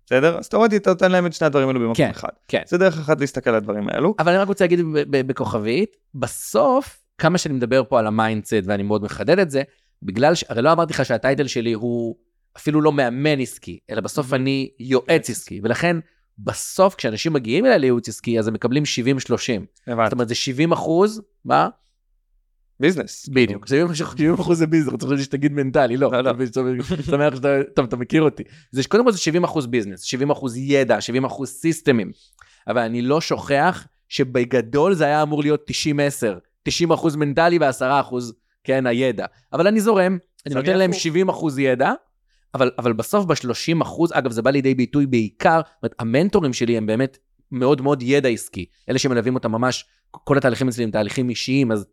בסדר? 0.06 0.38
אז 0.38 0.48
תאורטית 0.48 0.82
אתה 0.82 0.90
נותן 0.90 1.12
להם 1.12 1.26
את 1.26 1.32
שני 1.32 1.46
הדברים 1.46 1.68
האלו 1.68 1.80
במקום 1.80 1.94
כן, 1.94 2.10
אחד. 2.10 2.28
כן. 2.48 2.62
זה 2.66 2.78
דרך 2.78 2.98
אחת 2.98 3.20
להסתכל 3.20 3.50
על 3.50 3.56
הדברים 3.56 3.88
האלו. 3.88 4.14
אבל 4.18 4.32
אני 4.32 4.38
רק 4.38 4.48
רוצה 4.48 4.64
להגיד 4.64 4.80
בכוכבית, 5.10 5.96
בסוף, 6.14 6.98
כמה 7.18 7.38
שאני 7.38 7.54
מדבר 7.54 7.82
פה 7.88 7.98
על 7.98 8.06
ה 8.06 8.13
mindset 8.13 8.62
ואני 8.64 8.82
מאוד 8.82 9.02
מחדד 9.02 9.38
את 9.38 9.50
זה, 9.50 9.62
בגלל 10.02 10.34
ש... 10.34 10.44
הרי 10.48 10.62
לא 10.62 10.72
אמרתי 10.72 10.92
לך 10.92 11.04
שה 11.04 11.20
title 11.20 11.46
שלי 11.46 11.72
הוא 11.72 12.16
אפילו 12.56 12.80
לא 12.80 12.92
מאמן 12.92 13.40
עסקי, 13.40 13.78
אלא 13.90 14.00
בסוף 14.00 14.32
אהם. 14.32 14.36
אני 14.36 14.70
יועץ 14.78 15.30
עסקי, 15.30 15.60
ולכן 15.62 15.96
בסוף 16.38 16.94
כשאנשים 16.94 17.32
מגיעים 17.32 17.66
אליי 17.66 17.78
לייעוץ 17.78 18.08
עסקי, 18.08 18.38
אז 18.38 18.48
הם 18.48 18.54
מקבלים 18.54 18.82
70-30. 18.82 18.86
הבנתי. 19.86 20.06
זאת 20.06 20.12
אומרת, 20.12 20.28
זה 20.28 20.34
70 20.34 20.72
אחוז, 20.72 21.22
מה? 21.44 21.68
business. 22.80 23.28
בדיוק, 23.28 23.66
70 23.66 24.34
אחוז 24.34 24.58
זה 24.58 24.66
business, 24.66 25.02
חושב 25.02 25.22
שתגיד 25.22 25.52
מנטלי, 25.52 25.96
לא, 25.96 26.12
לא, 26.12 26.20
לא. 26.20 26.32
שמח 27.06 27.34
שאתה, 27.34 27.48
טוב, 27.74 27.86
אתה 27.86 27.96
מכיר 27.96 28.22
אותי. 28.22 28.42
זה 28.70 28.82
קודם 28.88 29.04
כל 29.04 29.12
זה 29.12 29.18
70 29.18 29.44
אחוז 29.44 29.66
business, 29.66 30.02
70 30.02 30.30
אחוז 30.30 30.56
ידע, 30.56 31.00
70 31.00 31.24
אחוז 31.24 31.48
סיסטמים, 31.48 32.12
אבל 32.68 32.82
אני 32.82 33.02
לא 33.02 33.20
שוכח 33.20 33.86
שבגדול 34.08 34.94
זה 34.94 35.04
היה 35.04 35.22
אמור 35.22 35.42
להיות 35.42 35.70
90-10, 36.68 36.68
90% 36.68 37.16
מנטלי 37.16 37.58
ו-10% 37.58 38.14
כן, 38.64 38.86
הידע. 38.86 39.26
אבל 39.52 39.66
אני 39.66 39.80
זורם, 39.80 40.18
אני 40.46 40.54
נותן 40.54 40.78
להם 40.78 40.90
הפוך. 40.90 41.46
70% 41.56 41.60
ידע, 41.60 41.92
אבל, 42.56 42.70
אבל 42.78 42.92
בסוף 42.92 43.24
ב-30%, 43.24 43.88
אגב, 44.12 44.30
זה 44.30 44.42
בא 44.42 44.50
לידי 44.50 44.74
ביטוי 44.74 45.06
בעיקר, 45.06 45.60
זאת 45.64 45.82
אומרת, 45.82 45.94
המנטורים 45.98 46.52
שלי 46.52 46.76
הם 46.76 46.86
באמת 46.86 47.18
מאוד 47.52 47.80
מאוד 47.80 48.02
ידע 48.02 48.28
עסקי. 48.28 48.66
אלה 48.88 48.98
שמלווים 48.98 49.34
אותם 49.34 49.52
ממש, 49.52 49.84
כל 50.10 50.38
התהליכים 50.38 50.68
אצלי 50.68 50.84
הם 50.84 50.90
תהליכים 50.90 51.28
אישיים, 51.28 51.72
אז 51.72 51.86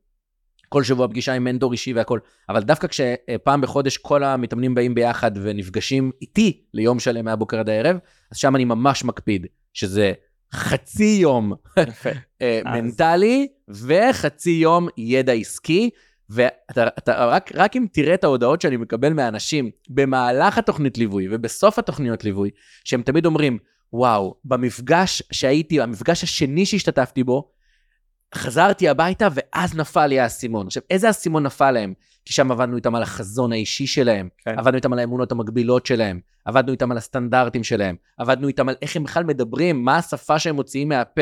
כל 0.69 0.83
שבוע 0.83 1.07
פגישה 1.07 1.33
עם 1.33 1.43
מנטור 1.43 1.71
אישי 1.71 1.93
והכל. 1.93 2.19
אבל 2.49 2.63
דווקא 2.63 2.87
כשפעם 2.87 3.61
בחודש 3.61 3.97
כל 3.97 4.23
המתאמנים 4.23 4.75
באים 4.75 4.95
ביחד 4.95 5.31
ונפגשים 5.41 6.11
איתי 6.21 6.61
ליום 6.73 6.99
שלם 6.99 7.25
מהבוקר 7.25 7.59
עד 7.59 7.69
הערב, 7.69 7.97
אז 8.31 8.37
שם 8.37 8.55
אני 8.55 8.65
ממש 8.65 9.03
מקפיד, 9.03 9.47
שזה 9.73 10.13
חצי 10.53 11.17
יום. 11.21 11.53
אה, 12.41 12.61
מנטלי 12.65 13.47
וחצי 13.69 14.49
יום 14.49 14.87
ידע 14.97 15.33
עסקי. 15.33 15.89
ואתה 16.33 16.87
אתה, 16.97 17.25
רק, 17.25 17.51
רק 17.55 17.75
אם 17.75 17.85
תראה 17.91 18.13
את 18.13 18.23
ההודעות 18.23 18.61
שאני 18.61 18.77
מקבל 18.77 19.13
מאנשים 19.13 19.71
במהלך 19.89 20.57
התוכנית 20.57 20.97
ליווי 20.97 21.27
ובסוף 21.31 21.79
התוכניות 21.79 22.23
ליווי, 22.23 22.49
שהם 22.83 23.01
תמיד 23.01 23.25
אומרים, 23.25 23.57
וואו, 23.93 24.35
במפגש 24.45 25.23
שהייתי, 25.31 25.81
המפגש 25.81 26.23
השני 26.23 26.65
שהשתתפתי 26.65 27.23
בו, 27.23 27.51
חזרתי 28.35 28.89
הביתה 28.89 29.27
ואז 29.33 29.75
נפל 29.75 30.07
לי 30.07 30.19
האסימון. 30.19 30.67
עכשיו, 30.67 30.83
איזה 30.89 31.09
אסימון 31.09 31.43
נפל 31.43 31.71
להם? 31.71 31.93
כי 32.25 32.33
שם 32.33 32.51
עבדנו 32.51 32.75
איתם 32.75 32.95
על 32.95 33.03
החזון 33.03 33.51
האישי 33.51 33.87
שלהם, 33.87 34.29
כן. 34.45 34.59
עבדנו 34.59 34.75
איתם 34.75 34.93
על 34.93 34.99
האמונות 34.99 35.31
המקבילות 35.31 35.85
שלהם, 35.85 36.19
עבדנו 36.45 36.71
איתם 36.71 36.91
על 36.91 36.97
הסטנדרטים 36.97 37.63
שלהם, 37.63 37.95
עבדנו 38.17 38.47
איתם 38.47 38.69
על 38.69 38.75
איך 38.81 38.95
הם 38.95 39.03
בכלל 39.03 39.23
מדברים, 39.23 39.85
מה 39.85 39.97
השפה 39.97 40.39
שהם 40.39 40.55
מוציאים 40.55 40.89
מהפה. 40.89 41.21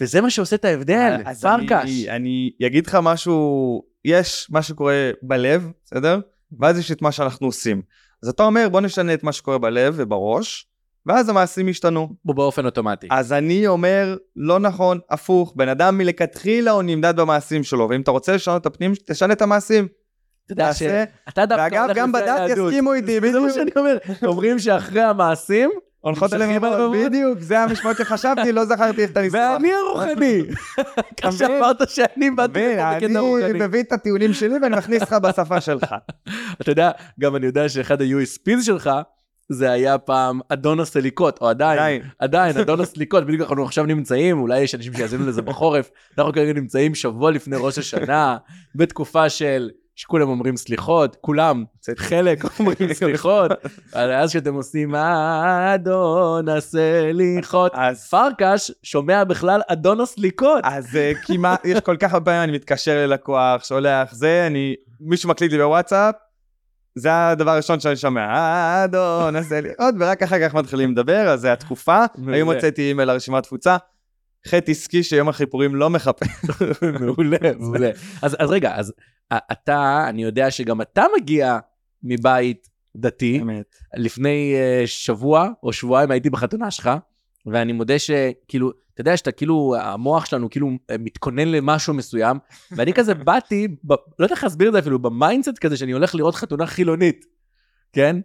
וזה 0.00 0.20
מה 0.20 0.30
שעושה 0.30 0.56
את 0.56 0.64
ההבדל, 0.64 1.16
אז 1.24 1.42
פרקש. 1.42 2.06
אני, 2.08 2.50
אני 2.60 2.66
אגיד 2.66 2.86
לך 2.86 2.98
משהו, 3.02 3.82
יש 4.04 4.48
מה 4.50 4.62
שקורה 4.62 5.10
בלב, 5.22 5.70
בסדר? 5.84 6.20
ואז 6.60 6.78
יש 6.78 6.92
את 6.92 7.02
מה 7.02 7.12
שאנחנו 7.12 7.46
עושים. 7.46 7.82
אז 8.22 8.28
אתה 8.28 8.42
אומר, 8.42 8.68
בוא 8.68 8.80
נשנה 8.80 9.14
את 9.14 9.22
מה 9.24 9.32
שקורה 9.32 9.58
בלב 9.58 9.94
ובראש, 9.96 10.66
ואז 11.06 11.28
המעשים 11.28 11.68
ישתנו. 11.68 12.08
בו 12.24 12.34
באופן 12.34 12.66
אוטומטי. 12.66 13.08
אז 13.10 13.32
אני 13.32 13.66
אומר, 13.66 14.16
לא 14.36 14.58
נכון, 14.58 14.98
הפוך, 15.10 15.52
בן 15.56 15.68
אדם 15.68 15.98
מלכתחילה 15.98 16.70
הוא 16.70 16.82
נמדד 16.82 17.16
במעשים 17.16 17.64
שלו, 17.64 17.88
ואם 17.90 18.00
אתה 18.00 18.10
רוצה 18.10 18.34
לשנות 18.34 18.60
את 18.60 18.66
הפנים, 18.66 18.92
תשנה 19.06 19.32
את 19.32 19.42
המעשים. 19.42 19.88
אתה 20.46 20.52
יודע 21.40 21.56
דווקא 21.56 21.74
ואגב, 21.74 21.94
גם 21.94 22.12
בדת. 22.12 22.50
יסכימו 22.50 22.92
איתי, 22.92 23.20
זה 23.20 23.20
מה 23.20 23.48
בדיוק. 23.48 23.50
שאני 23.50 23.70
אומר. 23.76 23.96
אומרים 24.22 24.58
שאחרי 24.58 25.02
המעשים, 25.02 25.70
הולכות 26.02 26.32
עליהם, 26.32 26.64
הלבבות. 26.64 26.96
בדיוק, 26.96 27.38
זה 27.40 27.60
המשמעות 27.60 27.96
שחשבתי, 27.96 28.52
לא 28.52 28.64
זכרתי 28.64 29.04
את 29.04 29.16
הניסוח. 29.16 29.40
ואני 29.54 29.72
הרוחני. 29.72 30.42
מבין? 31.24 31.32
שאמרת 31.32 31.88
שאני 31.88 32.30
באתי 32.30 32.74
לפה 32.74 32.90
בקטע 32.98 33.46
אני. 33.50 33.58
מביא 33.66 33.80
את 33.80 33.92
הטיעונים 33.92 34.32
שלי 34.32 34.58
ואני 34.62 34.76
מכניס 34.76 35.02
לך 35.02 35.12
בשפה 35.12 35.60
שלך. 35.70 35.94
אתה 36.60 36.70
יודע, 36.70 36.90
גם 37.20 37.36
אני 37.36 37.46
יודע 37.46 37.68
שאחד 37.68 38.02
ה-USPs 38.02 38.62
שלך, 38.62 38.90
זה 39.48 39.70
היה 39.70 39.98
פעם 39.98 40.40
אדון 40.48 40.80
הסליקות, 40.80 41.38
או 41.40 41.48
עדיין, 41.48 41.78
עדיין. 41.78 42.02
עדיין, 42.18 42.58
אדון 42.58 42.80
הסליקות, 42.80 43.26
בדיוק 43.26 43.50
אנחנו 43.50 43.64
עכשיו 43.64 43.86
נמצאים, 43.86 44.40
אולי 44.40 44.60
יש 44.60 44.74
אנשים 44.74 44.94
שיאזינו 44.94 45.26
לזה 45.26 45.42
בחורף, 45.42 45.90
אנחנו 46.18 46.32
כרגע 46.32 46.52
נמצאים 46.52 46.94
שבוע 46.94 47.30
לפני 47.30 47.56
ראש 47.60 47.78
השנה, 47.78 48.36
בתקופה 48.74 49.28
של, 49.28 49.70
שכולם 49.94 50.28
אומרים 50.28 50.56
סליחות, 50.56 51.16
כולם, 51.20 51.64
חלק 51.96 52.44
אומרים 52.60 52.92
סליחות, 52.94 53.50
אבל 53.94 54.12
אז 54.12 54.30
שאתם 54.30 54.54
עושים 54.54 54.94
אדון 55.74 56.48
הסליחות, 56.48 57.72
אז 57.74 58.08
פרקש 58.08 58.70
שומע 58.82 59.24
בכלל 59.24 59.60
אדון 59.68 60.00
הסליקות. 60.00 60.60
אז 60.64 60.96
אה, 60.96 61.12
כמעט, 61.26 61.64
יש 61.64 61.80
כל 61.80 61.96
כך 61.96 62.12
הרבה 62.12 62.24
פעמים 62.24 62.42
אני 62.42 62.52
מתקשר 62.52 63.06
ללקוח, 63.06 63.64
שולח 63.64 64.14
זה, 64.14 64.44
אני, 64.46 64.74
מישהו 65.00 65.30
מקליט 65.30 65.52
לי 65.52 65.58
בוואטסאפ, 65.58 66.14
זה 66.94 67.28
הדבר 67.28 67.50
הראשון 67.50 67.80
שאני 67.80 67.96
שומע, 67.96 68.20
"אה, 68.20 68.84
אדון, 68.84 69.36
עוד, 69.78 69.94
ורק 70.00 70.22
אחר 70.22 70.48
כך 70.48 70.54
מתחילים 70.54 70.92
לדבר, 70.92 71.28
אז 71.28 71.40
זה 71.40 71.52
התקופה. 71.52 72.04
היום 72.26 72.50
הוצאתי 72.52 72.82
אימייל 72.88 73.08
לרשימת 73.08 73.42
תפוצה, 73.42 73.76
חטא 74.48 74.70
עסקי 74.70 75.02
שיום 75.02 75.28
החיפורים 75.28 75.74
לא 75.74 75.90
מחפה. 75.90 76.26
מעולה, 77.00 77.38
מעולה. 77.58 77.90
אז, 78.22 78.36
אז 78.38 78.50
רגע, 78.50 78.74
אז 78.76 78.92
אתה, 79.52 80.06
אני 80.08 80.22
יודע 80.22 80.50
שגם 80.50 80.80
אתה 80.80 81.04
מגיע 81.16 81.58
מבית 82.02 82.68
דתי. 82.96 83.38
אמת. 83.42 83.76
לפני 83.96 84.54
אה, 84.54 84.86
שבוע 84.86 85.48
או 85.62 85.72
שבועיים 85.72 86.10
הייתי 86.10 86.30
בחתונה 86.30 86.70
שלך, 86.70 86.90
ואני 87.46 87.72
מודה 87.72 87.98
שכאילו, 87.98 88.70
אתה 88.94 89.00
יודע 89.00 89.16
שאתה 89.16 89.32
כאילו, 89.32 89.74
המוח 89.78 90.24
שלנו 90.24 90.50
כאילו 90.50 90.70
אה, 90.90 90.96
מתכונן 90.98 91.48
למשהו 91.48 91.94
מסוים, 91.94 92.38
ואני 92.72 92.92
כזה 92.92 93.14
באתי, 93.26 93.68
ב, 93.68 93.92
לא 93.92 94.24
יודע 94.24 94.34
איך 94.34 94.44
להסביר 94.44 94.68
את 94.68 94.72
זה 94.72 94.78
אפילו, 94.78 94.98
ב 94.98 95.05
mindset 95.05 95.58
כזה 95.58 95.76
שאני 95.76 95.92
הולך 95.92 96.14
לראות 96.14 96.34
חתונה 96.34 96.66
חילונית, 96.66 97.24
כן? 97.92 98.16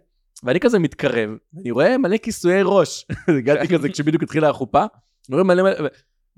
ואני 0.42 0.60
כזה 0.60 0.78
מתקרב, 0.78 1.30
אני 1.60 1.70
רואה 1.70 1.98
מלא 1.98 2.16
כיסויי 2.16 2.60
ראש, 2.64 3.06
הגעתי 3.38 3.68
כזה 3.68 3.88
כשבדיוק 3.88 4.22
התחילה 4.22 4.48
החופה, 4.50 4.80
אני 5.28 5.34
רואה 5.34 5.44
מלא 5.44 5.62
מלא, 5.62 5.88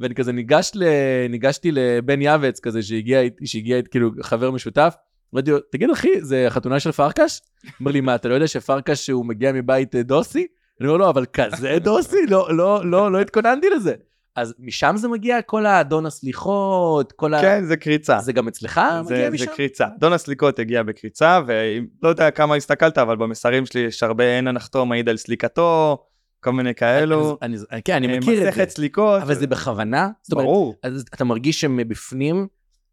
ואני 0.01 0.15
כזה 0.15 0.33
ניגש 0.33 0.71
ל, 0.75 0.85
ניגשתי 1.29 1.71
לבן 1.73 2.23
יעבץ 2.23 2.61
כזה 2.61 2.83
שהגיע, 2.83 3.21
שהגיע 3.45 3.83
כאילו 3.83 4.11
חבר 4.23 4.51
משותף, 4.51 4.95
אמרתי 5.35 5.51
לו, 5.51 5.59
תגיד 5.73 5.91
אחי, 5.91 6.21
זה 6.21 6.47
חתונה 6.49 6.81
של 6.81 6.93
פרקש? 6.93 7.41
אומר 7.81 7.91
לי, 7.91 8.01
מה, 8.01 8.15
אתה 8.15 8.29
לא 8.29 8.35
יודע 8.35 8.47
שפרקש 8.47 9.07
שהוא 9.07 9.27
מגיע 9.27 9.53
מבית 9.53 9.95
אה, 9.95 10.03
דוסי? 10.03 10.47
אני 10.81 10.89
אומר 10.89 10.99
לו, 10.99 11.09
אבל 11.11 11.27
כזה 11.27 11.79
דוסי? 11.81 12.27
לא, 12.29 12.57
לא, 12.57 12.87
לא, 12.87 13.13
לא 13.13 13.21
התכוננתי 13.21 13.71
לזה. 13.71 13.95
אז 14.37 14.55
משם 14.59 14.95
זה 14.97 15.09
מגיע 15.09 15.43
כל 15.43 15.67
האדון 15.67 16.07
הסליחות, 16.07 17.13
כל 17.13 17.35
ה... 17.35 17.41
כן, 17.41 17.65
זה 17.65 17.77
קריצה. 17.77 18.19
זה 18.19 18.33
גם 18.33 18.49
אצלך 18.49 18.81
זה, 19.05 19.15
מגיע 19.15 19.31
זה 19.31 19.35
משם? 19.35 19.53
קריצה. 19.57 19.87
דון 19.99 20.13
הסליקות 20.13 20.59
הגיע 20.59 20.83
בקריצה, 20.83 21.41
ולא 21.47 22.09
יודע 22.09 22.31
כמה 22.31 22.55
הסתכלת, 22.55 22.99
אבל 22.99 23.17
במסרים 23.17 23.67
שלי 23.67 23.81
יש 23.81 24.03
הרבה 24.03 24.25
אין 24.25 24.49
הנחתו 24.49 24.87
מעיד 24.87 25.09
על 25.09 25.17
סליקתו, 25.17 25.99
כל 26.41 26.53
מיני 26.53 26.75
כאלו. 26.75 27.39
אני, 27.43 27.57
אני, 27.73 27.83
כן, 27.83 27.95
אני 27.95 28.13
אה, 28.13 28.19
מכיר 28.19 28.39
את 28.39 28.43
זה. 28.43 28.49
מסכת 28.49 28.71
סליקות. 28.71 29.23
אבל 29.23 29.35
זה 29.35 29.47
בכוונה? 29.47 30.09
זאת 30.23 30.33
אומרת, 30.33 30.47
ברור. 30.47 30.75
אז 30.83 31.05
אתה 31.15 31.25
מרגיש 31.25 31.61
שמבפנים 31.61 32.47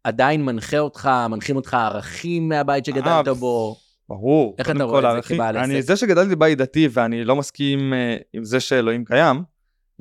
עדיין 0.04 0.44
מנחה 0.44 0.78
אותך, 0.78 1.10
מנחים 1.30 1.56
אותך 1.56 1.74
ערכים 1.74 2.48
מהבית 2.48 2.84
שגדלת 2.84 3.28
אה, 3.28 3.34
בו? 3.34 3.76
ברור. 4.08 4.54
איך 4.58 4.70
אתה 4.70 4.84
רואה 4.84 5.18
את 5.18 5.22
זה 5.22 5.34
כבעל 5.34 5.56
אני, 5.56 5.78
עסק? 5.78 5.86
זה 5.86 5.96
שגדלתי 5.96 6.34
בבית 6.34 6.58
דתי 6.58 6.88
ואני 6.90 7.24
לא 7.24 7.36
מסכים 7.36 7.94
אה, 7.94 8.16
עם 8.32 8.44
זה 8.44 8.60
שאלוהים 8.60 9.04
קיים, 9.04 9.42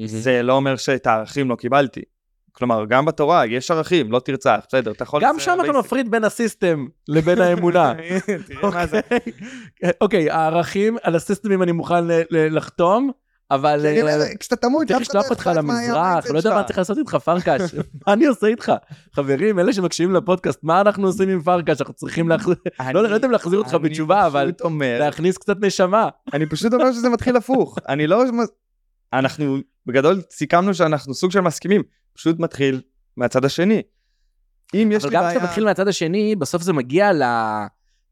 זה 0.05 0.43
לא 0.43 0.53
אומר 0.53 0.75
שאת 0.75 1.07
הערכים 1.07 1.49
לא 1.49 1.55
קיבלתי. 1.55 2.01
כלומר, 2.51 2.85
גם 2.85 3.05
בתורה 3.05 3.45
יש 3.45 3.71
ערכים, 3.71 4.11
לא 4.11 4.19
תרצח, 4.19 4.59
בסדר, 4.67 4.91
אתה 4.91 5.03
יכול... 5.03 5.21
גם 5.23 5.39
שם 5.39 5.57
אתה. 5.63 5.79
מפריד 5.79 6.11
בין 6.11 6.23
הסיסטם 6.23 6.85
לבין 7.07 7.41
האמונה. 7.41 7.93
אוקיי, 8.63 9.01
אוקיי, 10.01 10.29
הערכים, 10.29 10.97
על 11.03 11.15
הסיסטמים 11.15 11.63
אני 11.63 11.71
מוכן 11.71 12.03
לחתום, 12.31 13.11
אבל... 13.51 13.85
אני 13.85 14.01
אה, 14.01 14.15
אומר, 14.15 14.25
כשאתה 14.39 14.55
תמות, 14.55 14.87
צריך 14.87 14.99
לא 14.99 15.01
לשלוח 15.01 15.29
אותך 15.29 15.49
למזרח, 15.55 16.25
לא 16.31 16.37
יודע 16.37 16.53
מה. 16.53 16.63
צריך 16.63 16.77
לעשות 16.77 16.97
איתך, 16.97 17.15
פרקש. 17.15 17.61
מה 18.07 18.13
אני 18.13 18.25
עושה 18.25 18.47
איתך? 18.47 18.71
חברים, 19.13 19.59
אלה 19.59 19.73
שמקשיבים 19.73 20.15
לפודקאסט, 20.15 20.59
מה 20.63 20.81
אנחנו 20.81 21.07
עושים 21.07 21.29
עם 21.29 21.41
פרקש? 21.41 21.81
אנחנו 21.81 21.93
צריכים 21.93 22.29
להחזיר, 22.29 22.55
לא 22.93 23.03
לא 23.03 23.15
יודע 23.15 23.27
אם 23.27 23.31
להחזיר 23.31 23.59
אותך 23.59 23.73
בתשובה, 23.73 24.25
אבל 24.25 24.51
להכניס 24.79 25.37
קצת 25.37 25.57
נשמה. 25.61 26.09
אני 26.33 26.45
פשוט 26.45 26.73
אומר 26.73 26.91
שזה 26.91 27.09
מתחיל 27.09 27.35
הפוך. 27.35 27.77
אני 27.89 28.07
לא... 28.07 28.23
אנחנו 29.13 29.57
בגדול 29.85 30.21
סיכמנו 30.31 30.73
שאנחנו 30.73 31.13
סוג 31.13 31.31
של 31.31 31.41
מסכימים, 31.41 31.83
פשוט 32.13 32.39
מתחיל 32.39 32.81
מהצד 33.17 33.45
השני. 33.45 33.81
אם 34.73 34.89
יש 34.91 35.03
אבל 35.03 35.09
לי 35.09 35.15
גם 35.15 35.21
בעיה... 35.21 35.31
כשאתה 35.31 35.45
מתחיל 35.45 35.65
מהצד 35.65 35.87
השני, 35.87 36.35
בסוף 36.35 36.61
זה 36.61 36.73
מגיע. 36.73 37.11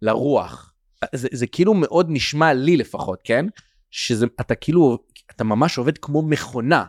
לרוח. 0.01 0.71
זה 1.15 1.47
כאילו 1.47 1.73
מאוד 1.73 2.07
נשמע 2.09 2.53
לי 2.53 2.77
לפחות, 2.77 3.19
כן? 3.23 3.45
שזה, 3.91 4.25
אתה 4.41 4.55
כאילו, 4.55 4.97
אתה 5.31 5.43
ממש 5.43 5.77
עובד 5.77 5.97
כמו 5.97 6.21
מכונה, 6.21 6.85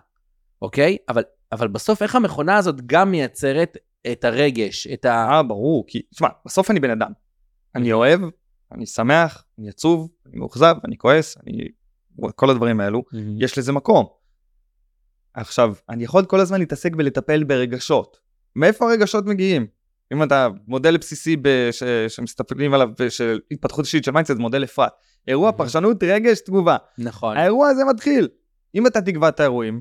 אוקיי? 0.62 0.97
אבל, 1.09 1.22
אבל 1.53 1.68
בסוף 1.68 2.03
איך 2.03 2.14
המכונה 2.14 2.57
הזאת 2.57 2.86
גם 2.86 3.11
מייצרת 3.11 3.76
את 4.12 4.24
הרגש, 4.24 4.86
את 4.86 5.05
ה... 5.05 5.28
אה, 5.30 5.42
ברור, 5.42 5.84
כי, 5.86 6.03
תשמע, 6.14 6.28
בסוף 6.47 6.70
אני 6.70 6.80
בן 6.80 6.90
אדם. 6.90 7.12
אני 7.74 7.92
אוהב, 7.92 8.20
אני 8.72 8.86
שמח, 8.86 9.44
אני 9.59 9.68
עצוב, 9.68 10.09
אני 10.26 10.36
מאוכזב, 10.36 10.74
אני 10.84 10.99
כועס, 10.99 11.36
אני... 11.47 11.68
כל 12.34 12.51
הדברים 12.51 12.80
האלו, 12.80 13.03
יש 13.38 13.59
לזה 13.59 13.72
מקום. 13.72 14.07
עכשיו, 15.34 15.74
אני 15.88 16.05
יכול 16.05 16.24
כל 16.24 16.40
הזמן 16.40 16.59
להתעסק 16.59 16.92
ולטפל 16.99 17.44
ברגשות. 17.44 18.16
מאיפה 18.57 18.90
הרגשות 18.90 19.26
מגיעים? 19.26 19.66
אם 20.12 20.22
אתה 20.22 20.49
מודל 20.66 20.97
בסיסי 20.97 21.36
בש... 21.42 21.82
שמסתכלים 22.09 22.74
עליו 22.74 22.88
של 23.09 23.40
התפתחות 23.51 23.84
אישית 23.84 24.05
של 24.05 24.11
mindset, 24.11 24.35
זה 24.34 24.40
מודל 24.40 24.64
אפרת. 24.64 24.92
אירוע. 25.29 25.53
פרשנות, 25.53 26.03
רגש, 26.03 26.41
תגובה. 26.41 26.77
נכון. 26.99 27.37
האירוע 27.37 27.68
הזה 27.68 27.85
מתחיל. 27.85 28.29
אם 28.74 28.87
אתה 28.87 29.01
תקבע 29.01 29.29
את 29.29 29.41
האירועים, 29.41 29.81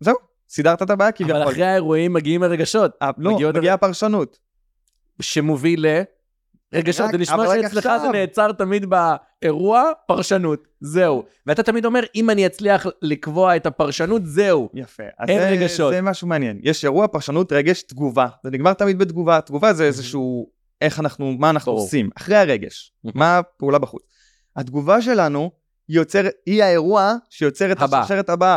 זהו, 0.00 0.16
סידרת 0.48 0.82
את 0.82 0.90
הבעיה 0.90 1.12
כביכול. 1.12 1.36
אבל 1.36 1.50
אחרי 1.50 1.64
האירועים 1.64 2.12
מגיעים 2.12 2.42
הרגשות, 2.42 2.92
אה, 3.02 3.10
לא, 3.18 3.38
מגיעה 3.54 3.74
הפרשנות. 3.74 4.38
שמוביל 5.20 5.86
ל... 5.86 6.02
רגשות, 6.74 7.10
זה 7.12 7.18
נשמע 7.18 7.44
שאצלך 7.46 7.88
זה. 8.02 8.08
נעצר 8.08 8.52
תמיד 8.52 8.86
באירוע, 8.90 9.90
פרשנות, 10.06 10.68
זהו. 10.80 11.24
ואתה 11.46 11.62
תמיד 11.62 11.84
אומר, 11.84 12.02
אם 12.14 12.30
אני 12.30 12.46
אצליח 12.46 12.86
לקבוע 13.02 13.56
את 13.56 13.66
הפרשנות, 13.66 14.26
זהו. 14.26 14.68
יפה. 14.74 15.02
אין 15.28 15.40
זה, 15.40 15.50
רגשות. 15.50 15.92
זה 15.92 16.02
משהו 16.02 16.26
מעניין. 16.26 16.60
יש 16.62 16.84
אירוע, 16.84 17.06
פרשנות, 17.06 17.52
רגש, 17.52 17.82
תגובה. 17.82 18.26
זה 18.44 18.50
נגמר 18.50 18.72
תמיד 18.72 18.98
בתגובה. 18.98 19.40
תגובה 19.40 19.72
זה 19.72 19.84
איזשהו, 19.84 20.50
איך 20.80 21.00
אנחנו, 21.00 21.32
מה 21.38 21.50
אנחנו. 21.50 21.72
עושים, 21.72 22.10
אחרי 22.16 22.36
הרגש. 22.36 22.92
Mhm. 23.06 23.10
מה 23.14 23.38
הפעולה 23.38 23.78
בחוץ. 23.78 24.02
התגובה 24.56 25.02
שלנו, 25.02 25.50
היא 25.88 25.96
יוצרת, 25.96 26.32
היא 26.46 26.62
האירוע 26.62 27.14
שיוצר 27.30 27.72
את 27.72 27.82
הבא. 27.82 27.98
השרשרת 28.00 28.28
הבאה. 28.28 28.56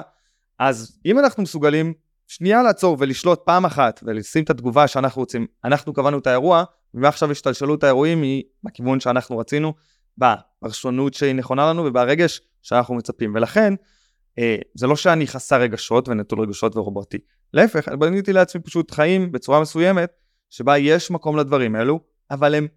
אז 0.59 0.97
אם 1.05 1.19
אנחנו 1.19 1.43
מסוגלים 1.43 1.93
שנייה 2.27 2.63
לעצור 2.63 2.97
ולשלוט 2.99 3.41
פעם 3.45 3.65
אחת 3.65 3.99
ולשים 4.03 4.43
את 4.43 4.49
התגובה 4.49 4.87
שאנחנו 4.87 5.21
רוצים, 5.21 5.47
אנחנו 5.63 5.93
קבענו 5.93 6.17
את 6.17 6.27
האירוע, 6.27 6.63
ומעכשיו 6.93 7.31
השתלשלות 7.31 7.83
האירועים 7.83 8.21
היא 8.21 8.43
בכיוון 8.63 8.99
שאנחנו 8.99 9.37
רצינו, 9.37 9.73
בפרשנות 10.17 11.13
שהיא 11.13 11.35
נכונה 11.35 11.69
לנו 11.69 11.85
וברגש 11.85 12.41
שאנחנו 12.61 12.95
מצפים. 12.95 13.35
ולכן, 13.35 13.73
אה, 14.39 14.55
זה 14.73 14.87
לא 14.87 14.95
שאני 14.95 15.27
חסר 15.27 15.61
רגשות 15.61 16.09
ונטול 16.09 16.41
רגשות 16.41 16.75
ורובוטי. 16.75 17.17
להפך, 17.53 17.87
אני 17.87 17.97
בניתי 17.97 18.33
לעצמי 18.33 18.61
פשוט 18.61 18.91
חיים 18.91 19.31
בצורה 19.31 19.61
מסוימת, 19.61 20.09
שבה 20.49 20.77
יש 20.77 21.11
מקום 21.11 21.37
לדברים 21.37 21.75
האלו, 21.75 21.99
אבל 22.31 22.55
הם 22.55 22.67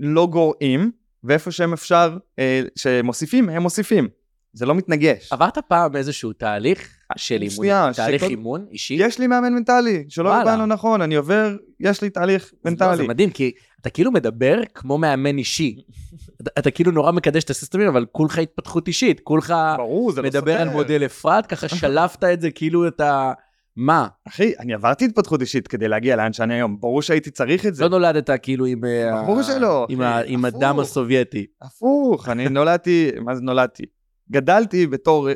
לא 0.00 0.26
גורעים, 0.26 0.90
ואיפה 1.24 1.50
שהם 1.50 1.72
אפשר, 1.72 2.16
אה, 2.38 2.62
שמוסיפים, 2.76 3.48
הם 3.48 3.62
מוסיפים. 3.62 4.08
זה 4.52 4.66
לא 4.66 4.74
מתנגש. 4.74 5.32
עברת 5.32 5.58
פעם 5.58 5.96
איזשהו 5.96 6.32
תהליך 6.32 6.96
של 7.16 7.34
אימון, 7.34 7.50
שנייה, 7.50 7.90
תהליך 7.96 8.20
שכל- 8.22 8.30
אימון 8.30 8.66
אישי? 8.70 8.94
יש 8.98 9.18
לי 9.18 9.26
מאמן 9.26 9.52
מנטלי, 9.52 10.04
שלא. 10.08 10.34
הבנו 10.34 10.66
נכון, 10.66 11.02
אני 11.02 11.14
עובר, 11.14 11.56
יש 11.80 12.02
לי 12.02 12.10
תהליך 12.10 12.50
לא, 12.64 12.70
מנטלי. 12.70 12.96
זה 12.96 13.02
מדהים, 13.02 13.30
כי 13.30 13.52
אתה 13.80 13.90
כאילו 13.90 14.12
מדבר 14.12 14.60
כמו 14.74 14.98
מאמן 14.98 15.38
אישי. 15.38 15.76
אתה, 16.42 16.50
אתה 16.58 16.70
כאילו 16.70 16.92
נורא 16.92 17.12
מקדש 17.12 17.44
את 17.44 17.50
הסיסטמים, 17.50 17.88
אבל 17.88 18.06
כולך 18.12 18.38
התפתחות 18.38 18.88
אישית, 18.88 19.20
כולך 19.20 19.54
ברור, 19.76 20.12
לא 20.16 20.22
מדבר 20.22 20.52
על 20.52 20.58
סותר. 20.66 20.76
מודל 20.76 21.04
אפרת, 21.04 21.46
ככה 21.46 21.68
שלפת 21.68 22.24
את 22.24 22.40
זה 22.40 22.50
כאילו 22.50 22.88
אתה... 22.88 23.32
מה? 23.76 24.08
אחי, 24.28 24.52
אני 24.58 24.74
עברתי 24.74 25.04
התפתחות 25.04 25.40
אישית 25.40 25.68
כדי 25.68 25.88
להגיע 25.88 26.16
לאן 26.16 26.32
שאני 26.32 26.54
היום, 26.54 26.80
ברור 26.80 27.02
שהייתי 27.02 27.30
צריך 27.30 27.66
את 27.66 27.74
זה. 27.74 27.84
לא 27.84 27.90
נולדת 27.90 28.30
כאילו 28.42 28.66
עם... 28.66 28.84
אה, 28.84 29.22
ברור 29.22 29.42
שלא, 29.42 29.86
עם, 29.88 30.00
ה, 30.00 30.20
עם. 30.26 30.44
הדם 30.44 30.78
הסובייטי. 30.80 31.46
הפוך, 31.62 32.28
אני 32.28 32.48
נולדתי, 32.58 33.10
מה 33.20 33.34
זה 33.34 33.42
נולדתי? 33.42 33.82
גדלתי 34.30 34.86
בתור 34.86 35.28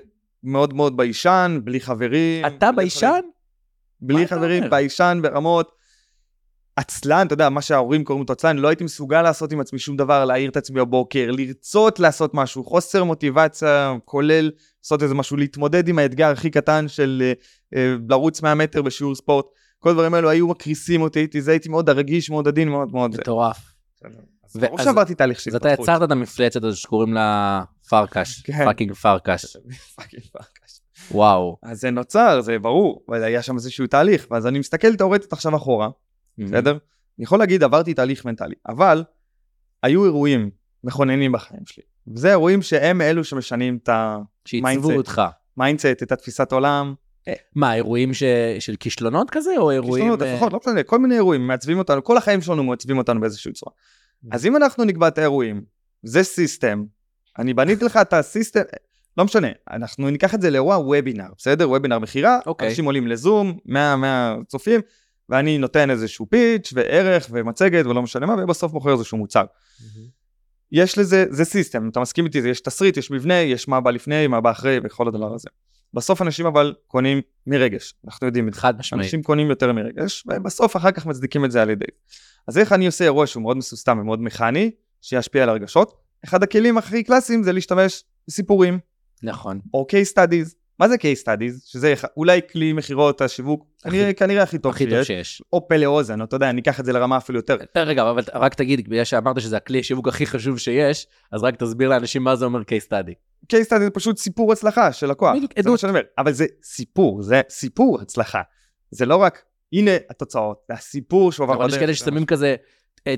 מאוד 0.43 0.75
מאוד 0.75 0.97
ביישן, 0.97 1.61
בלי 1.65 1.81
חברים. 1.81 2.47
אתה 2.47 2.73
ביישן? 2.73 3.21
בלי 4.01 4.27
חברים? 4.27 4.71
ביישן 4.71 5.19
ברמות. 5.23 5.84
עצלן, 6.77 7.27
אתה 7.27 7.35
יודע, 7.35 7.49
מה 7.49 7.63
שההורים 7.63 8.05
קוראים 8.05 8.25
לו 8.29 8.33
עצלן, 8.33 8.57
לא 8.57 8.69
הייתי 8.69 8.85
מסוגל 8.85 9.23
לעשות 9.23 9.53
עם 9.53 9.61
עצמי 9.61 9.79
שום 9.79 9.97
דבר, 9.97 10.25
להעיר 10.25 10.51
את 10.51 10.57
עצמי 10.57 10.81
בבוקר, 10.81 11.31
לרצות 11.31 12.01
לעשות 12.01 12.35
משהו, 12.35 12.65
חוסר 12.65 13.05
מוטיבציה, 13.05 13.95
כולל 14.05 14.51
לעשות 14.83 15.03
איזה 15.03 15.15
משהו, 15.15 15.37
להתמודד 15.37 15.89
עם 15.89 15.99
האתגר 15.99 16.31
הכי 16.31 16.51
קטן 16.51 16.89
של 16.89 17.23
אה, 17.25 17.33
אה, 17.79 17.95
לרוץ 18.09 18.43
100 18.43 18.55
מטר 18.55 18.83
בשיעור 18.83 19.15
ספורט. 19.15 19.47
כל 19.79 19.91
הדברים 19.91 20.15
האלו 20.15 20.31
היו 20.31 20.49
מקריסים 20.49 21.03
אותי, 21.03 21.19
הייתי 21.19 21.43
זה, 21.43 21.51
הייתי 21.51 21.69
מאוד 21.69 21.91
רגיש, 21.91 22.31
מאוד 22.31 22.49
עדין, 22.49 22.69
מאוד 22.69 22.93
מאוד... 22.93 23.17
מטורף. 23.21 23.59
אז 24.45 24.61
ברור 24.61 24.83
שעברתי 24.83 25.15
תהליך 25.15 25.41
של 25.41 25.51
אז 25.51 25.57
אתה 25.57 25.69
התפתחות. 25.69 25.89
יצרת 25.89 26.03
את 26.03 26.11
המפלצת 26.11 26.65
הזו 26.65 26.81
שקוראים 26.81 27.15
לה 27.15 27.63
פרקש, 27.89 28.43
כן. 28.43 28.65
fucking 28.65 28.93
פרקש. 28.93 29.57
fucking 29.97 30.23
פרקש. 30.33 30.81
וואו. 31.11 31.57
אז 31.63 31.81
זה 31.81 31.91
נוצר, 31.91 32.41
זה 32.41 32.59
ברור, 32.59 33.05
היה 33.13 33.43
שם 33.43 33.55
איזשהו 33.55 33.87
תהליך, 33.87 34.27
ואז 34.31 34.47
אני 34.47 34.59
מסתכל 34.59 34.97
תאורטית 34.97 35.33
עכשיו 35.33 35.57
אחורה, 35.57 35.89
בסדר? 36.39 36.71
אני 36.71 37.25
יכול 37.25 37.39
להגיד 37.39 37.63
עברתי 37.63 37.95
תהליך 37.95 38.25
מנטלי, 38.25 38.55
אבל 38.69 39.05
היו 39.83 40.05
אירועים 40.05 40.51
מכוננים 40.85 41.33
בחיים 41.33 41.63
שלי. 41.67 41.85
וזה 42.07 42.31
אירועים 42.31 42.63
שהם 42.63 43.01
אלו 43.01 43.25
שמשנים 43.25 43.79
את 43.83 43.89
שעיצבו 44.45 44.91
mindset. 44.91 44.97
אותך. 44.97 45.23
ה 45.57 45.62
mindset, 45.62 46.03
את 46.03 46.13
התפיסת 46.13 46.53
עולם. 46.53 46.95
מה, 47.55 47.75
אירועים 47.75 48.15
ש- 48.15 48.23
של 48.59 48.77
כישלונות 48.77 49.31
כזה, 49.31 49.51
או 49.59 49.71
אירועים... 49.71 50.05
כישלונות 50.05 50.23
אה, 50.23 50.35
לפחות, 50.35 50.53
לא 50.53 50.59
משנה, 50.63 50.83
כל 50.83 50.99
מיני 50.99 51.15
אירועים 51.15 51.47
מעצבים 51.47 51.79
אותנו, 51.79 52.05
כל 52.05 52.17
החיים 52.17 52.41
שלנו 52.41 52.65
מעצבים 52.65 52.99
אותנו 52.99 53.21
באיזושהי 53.21 53.53
צורה. 53.53 53.73
אז 54.31 54.47
אם 54.47 54.57
אנחנו 54.57 54.85
נקבע 54.85 55.09
את 55.09 55.19
האירועים, 55.19 55.63
זה 56.03 56.23
system, 56.23 56.85
אני 57.39 57.55
בניתי 57.55 57.85
לך 57.85 57.97
את 57.97 58.13
ה 58.13 58.19
system, 58.19 58.61
לא 59.19 59.25
משנה, 59.25 59.49
אנחנו 59.71 60.11
ניקח 60.11 60.35
את 60.35 60.41
זה 60.41 60.51
לאירוע 60.51 60.77
וובינר, 60.77 61.29
בסדר? 61.39 61.71
וובינר 61.71 61.99
מכירה, 61.99 62.39
אוקיי. 62.47 62.69
אנשים 62.69 62.85
עולים 62.85 63.07
לזום, 63.07 63.59
100 63.67 63.97
100 63.97 64.37
צופים, 64.49 64.81
ואני 65.29 65.59
נותן 65.59 65.91
איזשהו 65.91 66.27
pitch 66.31 66.73
וערך 66.77 67.29
ומצגת 67.31 67.87
ולא 67.87 68.03
משנה 68.03 68.27
מה, 68.27 68.35
ובסוף 68.45 68.73
מוכר 68.73 68.93
איזשהו 68.93 69.19
מוצר. 69.19 69.45
יש 70.73 70.99
לזה, 70.99 71.25
זה 71.31 71.45
סיסטם, 71.45 71.89
אתה 71.89 72.01
מסכים 72.01 72.27
איתי, 72.27 72.39
יש 72.39 72.61
תסריט, 72.61 72.97
יש 72.97 73.11
מבנה, 73.11 73.35
יש 73.35 73.69
מה 73.69 73.81
בא 73.81 73.91
לפני, 73.91 74.27
מה 74.27 74.41
בא 74.41 74.51
אחרי 74.51 74.81
וכל 74.85 75.09
הדבר 75.09 75.35
הזה. 75.35 75.49
בסוף 75.95 76.23
אנשים 76.23 76.47
אבל 76.47 76.75
קונים 76.87 77.21
מרגש, 77.47 77.95
אנחנו 78.05 78.27
יודעים 78.27 78.49
את 78.49 78.55
זה. 78.55 78.61
חד 78.61 78.79
משמעית. 78.79 79.05
אנשים 79.05 79.23
קונים 79.23 79.51
יותר 79.51 79.73
מרגש, 79.73 80.25
ובסוף 80.27 80.77
אחר 80.77 80.91
כך 80.91 81.07
מצדיקים 81.07 81.45
את 81.45 81.51
זה 81.51 81.63
על 81.63 81.71
ידי. 81.71 81.85
אז 82.49 82.59
איך 82.59 82.73
אני 82.73 82.87
עושה 82.87 83.05
אירוע 83.05 83.27
שהוא 83.27 83.43
מאוד 83.43 83.57
מסוסתם 83.57 83.99
ומאוד 83.99 84.23
מכני, 84.23 84.71
שישפיע 85.01 85.43
על 85.43 85.49
הרגשות? 85.49 86.01
אחד 86.25 86.43
הכלים 86.43 86.79
הכי 86.79 87.03
קלאסיים 87.03 87.43
זה 87.43 87.53
להשתמש 87.53 88.05
בסיפורים, 88.29 88.79
נכון. 89.23 89.61
או 89.75 89.87
case 89.91 90.13
studies. 90.13 90.55
מה 90.79 90.89
זה 90.89 90.95
case 90.95 91.23
studies? 91.25 91.61
שזה 91.65 91.95
אולי 92.17 92.41
כלי 92.53 92.73
מכירות 92.73 93.21
השיווק, 93.21 93.67
הכי- 93.85 94.15
כנראה, 94.15 94.43
הכי 94.43 94.59
טוב 94.59 94.73
הכי 94.73 94.85
טוב 94.87 94.95
שיש, 95.03 95.07
שיש. 95.07 95.43
או 95.53 95.69
פה 95.69 95.77
לאוזן, 95.77 96.23
אתה 96.23 96.37
יודע, 96.37 96.51
אני 96.51 96.61
אקח 96.61 96.81
את 96.81 96.85
זה 96.85 96.93
לרמה 96.93 97.17
אפילו 97.17 97.39
יותר. 97.39 97.57
רגע, 97.77 98.11
אבל 98.11 98.23
רק 98.35 98.55
תגיד, 98.55 98.89
בגלל 98.89 99.05
שאמרת 99.05 99.41
שזה 99.41 99.57
הכלי 99.57 99.81
השיווק 99.81 100.09
הכי 100.09 100.27
חשוב 100.27 100.59
שיש, 100.59 101.07
אז 101.33 101.43
רק 101.43 101.57
תסביר 101.57 101.89
לאנשים 101.89 102.25
מה 102.25 102.37
זה 102.37 102.45
אומר 102.45 102.61
case 102.61 102.87
study. 102.89 103.13
case 103.53 103.67
study 103.67 103.79
זה 103.79 103.91
פשוט 103.91 104.19
סיפור 104.19 104.53
הצלחה 104.53 104.93
של 104.93 105.07
לקוח. 105.11 105.37
בדיוק, 105.37 105.53
זה 105.57 105.63
מה 105.63 105.69
עדות. 105.69 105.81
שאני 105.81 105.91
אומר. 105.91 106.03
אבל 106.19 106.33
זה 106.33 106.47
סיפור, 106.63 107.23
זה 107.23 107.41
סיפור 107.51 108.01
הצלחה. 108.01 108.41
זה 108.91 109.07
לא 109.07 109.17
רק, 109.17 109.43
הנה 109.73 109.91
התוצאות, 110.11 110.59
זה 110.69 110.75
הסיפור 110.75 111.33
שהוא 111.33 111.45
עבר 111.45 111.55
אבל 111.55 111.69
יש 111.69 111.79
כאלה 111.79 111.95
ששמים 111.95 112.27
כזה 112.27 112.47
אה, 112.47 112.55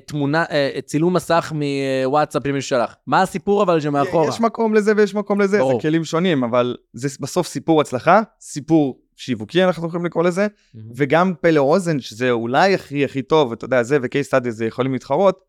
תמונה, 0.07 0.45
אה, 0.51 0.79
צילום 0.85 1.17
מסך 1.17 1.53
מוואטסאפ 1.55 2.47
למישהו 2.47 2.69
שלח. 2.69 2.97
מה 3.07 3.23
הסיפור 3.23 3.63
אבל 3.63 3.81
שמאחורה? 3.81 4.29
יש 4.29 4.41
מקום 4.41 4.75
לזה 4.75 4.93
ויש 4.97 5.15
מקום 5.15 5.41
לזה, 5.41 5.59
ברור. 5.59 5.73
זה 5.73 5.89
כלים 5.89 6.05
שונים, 6.05 6.45
אבל 6.45 6.77
זה 6.93 7.09
בסוף 7.21 7.47
סיפור 7.47 7.81
הצלחה, 7.81 8.23
סיפור 8.41 9.01
שיווקי 9.17 9.65
אנחנו 9.65 9.89
יכולים 9.89 10.07
לקרוא 10.07 10.25
לזה, 10.25 10.47
מהמם. 10.75 10.91
וגם 10.97 11.35
פה 11.35 11.51
לאוזן, 11.51 12.01
שזה 12.01 12.31
אולי 12.31 12.75
הכי 12.75 13.05
הכי 13.05 13.23
טוב, 13.23 13.53
אתה 13.53 13.65
יודע, 13.65 13.83
זה 13.83 13.99
ו-case 14.03 14.29
study 14.31 14.51
זה 14.51 14.67
יכולים 14.67 14.93
להתחרות, 14.93 15.41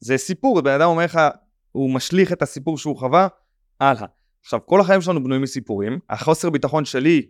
זה 0.00 0.16
סיפור, 0.16 0.60
בן 0.60 0.72
אדם 0.72 0.88
אומר 0.88 1.04
לך, 1.04 1.20
הוא 1.72 1.90
משליך 1.90 2.32
את 2.32 2.42
הסיפור 2.42 2.78
שהוא 2.78 2.96
חווה, 2.98 3.28
הלאה. 3.80 4.06
עכשיו, 4.42 4.60
כל 4.66 4.80
החיים 4.80 5.00
שלנו 5.00 5.24
בנויים 5.24 5.42
מסיפורים, 5.42 5.98
החוסר 6.10 6.50
ביטחון 6.50 6.84
שלי 6.84 7.26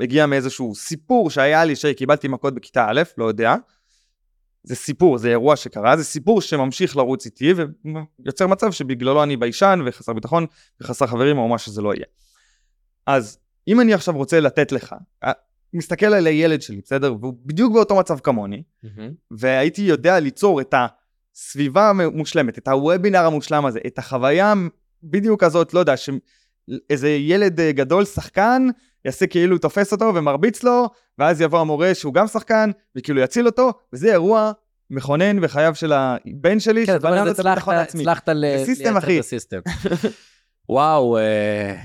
מגיע 0.00 0.26
מאיזשהו 0.26 0.74
סיפור 0.74 1.30
שהיה 1.30 1.64
לי, 1.64 1.76
שקיבלתי 1.76 2.28
מכות 2.28 2.54
בכיתה 2.54 2.86
א', 2.90 3.02
לא 3.18 3.24
יודע. 3.24 3.54
זה 4.64 4.74
סיפור, 4.74 5.18
זה 5.18 5.28
אירוע 5.28 5.56
שקרה, 5.56 5.96
זה 5.96 6.04
סיפור 6.04 6.40
שממשיך 6.40 6.96
לרוץ 6.96 7.26
איתי 7.26 7.54
ויוצר 8.24 8.46
מצב 8.46 8.72
שבגללו 8.72 9.22
אני 9.22 9.36
ביישן 9.36 9.80
וחסר 9.86 10.12
ביטחון 10.12 10.46
וחסר 10.80 11.06
חברים 11.06 11.38
או 11.38 11.48
מה 11.48 11.58
שזה 11.58 11.82
לא 11.82 11.94
יהיה. 11.94 12.06
אז 13.06 13.38
אם 13.68 13.80
אני 13.80 13.94
עכשיו 13.94 14.16
רוצה 14.16 14.40
לתת 14.40 14.72
לך, 14.72 14.94
אה, 15.24 15.32
מסתכל 15.72 16.06
על 16.06 16.26
הילד 16.26 16.62
שלי, 16.62 16.80
בסדר? 16.80 17.14
והוא 17.20 17.34
בדיוק 17.46 17.72
באותו 17.72 17.96
מצב 17.96 18.18
כמוני, 18.18 18.62
מהמם. 18.82 19.12
והייתי 19.30 19.82
יודע 19.82 20.20
ליצור 20.20 20.60
את 20.60 20.74
הסביבה 21.34 21.90
המושלמת, 21.90 22.58
את 22.58 22.68
הוובינר 22.68 23.24
המושלם 23.26 23.66
הזה, 23.66 23.80
את 23.86 23.98
החוויה 23.98 24.54
בדיוק 25.02 25.42
הזאת, 25.42 25.74
לא 25.74 25.80
יודע, 25.80 25.94
שאיזה 25.96 27.10
ילד 27.10 27.60
אה, 27.60 27.72
גדול, 27.72 28.04
שחקן, 28.04 28.68
יעשה 29.04 29.26
כאילו 29.26 29.58
תופס 29.58 29.92
אותו 29.92 30.12
ומרביץ 30.14 30.62
לו, 30.62 30.88
ואז 31.18 31.40
יבוא 31.40 31.60
המורה 31.60 31.94
שהוא 31.94 32.14
גם 32.14 32.26
שחקן, 32.26 32.70
וכאילו 32.96 33.20
יציל 33.20 33.46
אותו, 33.46 33.72
וזה 33.92 34.12
אירוע 34.12 34.52
מכונן 34.90 35.40
בחייו 35.40 35.74
של 35.74 35.92
הבן 35.92 36.60
שלי, 36.60 36.86
כן, 36.86 36.92
זאת 36.92 37.00
שבנה 37.00 37.14
לו 37.14 37.20
אומרת, 37.20 37.40
את 37.40 37.46
הביטחון 37.46 37.74
הצלחת 37.74 38.26
זה 38.26 38.34
לייצר. 38.34 38.98
את 38.98 39.20
הסיסטם. 39.20 39.60
וואו, 40.68 41.18
אה, 41.18 41.76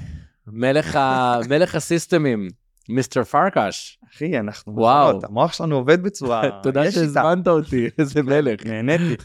מלך 0.47 0.95
ה- 0.95 1.39
מלך 1.49 1.75
הסיסטמים, 1.75 2.47
מיסטר 2.89 3.23
פרקש. 3.23 3.99
אחי, 4.13 4.39
אנחנו 4.39 4.75
וואו. 4.75 5.05
מכונות, 5.07 5.23
המוח 5.29 5.53
שלנו 5.53 5.75
עובד 5.75 6.03
בצורה... 6.03 6.49
תודה. 6.63 6.91
שהזמנת 6.91 7.47
אותי, 7.47 7.87
איזה 7.99 8.23
מלך. 8.23 8.65
נהניתי. 8.65 9.15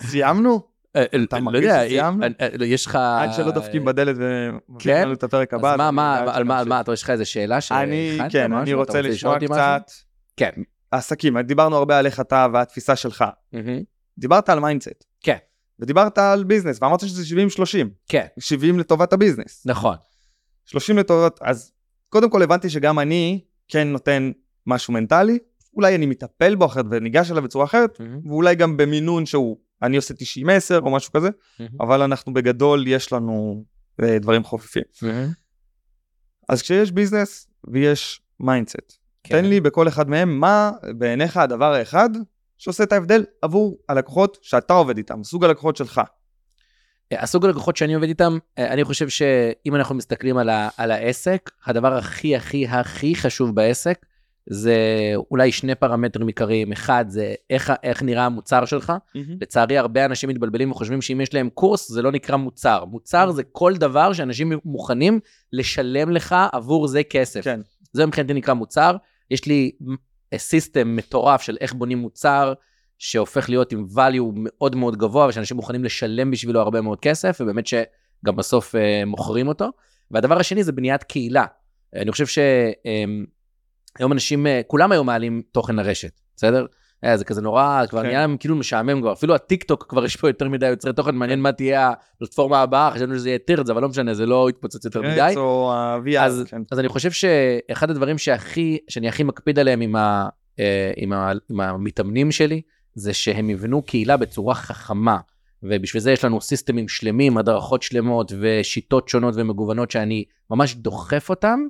סיימנו? 0.00 0.73
אה, 0.96 1.04
אתה 1.24 1.38
לא 1.38 1.42
מרגיש 1.42 1.70
שסיימנו? 1.70 2.24
אה, 2.24 2.28
אה, 2.60 2.66
יש 2.66 2.86
לך... 2.86 2.96
עד 2.96 3.32
שלא 3.32 3.50
דופקים 3.50 3.84
בדלת 3.84 4.16
ומביאים 4.18 4.60
כן? 4.78 5.02
לנו 5.02 5.12
את 5.12 5.22
הפרק 5.22 5.54
הבא. 5.54 5.72
אז 5.72 5.78
מה, 5.78 5.88
אני 5.88 5.96
מה, 5.96 6.36
על 6.36 6.44
מה, 6.44 6.58
על. 6.58 6.68
מה, 6.68 6.80
אתה 6.80 6.92
יש 6.92 7.02
לך 7.02 7.10
איזה 7.10 7.24
שאלה 7.24 7.58
אני, 7.70 8.14
שהכנת 8.16 8.32
כן? 8.32 8.52
אני 8.52 8.74
רוצה 8.74 9.02
לשמוע? 9.02 9.38
קצת. 9.38 9.90
כן. 10.36 10.50
עסקים, 10.90 11.38
דיברנו 11.38 11.76
הרבה 11.76 11.98
על 11.98 12.06
איך 12.06 12.20
אתה 12.20 12.46
והתפיסה 12.52 12.96
שלך. 12.96 13.24
דיברת 14.18 14.48
על 14.48 14.60
mindset. 14.60 15.04
כן. 15.20 15.36
ודיברת 15.80 16.18
על 16.18 16.44
business, 16.44 16.78
ואמרת 16.82 17.00
שזה 17.00 17.34
70-30. 17.58 17.88
כן, 18.08 18.26
70 18.38 18.78
לטובת 18.78 19.12
ה 19.12 19.17
business. 19.17 19.62
נכון. 19.66 19.96
30 20.64 20.98
לטובת, 20.98 21.38
אז 21.42 21.72
קודם 22.08 22.30
כל 22.30 22.42
הבנתי 22.42 22.70
שגם 22.70 22.98
אני 22.98 23.40
כן 23.68 23.88
נותן 23.88 24.30
משהו 24.66 24.92
מנטלי, 24.92 25.38
אולי 25.76 25.94
אני 25.94 26.06
מטפל 26.06 26.54
בו 26.54 26.64
אחרת 26.66 26.84
וניגש 26.90 27.30
אליו 27.30 27.42
בצורה 27.42 27.64
אחרת. 27.64 28.00
ואולי 28.24 28.54
גם 28.54 28.76
במינון 28.76 29.26
שהוא 29.26 29.56
אני 29.82 29.96
עושה 29.96 30.14
90-10 30.14 30.16
או 30.84 30.90
משהו 30.90 31.12
כזה, 31.12 31.28
אבל 31.80 32.02
אנחנו 32.02 32.34
בגדול, 32.34 32.86
יש 32.86 33.12
לנו 33.12 33.64
אה, 34.02 34.18
דברים 34.18 34.44
חופפים. 34.44 34.82
אז 36.48 36.62
כשיש 36.62 36.92
business 36.92 37.48
ויש 37.68 38.20
mindset, 38.40 38.98
כן. 39.24 39.34
תן 39.42 39.44
לי 39.44 39.60
בכל 39.60 39.88
אחד 39.88 40.08
מהם 40.08 40.40
מה 40.40 40.70
בעיניך 40.98 41.36
הדבר 41.36 41.72
האחד 41.72 42.10
שעושה 42.58 42.84
את 42.84 42.92
ההבדל 42.92 43.24
עבור 43.42 43.78
הלקוחות 43.88 44.38
שאתה 44.42 44.74
עובד 44.74 44.96
איתם, 44.96 45.24
סוג 45.24 45.44
הלקוחות 45.44 45.76
שלך. 45.76 46.00
הסוג 47.12 47.44
הלקוחות 47.44 47.76
שאני 47.76 47.94
עובד 47.94 48.08
איתם, 48.08 48.38
אה, 48.58 48.72
אני 48.72 48.84
חושב 48.84 49.08
שאם 49.08 49.74
אנחנו 49.74 49.94
מסתכלים 49.94 50.36
על, 50.36 50.48
ה, 50.48 50.68
על 50.76 50.90
העסק, 50.90 51.50
הדבר 51.66 51.96
הכי 51.96 52.36
הכי 52.36 52.66
הכי 52.66 53.14
חשוב 53.14 53.54
בעסק, 53.54 54.06
זה 54.50 54.76
אולי 55.30 55.52
שני 55.52 55.74
פרמטרים 55.74 56.26
עיקריים. 56.26 56.72
אחד, 56.72 57.04
זה 57.08 57.34
איך, 57.50 57.72
איך 57.82 58.02
נראה 58.02 58.26
המוצר 58.26 58.64
שלך. 58.64 58.92
לצערי, 59.40 59.78
הרבה 59.78 60.04
אנשים 60.04 60.28
מתבלבלים 60.28 60.70
וחושבים 60.70 61.02
שאם 61.02 61.20
יש 61.20 61.34
להם 61.34 61.48
קורס, 61.50 61.92
זה 61.92 62.02
לא 62.02 62.12
נקרא 62.12 62.36
מוצר. 62.36 62.84
מוצר 62.84 63.30
זה 63.30 63.42
כל 63.42 63.76
דבר 63.76 64.12
שאנשים 64.12 64.52
מוכנים 64.64 65.20
לשלם 65.52 66.10
לך 66.10 66.36
עבור 66.52 66.86
זה 66.86 67.02
כסף. 67.02 67.44
כן. 67.44 67.60
זה 67.92 68.06
מבחינתי 68.06 68.32
נקרא 68.32 68.54
מוצר. 68.54 68.96
יש 69.30 69.46
לי 69.46 69.70
סיסטם 70.36 70.96
מטורף 70.96 71.42
של 71.42 71.56
איך 71.60 71.72
בונים 71.72 71.98
מוצר, 71.98 72.52
שהופך 72.98 73.48
להיות 73.48 73.72
עם 73.72 73.86
value 73.94 74.32
מאוד 74.34 74.76
מאוד 74.76 74.96
גבוה, 74.96 75.26
ושאנשים 75.26 75.56
מוכנים 75.56 75.84
לשלם 75.84 76.30
בשבילו 76.30 76.60
הרבה 76.60 76.80
מאוד 76.80 77.00
כסף, 77.00 77.38
ובאמת 77.40 77.66
שגם 77.66 78.36
בסוף 78.36 78.74
uh, 78.74 78.78
מוכרים 79.06 79.48
אותו. 79.48 79.68
והדבר 80.10 80.38
השני 80.38 80.64
זה 80.64 80.72
בניית 80.72 81.02
קהילה. 81.02 81.44
אני 81.94 82.12
חושב 82.12 82.26
שהיום 83.98 84.12
אנשים, 84.12 84.46
uh, 84.46 84.48
כולם 84.66 84.92
היום 84.92 85.06
מעלים 85.06 85.42
תוכן 85.52 85.76
לרשת, 85.76 86.20
בסדר? 86.36 86.66
אה, 87.04 87.16
זה 87.16 87.24
כזה 87.24 87.42
נורא, 87.42 87.82
כבר 87.88 88.00
כן. 88.00 88.06
נהיה 88.06 88.20
להם 88.20 88.36
כאילו 88.36 88.56
משעמם 88.56 89.00
כבר, 89.00 89.12
אפילו 89.12 89.34
הטיק 89.34 89.64
טוק 89.64 89.86
כבר 89.88 90.04
יש 90.04 90.16
פה 90.16 90.28
יותר 90.28 90.48
מדי 90.48 90.66
יוצרי 90.66 90.92
תוכן, 90.92 91.14
מעניין 91.14 91.40
מה 91.40 91.52
תהיה 91.52 91.92
הפלטפורמה 92.16 92.62
הבאה, 92.62 92.90
חשבנו 92.90 93.14
שזה 93.14 93.28
יהיה 93.28 93.38
טירץ, 93.38 93.70
אבל 93.70 93.82
לא 93.82 93.88
משנה, 93.88 94.14
זה 94.14 94.26
לא 94.26 94.50
יתפוצץ 94.50 94.84
יותר 94.84 95.02
מדי. 95.02 95.20
רץ 95.20 95.36
או 95.36 95.72
ה-VR, 95.72 96.20
אז, 96.20 96.44
כן. 96.48 96.62
אז 96.70 96.78
אני 96.78 96.88
חושב 96.88 97.10
שאחד 97.10 97.90
הדברים 97.90 98.18
שהכי, 98.18 98.78
שאני 98.88 99.08
הכי 99.08 99.22
מקפיד 99.22 99.58
עליהם 99.58 99.80
עם, 99.80 99.96
ה, 99.96 100.28
אה, 100.60 100.92
עם, 100.96 101.12
ה, 101.12 101.32
עם 101.50 101.60
המתאמנים 101.60 102.32
שלי, 102.32 102.60
זה 102.94 103.14
שהם 103.14 103.50
יבנו 103.50 103.82
קהילה 103.82 104.16
בצורה 104.16 104.54
חכמה. 104.54 105.18
ובשביל 105.62 106.02
זה 106.02 106.12
יש 106.12 106.24
לנו 106.24 106.40
סיסטמים 106.40 106.88
שלמים, 106.88 107.38
הדרכות 107.38 107.82
שלמות 107.82 108.32
ושיטות 108.40 109.08
שונות 109.08 109.34
ומגוונות 109.36 109.90
שאני 109.90 110.24
ממש 110.50 110.74
דוחף 110.74 111.30
אותם 111.30 111.60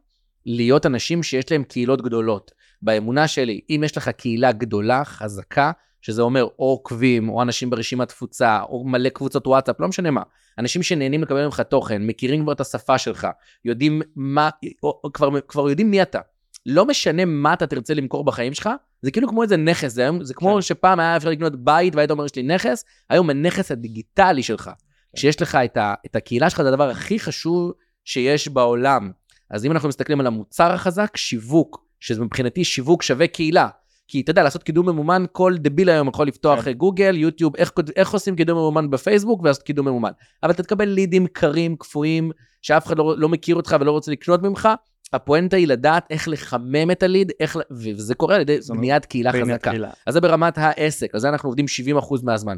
להיות 0.46 0.86
אנשים 0.86 1.22
שיש 1.22 1.52
להם 1.52 1.64
קהילות 1.64 2.02
גדולות. 2.02 2.50
באמונה 2.82 3.28
שלי, 3.28 3.60
אם 3.70 3.82
יש 3.84 3.96
לך 3.96 4.08
קהילה 4.08 4.52
גדולה, 4.52 5.04
חזקה, 5.04 5.72
שזה 6.00 6.22
אומר 6.22 6.42
או 6.42 6.50
עוקבים, 6.56 7.28
או 7.28 7.42
אנשים 7.42 7.70
ברשימת 7.70 8.08
תפוצה, 8.08 8.62
או 8.62 8.84
מלא 8.84 9.08
קבוצות 9.08 9.46
וואטסאפ, 9.46 9.80
לא 9.80 9.88
משנה 9.88 10.10
מה. 10.10 10.22
אנשים 10.58 10.82
שנהנים 10.82 11.22
לקבל 11.22 11.44
ממך 11.44 11.60
תוכן, 11.60 12.06
מכירים 12.06 12.42
כבר 12.42 12.52
את 12.52 12.60
השפה 12.60 12.98
שלך, 12.98 13.26
יודעים 13.64 14.02
מה, 14.16 14.50
או, 14.82 15.00
או 15.04 15.12
כבר, 15.12 15.40
כבר 15.48 15.68
יודעים 15.68 15.90
מי 15.90 16.02
אתה. 16.02 16.20
לא 16.66 16.86
משנה 16.86 17.24
מה 17.24 17.52
אתה 17.52 17.66
תרצה 17.66 17.94
למכור 17.94 18.24
בחיים 18.24 18.54
שלך, 18.54 18.70
זה 19.02 19.10
כאילו 19.10 19.28
כמו 19.28 19.42
איזה 19.42 19.56
נכס, 19.56 19.92
זה, 19.92 20.08
זה 20.20 20.34
כמו 20.34 20.54
כן. 20.54 20.60
שפעם 20.60 21.00
היה 21.00 21.16
אפשר 21.16 21.30
לקנות 21.30 21.64
בית 21.64 21.94
והיית 21.94 22.10
אומר 22.10 22.24
יש 22.24 22.34
לי 22.36 22.42
נכס, 22.42 22.84
היום 23.10 23.30
הנכס 23.30 23.72
הדיגיטלי 23.72 24.42
שלך, 24.42 24.70
כשיש 25.16 25.42
לך 25.42 25.54
את, 25.54 25.76
ה, 25.76 25.94
את 26.06 26.16
הקהילה 26.16 26.50
שלך, 26.50 26.62
זה 26.62 26.68
הדבר 26.68 26.90
הכי 26.90 27.18
חשוב 27.18 27.72
שיש 28.04 28.48
בעולם. 28.48 29.10
אז 29.54 29.66
אם 29.66 29.72
אנחנו 29.72 29.88
מסתכלים 29.88 30.20
על 30.20 30.26
המוצר 30.26 30.72
החזק, 30.72 31.16
שיווק, 31.16 31.84
שזה 32.00 32.22
מבחינתי 32.22 32.64
שיווק 32.64 33.02
שווה 33.02 33.26
קהילה. 33.26 33.68
כי 34.08 34.20
אתה 34.20 34.30
יודע, 34.30 34.42
לעשות 34.42 34.62
קידום 34.62 34.88
ממומן, 34.88 35.24
כל 35.32 35.54
דביל 35.58 35.88
היום 35.88 36.08
יכול 36.08 36.26
לפתוח 36.26 36.64
כן. 36.64 36.72
גוגל, 36.72 37.16
יוטיוב, 37.16 37.56
איך, 37.56 37.72
איך 37.96 38.10
עושים 38.10 38.36
קידום 38.36 38.58
ממומן 38.58 38.90
בפייסבוק 38.90 39.42
ולעשות 39.42 39.62
קידום 39.62 39.88
ממומן. 39.88 40.10
אבל 40.42 40.50
אתה 40.50 40.62
תקבל 40.62 40.84
לידים 40.84 41.26
קרים, 41.26 41.76
קפואים, 41.76 42.30
שאף 42.62 42.86
אחד 42.86 42.98
לא, 42.98 43.14
לא 43.18 43.28
מכיר 43.28 43.56
אותך 43.56 43.76
ולא 43.80 43.90
רוצה 43.90 44.12
לקנות 44.12 44.42
ממך. 44.42 44.68
הפואנטה 45.12 45.56
היא 45.56 45.68
לדעת 45.68 46.06
איך 46.10 46.28
לחמם 46.28 46.90
את 46.90 47.02
ה 47.02 47.07
lead, 47.07 47.32
איך, 47.40 47.56
וזה 47.70 48.14
קורה 48.14 48.34
על 48.34 48.40
ידי 48.40 48.58
בניית 48.68 49.04
קהילה 49.04 49.32
חזקה. 49.32 49.70
קהילה. 49.70 49.90
אז 50.06 50.14
זה 50.14 50.20
ברמת 50.20 50.58
העסק, 50.58 51.14
על 51.14 51.20
זה 51.20 51.28
אנחנו 51.28 51.48
עובדים 51.48 51.66
70% 52.00 52.14
מהזמן. 52.22 52.56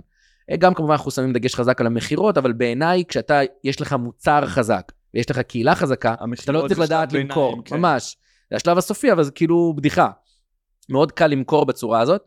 אה, 0.51 0.57
גם 0.57 0.74
כמובן 0.74 0.92
אנחנו 0.92 1.11
שמים 1.11 1.32
דגש 1.32 1.55
חזק 1.55 1.80
על 1.80 1.86
המכירות, 1.86 2.38
אבל 2.38 2.53
בעיניי, 2.53 3.05
כשאתה, 3.09 3.40
יש 3.64 3.80
לך 3.80 3.92
מוצר 3.92 4.47
חזק, 4.47 4.92
ויש 5.16 5.30
לך 5.30 5.38
קהילה 5.38 5.74
חזקה, 5.74 6.14
אתה 6.42 6.52
לא 6.52 6.64
צריך 6.68 6.80
לדעת 6.80 7.12
למכור, 7.12 7.50
בינינו, 7.51 7.62
כן. 7.62 7.76
ממש. 7.76 8.16
זה 8.50 8.56
השלב 8.56 8.78
הסופי, 8.78 9.12
אבל 9.12 9.22
זה 9.22 9.30
כאילו 9.30 9.74
בדיחה. 9.76 10.10
מאוד 10.88 11.12
קל 11.12 11.26
למכור 11.26 11.66
בצורה 11.66 12.00
הזאת. 12.00 12.22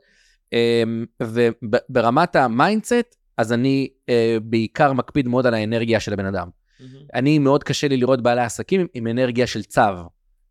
אמ, 0.53 1.05
וברמת 1.23 2.35
ה 2.36 2.44
mindset, 2.44 3.15
אז 3.37 3.53
אני 3.53 3.89
אה, 4.09 4.37
בעיקר 4.43 4.93
מקפיד 4.93 5.27
מאוד 5.27 5.45
על 5.45 5.53
האנרגיה 5.53 5.99
של 5.99 6.13
הבן 6.13 6.25
אדם. 6.25 6.49
אני, 7.13 7.39
מאוד 7.39 7.63
קשה 7.63 7.87
לי 7.87 7.97
לראות 7.97 8.21
בעלי 8.21 8.41
עסקים 8.41 8.87
עם 8.93 9.07
אנרגיה 9.07 9.47
של 9.47 9.63
צו. 9.63 9.81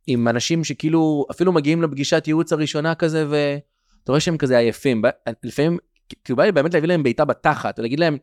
עם 0.06 0.28
אנשים 0.28 0.64
שכאילו 0.64 1.26
אפילו 1.30 1.52
מגיעים 1.52 1.82
לפגישת 1.82 2.24
ייעוץ 2.26 2.52
הראשונה 2.52 2.94
כזה, 2.94 3.26
ואתה 3.28 4.12
רואה 4.12 4.20
שהם 4.20 4.36
כזה 4.36 4.58
עייפים. 4.58 5.02
לפעמים, 5.42 5.78
כאילו 6.24 6.36
בא 6.36 6.44
לי 6.44 6.52
באמת 6.52 6.74
להביא 6.74 6.88
להם 6.88 7.02
בעיטה 7.02 7.24
בתחת, 7.24 7.78
ולהגיד 7.78 8.00
להם, 8.00 8.16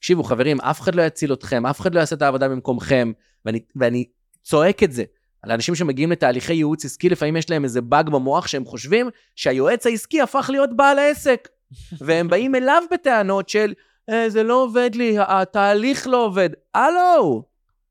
תקשיבו 0.00 0.22
חברים, 0.22 0.60
אף 0.60 0.80
אחד 0.80 0.94
לא 0.94 1.02
יציל 1.02 1.32
אתכם, 1.32 1.66
אף 1.66 1.80
אחד 1.80 1.94
לא 1.94 2.00
יעשה 2.00 2.16
את 2.16 2.22
העבודה 2.22 2.48
במקומכם, 2.48 3.12
ואני, 3.44 3.60
ואני 3.76 4.04
צועק 4.42 4.82
את 4.82 4.92
זה. 4.92 5.04
על 5.42 5.50
אנשים 5.52 5.74
שמגיעים 5.74 6.12
לתהליכי 6.12 6.54
ייעוץ 6.54 6.84
עסקי, 6.84 7.08
לפעמים 7.08 7.36
יש 7.36 7.50
להם 7.50 7.64
איזה 7.64 7.80
באג 7.80 8.10
במוח 8.10 8.46
שהם 8.46 8.64
חושבים 8.64 9.08
שהיועץ 9.36 9.86
העסקי 9.86 10.20
הפך 10.20 10.50
להיות 10.52 10.76
בעל 10.76 10.98
העסק. 10.98 11.48
והם 12.06 12.28
באים 12.28 12.54
אליו 12.54 12.82
בטענות 12.92 13.48
של, 13.48 13.74
אה, 14.10 14.30
זה 14.30 14.42
לא 14.42 14.54
עובד 14.54 14.90
לי, 14.94 15.16
התהליך 15.18 16.06
לא 16.06 16.24
עובד. 16.24 16.50
הלו, 16.74 17.42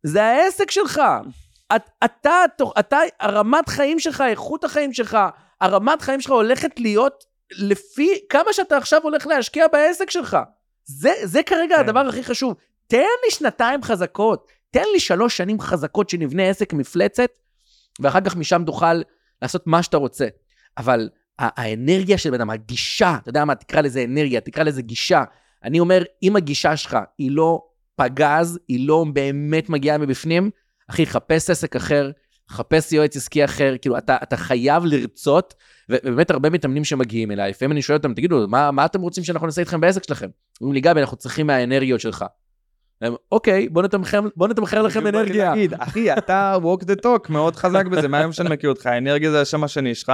זה 0.04 0.24
העסק 0.24 0.72
שלך. 0.72 1.02
את, 1.76 1.90
אתה, 2.06 2.32
תוך- 2.58 2.74
אתה, 2.80 2.98
הרמת 3.20 3.70
חיים 3.70 4.00
שלך, 4.00 4.24
איכות 4.30 4.64
החיים 4.64 4.94
שלך, 4.94 5.18
הרמת 5.62 6.02
חיים 6.02 6.22
שלך 6.22 6.32
הולכת 6.32 6.80
להיות 6.80 7.24
לפי 7.52 8.10
כמה 8.30 8.54
שאתה 8.54 8.78
עכשיו 8.78 9.02
הולך 9.04 9.28
להשקיע 9.28 9.68
בעסק 9.68 10.10
שלך. 10.10 10.38
זה, 10.90 11.12
זה 11.24 11.44
כרגע 11.44 11.76
כן. 11.76 11.82
הדבר 11.82 12.00
הכי 12.00 12.24
חשוב. 12.24 12.54
תן 12.88 12.98
לי 12.98 13.32
שנתיים 13.32 13.84
חזקות, 13.84 14.52
תן 14.72 14.84
לי 14.94 15.00
שלוש 15.00 15.38
שנים 15.38 15.60
חזקות 15.60 16.10
שנבנה 16.10 16.44
עסק 16.44 16.74
מפלצת, 16.74 17.30
ואחר 18.00 18.22
כך 18.22 18.36
משם 18.36 18.64
תוכל 18.66 19.02
לעשות 19.42 19.68
מה 19.68 19.84
שאתה 19.84 19.98
רוצה. 19.98 20.28
אבל 20.78 21.10
האנרגיה 21.40 22.18
של 22.18 22.30
בן 22.30 22.36
אדם, 22.36 22.50
הגישה, 22.50 23.18
אתה 23.22 23.30
יודע 23.30 23.46
מה, 23.46 23.56
תקרא 23.56 23.82
לזה 23.82 24.04
אנרגיה, 24.04 24.42
תקרא 24.42 24.64
לזה 24.64 24.82
גישה. 24.82 25.24
אני 25.64 25.80
אומר, 25.80 26.04
אם 26.24 26.36
הגישה 26.36 26.78
שלך 26.78 26.98
היא 27.18 27.32
לא 27.32 27.62
פגז, 27.96 28.60
היא 28.68 28.88
לא 28.88 29.06
באמת 29.14 29.70
מגיעה 29.70 29.98
מבפנים, 29.98 30.50
אחי, 30.90 31.06
חפש 31.06 31.50
עסק 31.50 31.76
אחר, 31.76 32.12
חפש 32.50 32.92
יועץ 32.92 33.16
עסקי 33.16 33.46
אחר, 33.46 33.76
כאילו, 33.82 33.98
אתה, 33.98 34.18
אתה 34.24 34.38
חייב 34.38 34.86
לרצות, 34.86 35.54
ובאמת 35.90 36.32
הרבה 36.32 36.50
מתאמנים 36.50 36.84
שמגיעים 36.84 37.32
אליי, 37.32 37.50
לפעמים 37.50 37.72
אני 37.72 37.82
שואל 37.82 37.98
אותם, 37.98 38.14
תגידו, 38.14 38.48
מה, 38.48 38.72
מה 38.72 38.86
אתם 38.86 39.02
רוצים 39.02 39.24
שאנחנו 39.24 39.48
נעשה 39.48 39.62
איתכם 39.62 39.82
בעסק 39.82 40.04
שלכם? 40.04 40.28
אומרים 40.62 40.74
לי, 40.74 40.82
גבי, 40.82 41.00
אנחנו 41.00 41.18
צריכים 41.18 41.48
מהאנרגיות 41.48 42.00
שלך. 42.00 42.26
הם, 43.02 43.14
אוקיי, 43.32 43.70
בוא 43.70 43.84
נתמחר, 43.84 44.22
בוא 44.36 44.48
נתמחר 44.48 44.82
לכם 44.82 45.08
אנרגיה. 45.08 45.54
אחי, 45.78 46.14
אתה 46.14 46.58
walk 46.62 46.84
the 46.84 47.06
talk 47.06 47.32
מאוד 47.32 47.56
חזק 47.56 47.86
בזה, 47.86 48.08
מהיום 48.08 48.32
שאני 48.32 48.50
מכיר 48.50 48.70
אותך, 48.70 48.86
האנרגיה 48.86 49.32
זה 49.32 49.42
השם 49.42 49.64
השני 49.64 49.96
שלך, 49.96 50.12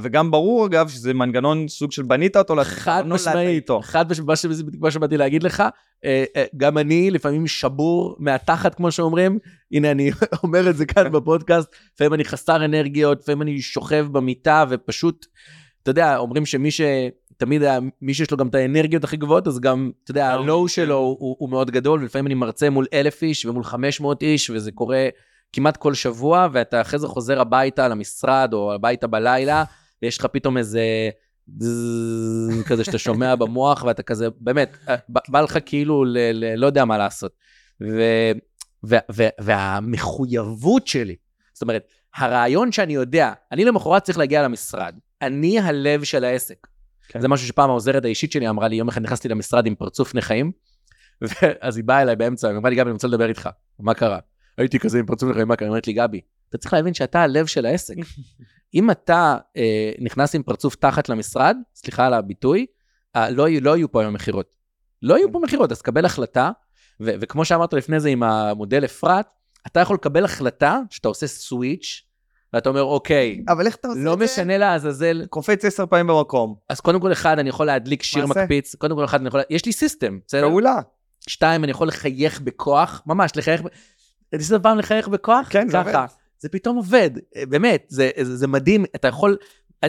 וגם 0.00 0.30
ברור 0.30 0.66
אגב 0.66 0.88
שזה 0.88 1.14
מנגנון 1.14 1.68
סוג 1.68 1.92
של 1.92 2.02
בנית 2.02 2.36
אותו 2.36 2.54
חד 2.64 3.06
משמעית. 3.06 3.70
חד 3.82 4.10
משמעית, 4.10 4.38
מה 4.80 4.90
שבאתי 4.90 5.16
להגיד 5.16 5.42
לך, 5.42 5.62
אה, 6.04 6.24
אה, 6.36 6.44
גם 6.56 6.78
אני 6.78 7.10
לפעמים 7.10 7.46
שבור 7.46 8.16
מהתחת, 8.18 8.74
כמו 8.74 8.90
שאומרים, 8.90 9.38
הנה 9.72 9.90
אני 9.90 10.10
אומר 10.42 10.70
את 10.70 10.76
זה 10.76 10.86
כאן 10.86 11.12
בפודקאסט, 11.12 11.68
לפעמים 11.94 12.14
אני 12.14 12.24
חסר 12.24 12.64
אנרגיות, 12.64 13.20
לפעמים 13.20 13.42
אני 13.42 13.60
שוכב 13.60 14.06
במיטה 14.12 14.64
ופשוט, 14.68 15.26
אתה 15.82 15.90
יודע, 15.90 16.16
אומרים 16.16 16.46
שמי 16.46 16.70
ש... 16.70 16.80
תמיד 17.36 17.62
היה- 17.62 17.78
מי 18.02 18.14
שיש 18.14 18.30
לו 18.30 18.36
גם 18.36 18.48
את 18.48 18.54
האנרגיות 18.54 19.04
הכי 19.04 19.16
גבוהות, 19.16 19.46
אז 19.46 19.60
גם, 19.60 19.90
אתה 20.04 20.10
יודע, 20.10 20.26
אה, 20.26 20.32
הלואו 20.32 20.62
כן. 20.62 20.68
שלו 20.68 20.96
הוא, 20.96 21.36
הוא 21.38 21.50
מאוד 21.50 21.70
גדול, 21.70 22.00
ולפעמים 22.00 22.26
אני 22.26 22.34
מרצה 22.34 22.70
מול 22.70 22.86
אלף 22.92 23.22
איש 23.22 23.46
ומול 23.46 23.64
500 23.64 24.22
איש, 24.22 24.50
וזה 24.50 24.72
קורה 24.72 25.08
כמעט 25.54 25.76
כל 25.76 25.94
שבוע, 25.94 26.48
ואתה 26.52 26.80
אחרי 26.80 26.98
זה 26.98 27.06
חוזר 27.06 27.40
הביתה 27.40 27.88
למשרד, 27.88 28.52
או 28.52 28.74
הביתה 28.74 29.06
בלילה, 29.06 29.64
ויש 30.02 30.18
לך 30.18 30.26
פתאום 30.26 30.56
איזה 30.56 30.82
כזה 32.66 32.84
שאתה 32.84 32.98
שומע 32.98 33.36
במוח, 33.40 33.84
ואתה 33.86 34.02
כזה, 34.02 34.28
באמת, 34.40 34.76
אה, 34.88 34.94
בא 35.08 35.40
לך 35.40 35.58
כאילו, 35.66 36.04
ל, 36.04 36.18
ל, 36.18 36.54
לא 36.54 36.66
יודע 36.66 36.84
מה 36.84 36.98
לעשות. 36.98 37.32
ו, 37.82 38.02
ו, 38.86 38.96
ו, 39.12 39.22
והמחויבות 39.40 40.86
שלי, 40.86 41.16
זאת 41.52 41.62
אומרת, 41.62 41.88
הרעיון 42.16 42.72
שאני 42.72 42.94
יודע, 42.94 43.32
אני 43.52 43.64
למחרת 43.64 44.02
צריך 44.02 44.18
להגיע 44.18 44.42
למשרד, 44.42 44.94
אני 45.22 45.60
הלב 45.60 46.04
של 46.04 46.24
העסק. 46.24 46.66
כן. 47.08 47.20
זה 47.20 47.28
משהו 47.28 47.46
שפעם 47.46 47.70
העוזרת 47.70 48.04
האישית 48.04 48.32
שלי 48.32 48.48
אמרה 48.48 48.68
לי, 48.68 48.76
יום 48.76 48.88
אחד 48.88 49.02
נכנסתי 49.02 49.28
למשרד 49.28 49.66
עם 49.66 49.74
פרצוף 49.74 50.14
נכים, 50.14 50.52
ואז 51.42 51.76
היא 51.76 51.84
באה 51.84 52.02
אליי 52.02 52.16
באמצע, 52.16 52.48
היא 52.48 52.56
אמרה 52.56 52.70
לי, 52.70 52.76
גבי, 52.76 52.82
אני 52.84 52.92
רוצה 52.92 53.08
לדבר 53.08 53.28
איתך, 53.28 53.48
מה 53.78 53.94
קרה? 53.94 54.18
הייתי 54.58 54.78
כזה 54.78 54.98
עם 54.98 55.06
פרצוף 55.06 55.32
קרה? 55.32 55.54
היא 55.60 55.68
אומרת 55.68 55.86
לי, 55.86 55.92
גבי, 55.92 56.20
אתה 56.48 56.58
צריך 56.58 56.72
להבין 56.72 56.94
שאתה 56.94 57.22
הלב 57.22 57.46
של 57.46 57.66
העסק. 57.66 57.94
אם 58.74 58.90
אתה 58.90 59.36
אה, 59.56 59.92
נכנס 59.98 60.34
עם 60.34 60.42
פרצוף 60.42 60.74
תחת 60.74 61.08
למשרד, 61.08 61.56
סליחה 61.74 62.06
על 62.06 62.14
הביטוי, 62.14 62.66
אה, 63.16 63.30
לא, 63.30 63.46
לא 63.60 63.76
יהיו 63.76 63.92
פה 63.92 64.00
היום 64.00 64.14
מכירות. 64.14 64.54
לא 65.02 65.18
יהיו 65.18 65.32
פה 65.32 65.40
מכירות, 65.42 65.72
אז 65.72 65.82
קבל 65.82 66.04
החלטה, 66.04 66.50
ו- 67.00 67.14
וכמו 67.20 67.44
שאמרת 67.44 67.72
לפני 67.72 68.00
זה 68.00 68.08
עם 68.08 68.22
המודל 68.22 68.84
אפרת, 68.84 69.26
אתה 69.66 69.80
יכול 69.80 69.94
לקבל 69.94 70.24
החלטה 70.24 70.80
שאתה 70.90 71.08
עושה 71.08 71.26
סוויץ', 71.26 72.02
ואתה 72.52 72.68
אומר, 72.68 72.82
אוקיי, 72.82 73.42
אבל 73.48 73.66
איך 73.66 73.76
אתה 73.76 73.88
עושה 73.88 74.00
לא 74.00 74.14
את 74.14 74.18
זה? 74.18 74.24
משנה 74.24 74.58
לעזאזל, 74.58 75.26
קופץ 75.26 75.64
עשר 75.64 75.86
פעמים 75.86 76.06
במקום. 76.06 76.54
אז 76.68 76.80
קודם 76.80 77.00
כל 77.00 77.12
אחד, 77.12 77.38
אני 77.38 77.48
יכול 77.48 77.66
להדליק 77.66 78.02
שיר 78.02 78.26
מה 78.26 78.34
זה? 78.34 78.42
מקפיץ, 78.42 78.74
קודם 78.74 78.96
כל 78.96 79.04
אחד, 79.04 79.20
אני 79.20 79.28
יכול, 79.28 79.40
יש 79.50 79.66
לי 79.66 79.72
סיסטם, 79.72 80.18
בסדר? 80.26 80.48
פעולה. 80.48 80.80
שתיים, 81.28 81.64
אני 81.64 81.70
יכול 81.70 81.88
לחייך 81.88 82.40
בכוח, 82.40 83.02
ממש, 83.06 83.32
לחייך, 83.36 83.62
ניסית 84.32 84.62
פעם 84.62 84.78
לחייך 84.78 85.08
בכוח? 85.08 85.46
כן, 85.50 85.68
זה 85.68 85.72
ככה. 85.72 86.00
עובד. 86.00 86.12
זה 86.44 86.48
פתאום 86.48 86.76
עובד, 86.76 87.10
אה, 87.36 87.46
באמת, 87.46 87.84
זה, 87.88 88.10
זה, 88.22 88.36
זה 88.36 88.46
מדהים, 88.46 88.84
אתה 88.84 89.08
יכול, 89.08 89.36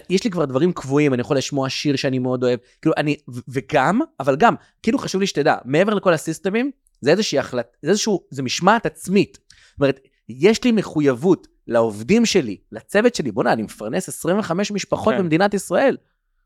יש 0.10 0.24
לי 0.24 0.30
כבר 0.30 0.46
דברים 0.46 0.74
קבועים, 0.74 1.14
אני 1.14 1.22
יכול 1.22 1.38
לשמוע 1.38 1.70
שיר 1.70 1.96
שאני 1.96 2.20
מאוד 2.20 2.44
אוהב, 2.44 2.60
כאילו 2.82 2.94
אני, 2.98 3.16
וגם, 3.48 4.00
אבל 4.20 4.36
גם, 4.36 4.56
כאילו 4.84 4.98
חשוב 4.98 5.22
לי 5.22 5.28
שתדע, 5.28 5.56
מעבר 5.66 5.94
לכל 5.94 6.14
הסיסטמים, 6.14 6.72
זה 7.02 7.12
איזושהי 7.12 7.40
החלטה, 7.40 7.70
זה 7.82 7.90
איזשהו, 7.90 8.24
זה 8.30 8.44
משמעת 8.44 8.86
עצמית. 8.86 9.38
זאת 9.50 9.80
אומרת, 9.80 10.00
יש 10.30 10.64
לי 10.64 10.72
מחויבות 10.72 11.48
לעובדים 11.68 12.26
שלי, 12.26 12.58
לצוות 12.72 13.16
שלי, 13.16 13.32
בוא'נה, 13.32 13.54
אני 13.54 13.64
מפרנס 13.64 14.10
25 14.10 14.72
משפחות 14.72 15.14
כן. 15.14 15.20
במדינת 15.20 15.54
ישראל. 15.54 15.98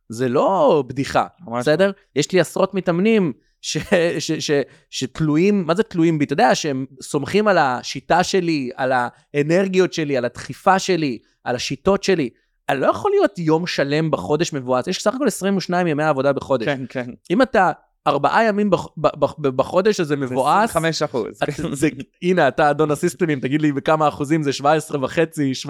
זה 0.09 0.29
לא 0.29 0.83
בדיחה, 0.87 1.27
ממש 1.41 1.61
בסדר? 1.61 1.91
יש 2.15 2.31
לי 2.31 2.39
עשרות 2.39 2.73
מתאמנים 2.73 3.33
ש, 3.61 3.77
ש, 4.19 4.31
ש, 4.31 4.51
שתלויים, 4.89 5.63
מה 5.67 5.75
זה 5.75 5.83
תלויים 5.83 6.19
בי? 6.19 6.25
אתה 6.25 6.33
יודע, 6.33 6.55
שהם 6.55 6.85
סומכים 7.01 7.47
על 7.47 7.57
השיטה 7.57 8.23
שלי, 8.23 8.69
על 8.75 8.91
האנרגיות 9.33 9.93
שלי, 9.93 10.17
על 10.17 10.25
הדחיפה 10.25 10.79
שלי, 10.79 11.17
על 11.43 11.55
השיטות 11.55 12.03
שלי. 12.03 12.29
אני 12.69 12.79
לא 12.79 12.87
יכול 12.87 13.11
להיות 13.11 13.39
יום 13.39 13.67
שלם 13.67 14.11
בחודש 14.11 14.53
מבואס, 14.53 14.87
יש 14.87 15.03
סך 15.03 15.15
הכל 15.15 15.27
22 15.27 15.87
ימי 15.87 16.03
עבודה 16.03 16.33
בחודש. 16.33 16.65
כן, 16.65 16.81
כן. 16.89 17.09
אם 17.31 17.41
אתה 17.41 17.71
ארבעה 18.07 18.43
ימים 18.43 18.69
בח, 18.69 18.85
ב, 18.97 19.07
ב, 19.19 19.25
ב, 19.37 19.47
בחודש 19.47 19.99
הזה 19.99 20.15
מבואס, 20.15 20.69
25 20.69 21.01
אחוז. 21.01 21.39
את- 21.43 21.49
זה, 21.73 21.89
הנה, 22.21 22.47
אתה 22.47 22.69
אדון 22.71 22.91
הסיסטמים, 22.91 23.39
תגיד 23.39 23.61
לי 23.61 23.71
בכמה 23.71 24.07
אחוזים 24.07 24.43
זה 24.43 24.53
17 24.53 25.03
וחצי, 25.03 25.51
17.9 25.65 25.69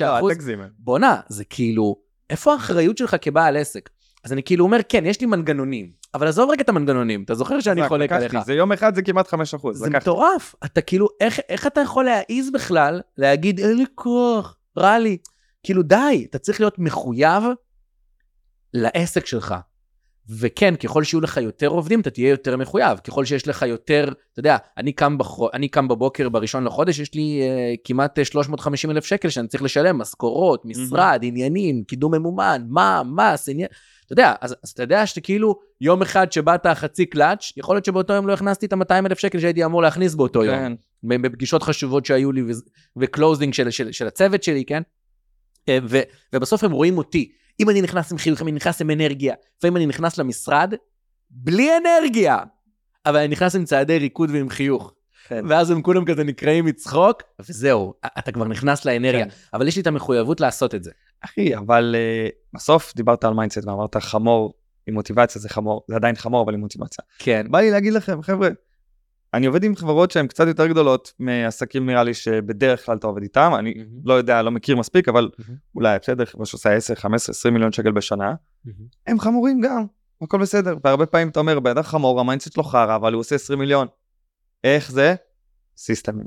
לא, 0.00 0.18
אחוז. 0.18 0.30
אל 0.30 0.34
תגזים. 0.34 0.60
בואנה, 0.78 1.20
זה 1.28 1.44
כאילו, 1.44 1.96
איפה 2.30 2.52
האחריות 2.52 2.98
שלך 2.98 3.16
כבעל 3.20 3.56
עסק? 3.56 3.90
אז 4.26 4.32
אני 4.32 4.42
כאילו 4.42 4.64
אומר, 4.64 4.78
כן, 4.88 5.06
יש 5.06 5.20
לי 5.20 5.26
מנגנונים, 5.26 5.90
אבל 6.14 6.26
עזוב 6.26 6.50
רגע 6.50 6.62
את 6.62 6.68
המנגנונים, 6.68 7.22
אתה 7.22 7.34
זוכר 7.34 7.60
שאני 7.60 7.80
רק 7.80 7.88
חולק 7.88 8.12
לקחתי, 8.12 8.36
עליך. 8.36 8.46
זה 8.46 8.54
יום 8.54 8.72
אחד 8.72 8.94
זה 8.94 9.02
כמעט 9.02 9.28
5 9.28 9.54
אחוז. 9.54 9.78
זה 9.78 9.90
מטורף, 9.90 10.54
אתה 10.64 10.80
כאילו, 10.80 11.08
איך, 11.20 11.40
איך 11.48 11.66
אתה 11.66 11.80
יכול 11.80 12.04
להעיז 12.04 12.50
בכלל 12.52 13.00
להגיד, 13.18 13.60
אין 13.60 13.76
לי 13.76 13.84
כוח, 13.94 14.56
רע 14.78 14.98
לי. 14.98 15.18
כאילו, 15.62 15.82
די, 15.82 16.26
אתה 16.30 16.38
צריך 16.38 16.60
להיות 16.60 16.78
מחויב 16.78 17.42
לעסק 18.74 19.26
שלך. 19.26 19.54
וכן, 20.28 20.76
ככל 20.76 21.04
שיהיו 21.04 21.20
לך 21.20 21.36
יותר 21.36 21.66
עובדים, 21.66 22.00
אתה 22.00 22.10
תהיה 22.10 22.30
יותר 22.30 22.56
מחויב. 22.56 22.98
ככל 22.98 23.24
שיש 23.24 23.48
לך 23.48 23.62
יותר, 23.62 24.08
אתה 24.32 24.40
יודע, 24.40 24.56
אני 24.76 24.92
קם, 24.92 25.18
בח... 25.18 25.38
אני 25.54 25.68
קם 25.68 25.88
בבוקר 25.88 26.28
בראשון 26.28 26.64
לחודש, 26.64 26.98
יש 26.98 27.14
לי 27.14 27.40
uh, 27.42 27.80
כמעט 27.84 28.18
אה, 28.18 28.24
350 28.24 28.90
אלף 28.90 29.04
שקל 29.04 29.28
שאני 29.28 29.48
צריך 29.48 29.62
לשלם, 29.62 29.98
משכורות, 29.98 30.64
משרד, 30.64 31.20
עניינים, 31.22 31.84
קידום 31.84 32.14
ממומן, 32.14 32.62
מה, 32.68 33.02
מס, 33.04 33.48
עניין... 33.48 33.68
אתה 34.06 34.12
יודע, 34.12 34.34
אז, 34.40 34.56
אז 34.64 34.70
אתה 34.70 34.82
יודע 34.82 35.06
שכאילו 35.06 35.58
יום 35.80 36.02
אחד 36.02 36.32
שבאת 36.32 36.66
חצי 36.66 37.06
קלאץ', 37.06 37.52
יכול 37.56 37.76
להיות 37.76 37.84
שבאותו 37.84 38.12
יום 38.12 38.26
לא 38.26 38.32
הכנסתי 38.32 38.66
את 38.66 38.72
ה-200 38.72 39.06
אלף 39.06 39.18
שקל 39.18 39.40
שהייתי 39.40 39.64
אמור 39.64 39.82
להכניס 39.82 40.14
באותו 40.14 40.44
יום. 40.44 40.56
כן. 40.56 41.22
בפגישות 41.22 41.62
חשובות 41.62 42.06
שהיו 42.06 42.32
לי 42.32 42.42
ו 42.96 43.03
closing 43.03 43.54
של, 43.54 43.70
של, 43.70 43.92
של 43.92 44.06
הצוות 44.06 44.42
שלי, 44.42 44.64
כן? 44.64 44.82
אה, 45.68 45.78
ו, 45.82 45.98
ובסוף 46.32 46.64
הם 46.64 46.72
רואים 46.72 46.98
אותי. 46.98 47.32
אם 47.60 47.70
אני 47.70 47.82
נכנס 47.82 48.12
עם 48.12 48.18
חיוך, 48.18 48.42
אם 48.42 48.48
אני 48.48 48.56
נכנס 48.56 48.80
עם 48.80 48.90
אנרגיה, 48.90 49.34
לפעמים 49.58 49.76
אני 49.76 49.86
נכנס 49.86 50.18
למשרד 50.18 50.74
בלי 51.30 51.68
אנרגיה, 51.76 52.38
אבל 53.06 53.16
אני 53.16 53.28
נכנס 53.28 53.56
עם 53.56 53.64
צעדי 53.64 53.98
ריקוד 53.98 54.30
ועם 54.30 54.48
חיוך. 54.48 54.92
כן. 55.28 55.44
ואז 55.48 55.70
הם 55.70 55.82
כולם 55.82 56.04
כזה 56.04 56.24
נקרעים 56.24 56.64
מצחוק, 56.64 57.22
וזהו, 57.40 57.94
אתה 58.18 58.32
כבר 58.32 58.44
נכנס 58.44 58.84
לאנרגיה. 58.84 59.24
כן. 59.24 59.30
אבל 59.54 59.68
יש 59.68 59.76
לי 59.76 59.82
את 59.82 59.86
המחויבות 59.86 60.40
לעשות 60.40 60.74
את 60.74 60.84
זה. 60.84 60.90
אחי, 61.20 61.56
אבל 61.56 61.94
אה, 61.98 62.28
בסוף 62.54 62.92
דיברת 62.96 63.24
על 63.24 63.34
mindset 63.34 63.66
ואמרת 63.66 63.96
חמור 63.96 64.54
עם 64.86 64.94
מוטיבציה 64.94 65.40
זה 65.40 65.48
חמור, 65.48 65.84
זה 65.88 65.96
עדיין 65.96 66.14
חמור 66.14 66.44
אבל 66.44 66.54
עם 66.54 66.60
מוטיבציה. 66.60 67.04
כן. 67.18 67.46
בא 67.50 67.60
לי 67.60 67.70
להגיד 67.70 67.92
לכם, 67.92 68.22
חבר'ה, 68.22 68.48
אני 69.34 69.46
עובד 69.46 69.64
עם 69.64 69.76
חברות 69.76 70.10
שהן 70.10 70.26
קצת 70.26 70.46
יותר 70.46 70.66
גדולות 70.66 71.12
מעסקים 71.18 71.86
נראה 71.86 72.04
לי 72.04 72.14
שבדרך 72.14 72.86
כלל 72.86 72.96
אתה 72.96 73.06
עובד 73.06 73.22
איתם, 73.22 73.52
אני 73.58 73.74
לא 74.04 74.14
יודע, 74.14 74.42
לא 74.42 74.50
מכיר 74.50 74.76
מספיק, 74.76 75.08
אבל 75.08 75.30
אולי 75.74 75.98
בסדר, 76.02 76.24
חברה 76.24 76.46
שעושה 76.46 76.72
10, 76.72 76.94
15, 76.94 77.32
20 77.32 77.54
מיליון 77.54 77.72
שקל 77.72 77.92
בשנה, 77.92 78.34
הם 79.06 79.20
חמורים 79.20 79.60
גם, 79.60 79.84
הכל 80.22 80.38
בסדר, 80.38 80.76
והרבה 80.84 81.06
פעמים 81.06 81.28
אתה 81.28 81.40
אומר, 81.40 81.60
בן 81.60 81.70
אדם 81.70 81.82
חמור, 81.82 82.20
ה 82.20 82.24
mindset 82.24 82.52
שלו 82.52 82.62
חרא, 82.62 82.96
אבל 82.96 83.12
הוא 83.12 83.20
עושה 83.20 83.34
20 83.34 83.58
מיליון. 83.58 83.86
איך 84.74 84.90
זה? 84.92 85.14
סיסטמים. 85.76 86.26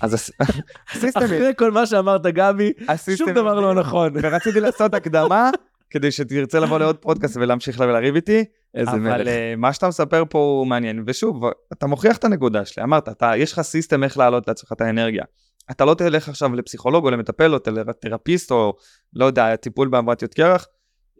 אז 0.00 0.14
הס- 0.14 0.30
הסיסטמים, 0.92 1.24
אחרי 1.26 1.52
כל 1.58 1.70
מה 1.70 1.86
שאמרת, 1.86 2.26
גבי, 2.26 2.72
שום 3.16 3.30
דבר 3.32 3.60
לא 3.60 3.74
נכון. 3.74 4.12
ורציתי 4.22 4.60
לעשות 4.60 4.94
הקדמה, 4.94 5.50
כדי 5.90 6.10
שתרצה 6.12 6.60
לבוא 6.60 6.78
לעוד 6.78 6.96
פודקאסט 6.96 7.36
ולהמשיך 7.36 7.80
ולריב 7.80 8.14
איתי, 8.14 8.44
איזה 8.74 8.90
אבל 8.90 8.98
מלך. 8.98 9.28
אה, 9.28 9.54
מה 9.56 9.72
שאתה 9.72 9.88
מספר 9.88 10.24
פה 10.30 10.38
הוא 10.38 10.66
מעניין, 10.66 11.04
ושוב, 11.06 11.42
אתה 11.72 11.86
מוכיח 11.86 12.16
את 12.16 12.24
הנקודה 12.24 12.64
שלי, 12.64 12.82
אמרת, 12.84 13.08
אתה, 13.08 13.32
יש 13.36 13.52
לך 13.52 13.60
סיסטם 13.60 14.04
איך 14.04 14.18
להעלות 14.18 14.48
לעצמך 14.48 14.72
את 14.72 14.80
האנרגיה. 14.80 15.24
אתה 15.70 15.84
לא 15.84 15.94
תלך 15.94 16.28
עכשיו 16.28 16.54
לפסיכולוג 16.54 17.04
או 17.04 17.10
למטפל 17.10 17.54
או 17.54 17.58
תרפיסט 18.00 18.50
או 18.50 18.74
לא 19.12 19.24
יודע, 19.24 19.56
טיפול 19.56 19.88
באמבטיות 19.88 20.34
קרח, 20.34 20.66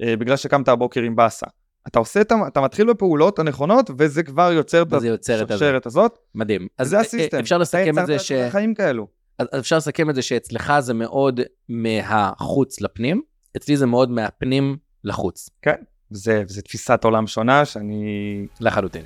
אה, 0.03 0.16
בגלל 0.16 0.36
שקמת 0.36 0.68
הבוקר 0.68 1.01
עם 1.03 1.16
באסה. 1.16 1.46
אתה 1.89 1.99
עושה 1.99 2.20
את 2.20 2.32
ה... 2.32 2.36
אתה 2.47 2.61
מתחיל 2.61 2.91
בפעולות 2.91 3.39
הנכונות, 3.39 3.91
וזה 3.99 4.22
כבר 4.22 4.53
יוצר 4.53 4.82
את. 4.82 4.93
השרשרת 5.28 5.86
הזאת. 5.86 6.18
מדהים. 6.34 6.68
אז 6.78 6.89
זה 6.89 6.97
אה, 6.97 7.01
הסיסטם. 7.01 7.39
אפשר 7.39 7.59
לסכם 7.59 7.99
את 7.99 8.07
זה 8.07 8.14
אתה 8.14 8.22
ש... 8.22 8.30
יצרת 8.30 8.41
לעצמך 8.41 8.53
חיים 8.53 8.74
כאלו. 8.74 9.07
אפשר 9.59 9.76
לסכם 9.76 10.11
את 10.11 10.14
זה 10.14 10.22
שאצלך 10.22 10.72
זה 10.80 10.95
מאוד 10.95 11.41
מהחוץ 11.68 12.80
לפנים, 12.80 13.22
אצלי 13.57 13.76
זה 13.76 13.86
מאוד 13.86 14.11
מהפנים 14.11 14.76
לחוץ, 15.05 15.51
זה, 16.11 16.43
זה 16.47 16.62
תפיסת 16.62 17.05
עולם 17.05 17.26
שונה 17.26 17.64
שאני 17.64 18.47
לחלוטין. 18.61 19.03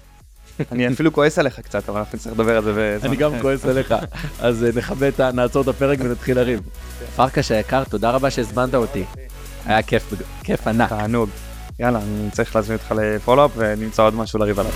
אני 0.72 0.89
אפילו 0.89 1.12
כועס 1.12 1.39
עליך 1.39 1.61
קצת, 1.61 1.89
אבל 1.89 1.99
אנחנו 1.99 2.16
נצטרך 2.16 2.33
לדבר 2.33 2.57
על 2.57 2.64
זה 2.64 2.72
בזמן 2.76 3.09
אני 3.09 3.16
גם. 3.16 3.33
כועס 3.41 3.64
עליך, 3.64 3.95
אז 4.41 4.64
אה, 4.64 4.70
נכבה 4.76 5.09
את 5.09 5.20
ה... 5.20 5.33
נעצור 5.33 5.62
את 5.62 5.68
הפרק 5.68 5.99
ונתחיל 6.03 6.37
לריב. 6.37 6.61
פרקש 7.16 7.53
היקר, 7.53 7.85
תודה 7.85 8.11
רבה 8.11 8.30
שהזמנת 8.30 8.74
אותי. 8.74 9.05
היה 9.64 9.83
כיף, 9.83 10.14
כיף 10.45 10.66
ענק. 10.66 10.89
תענוג. 10.89 11.28
יאללה, 11.79 11.99
אני 11.99 12.31
צריך 12.31 12.57
להזמין 12.57 12.79
אותך 12.79 12.95
לפולו-אפ 12.99 13.51
ונמצא 13.57 14.03
עוד 14.03 14.14
משהו 14.14 14.39
לריב 14.39 14.61
עליו. 14.61 14.73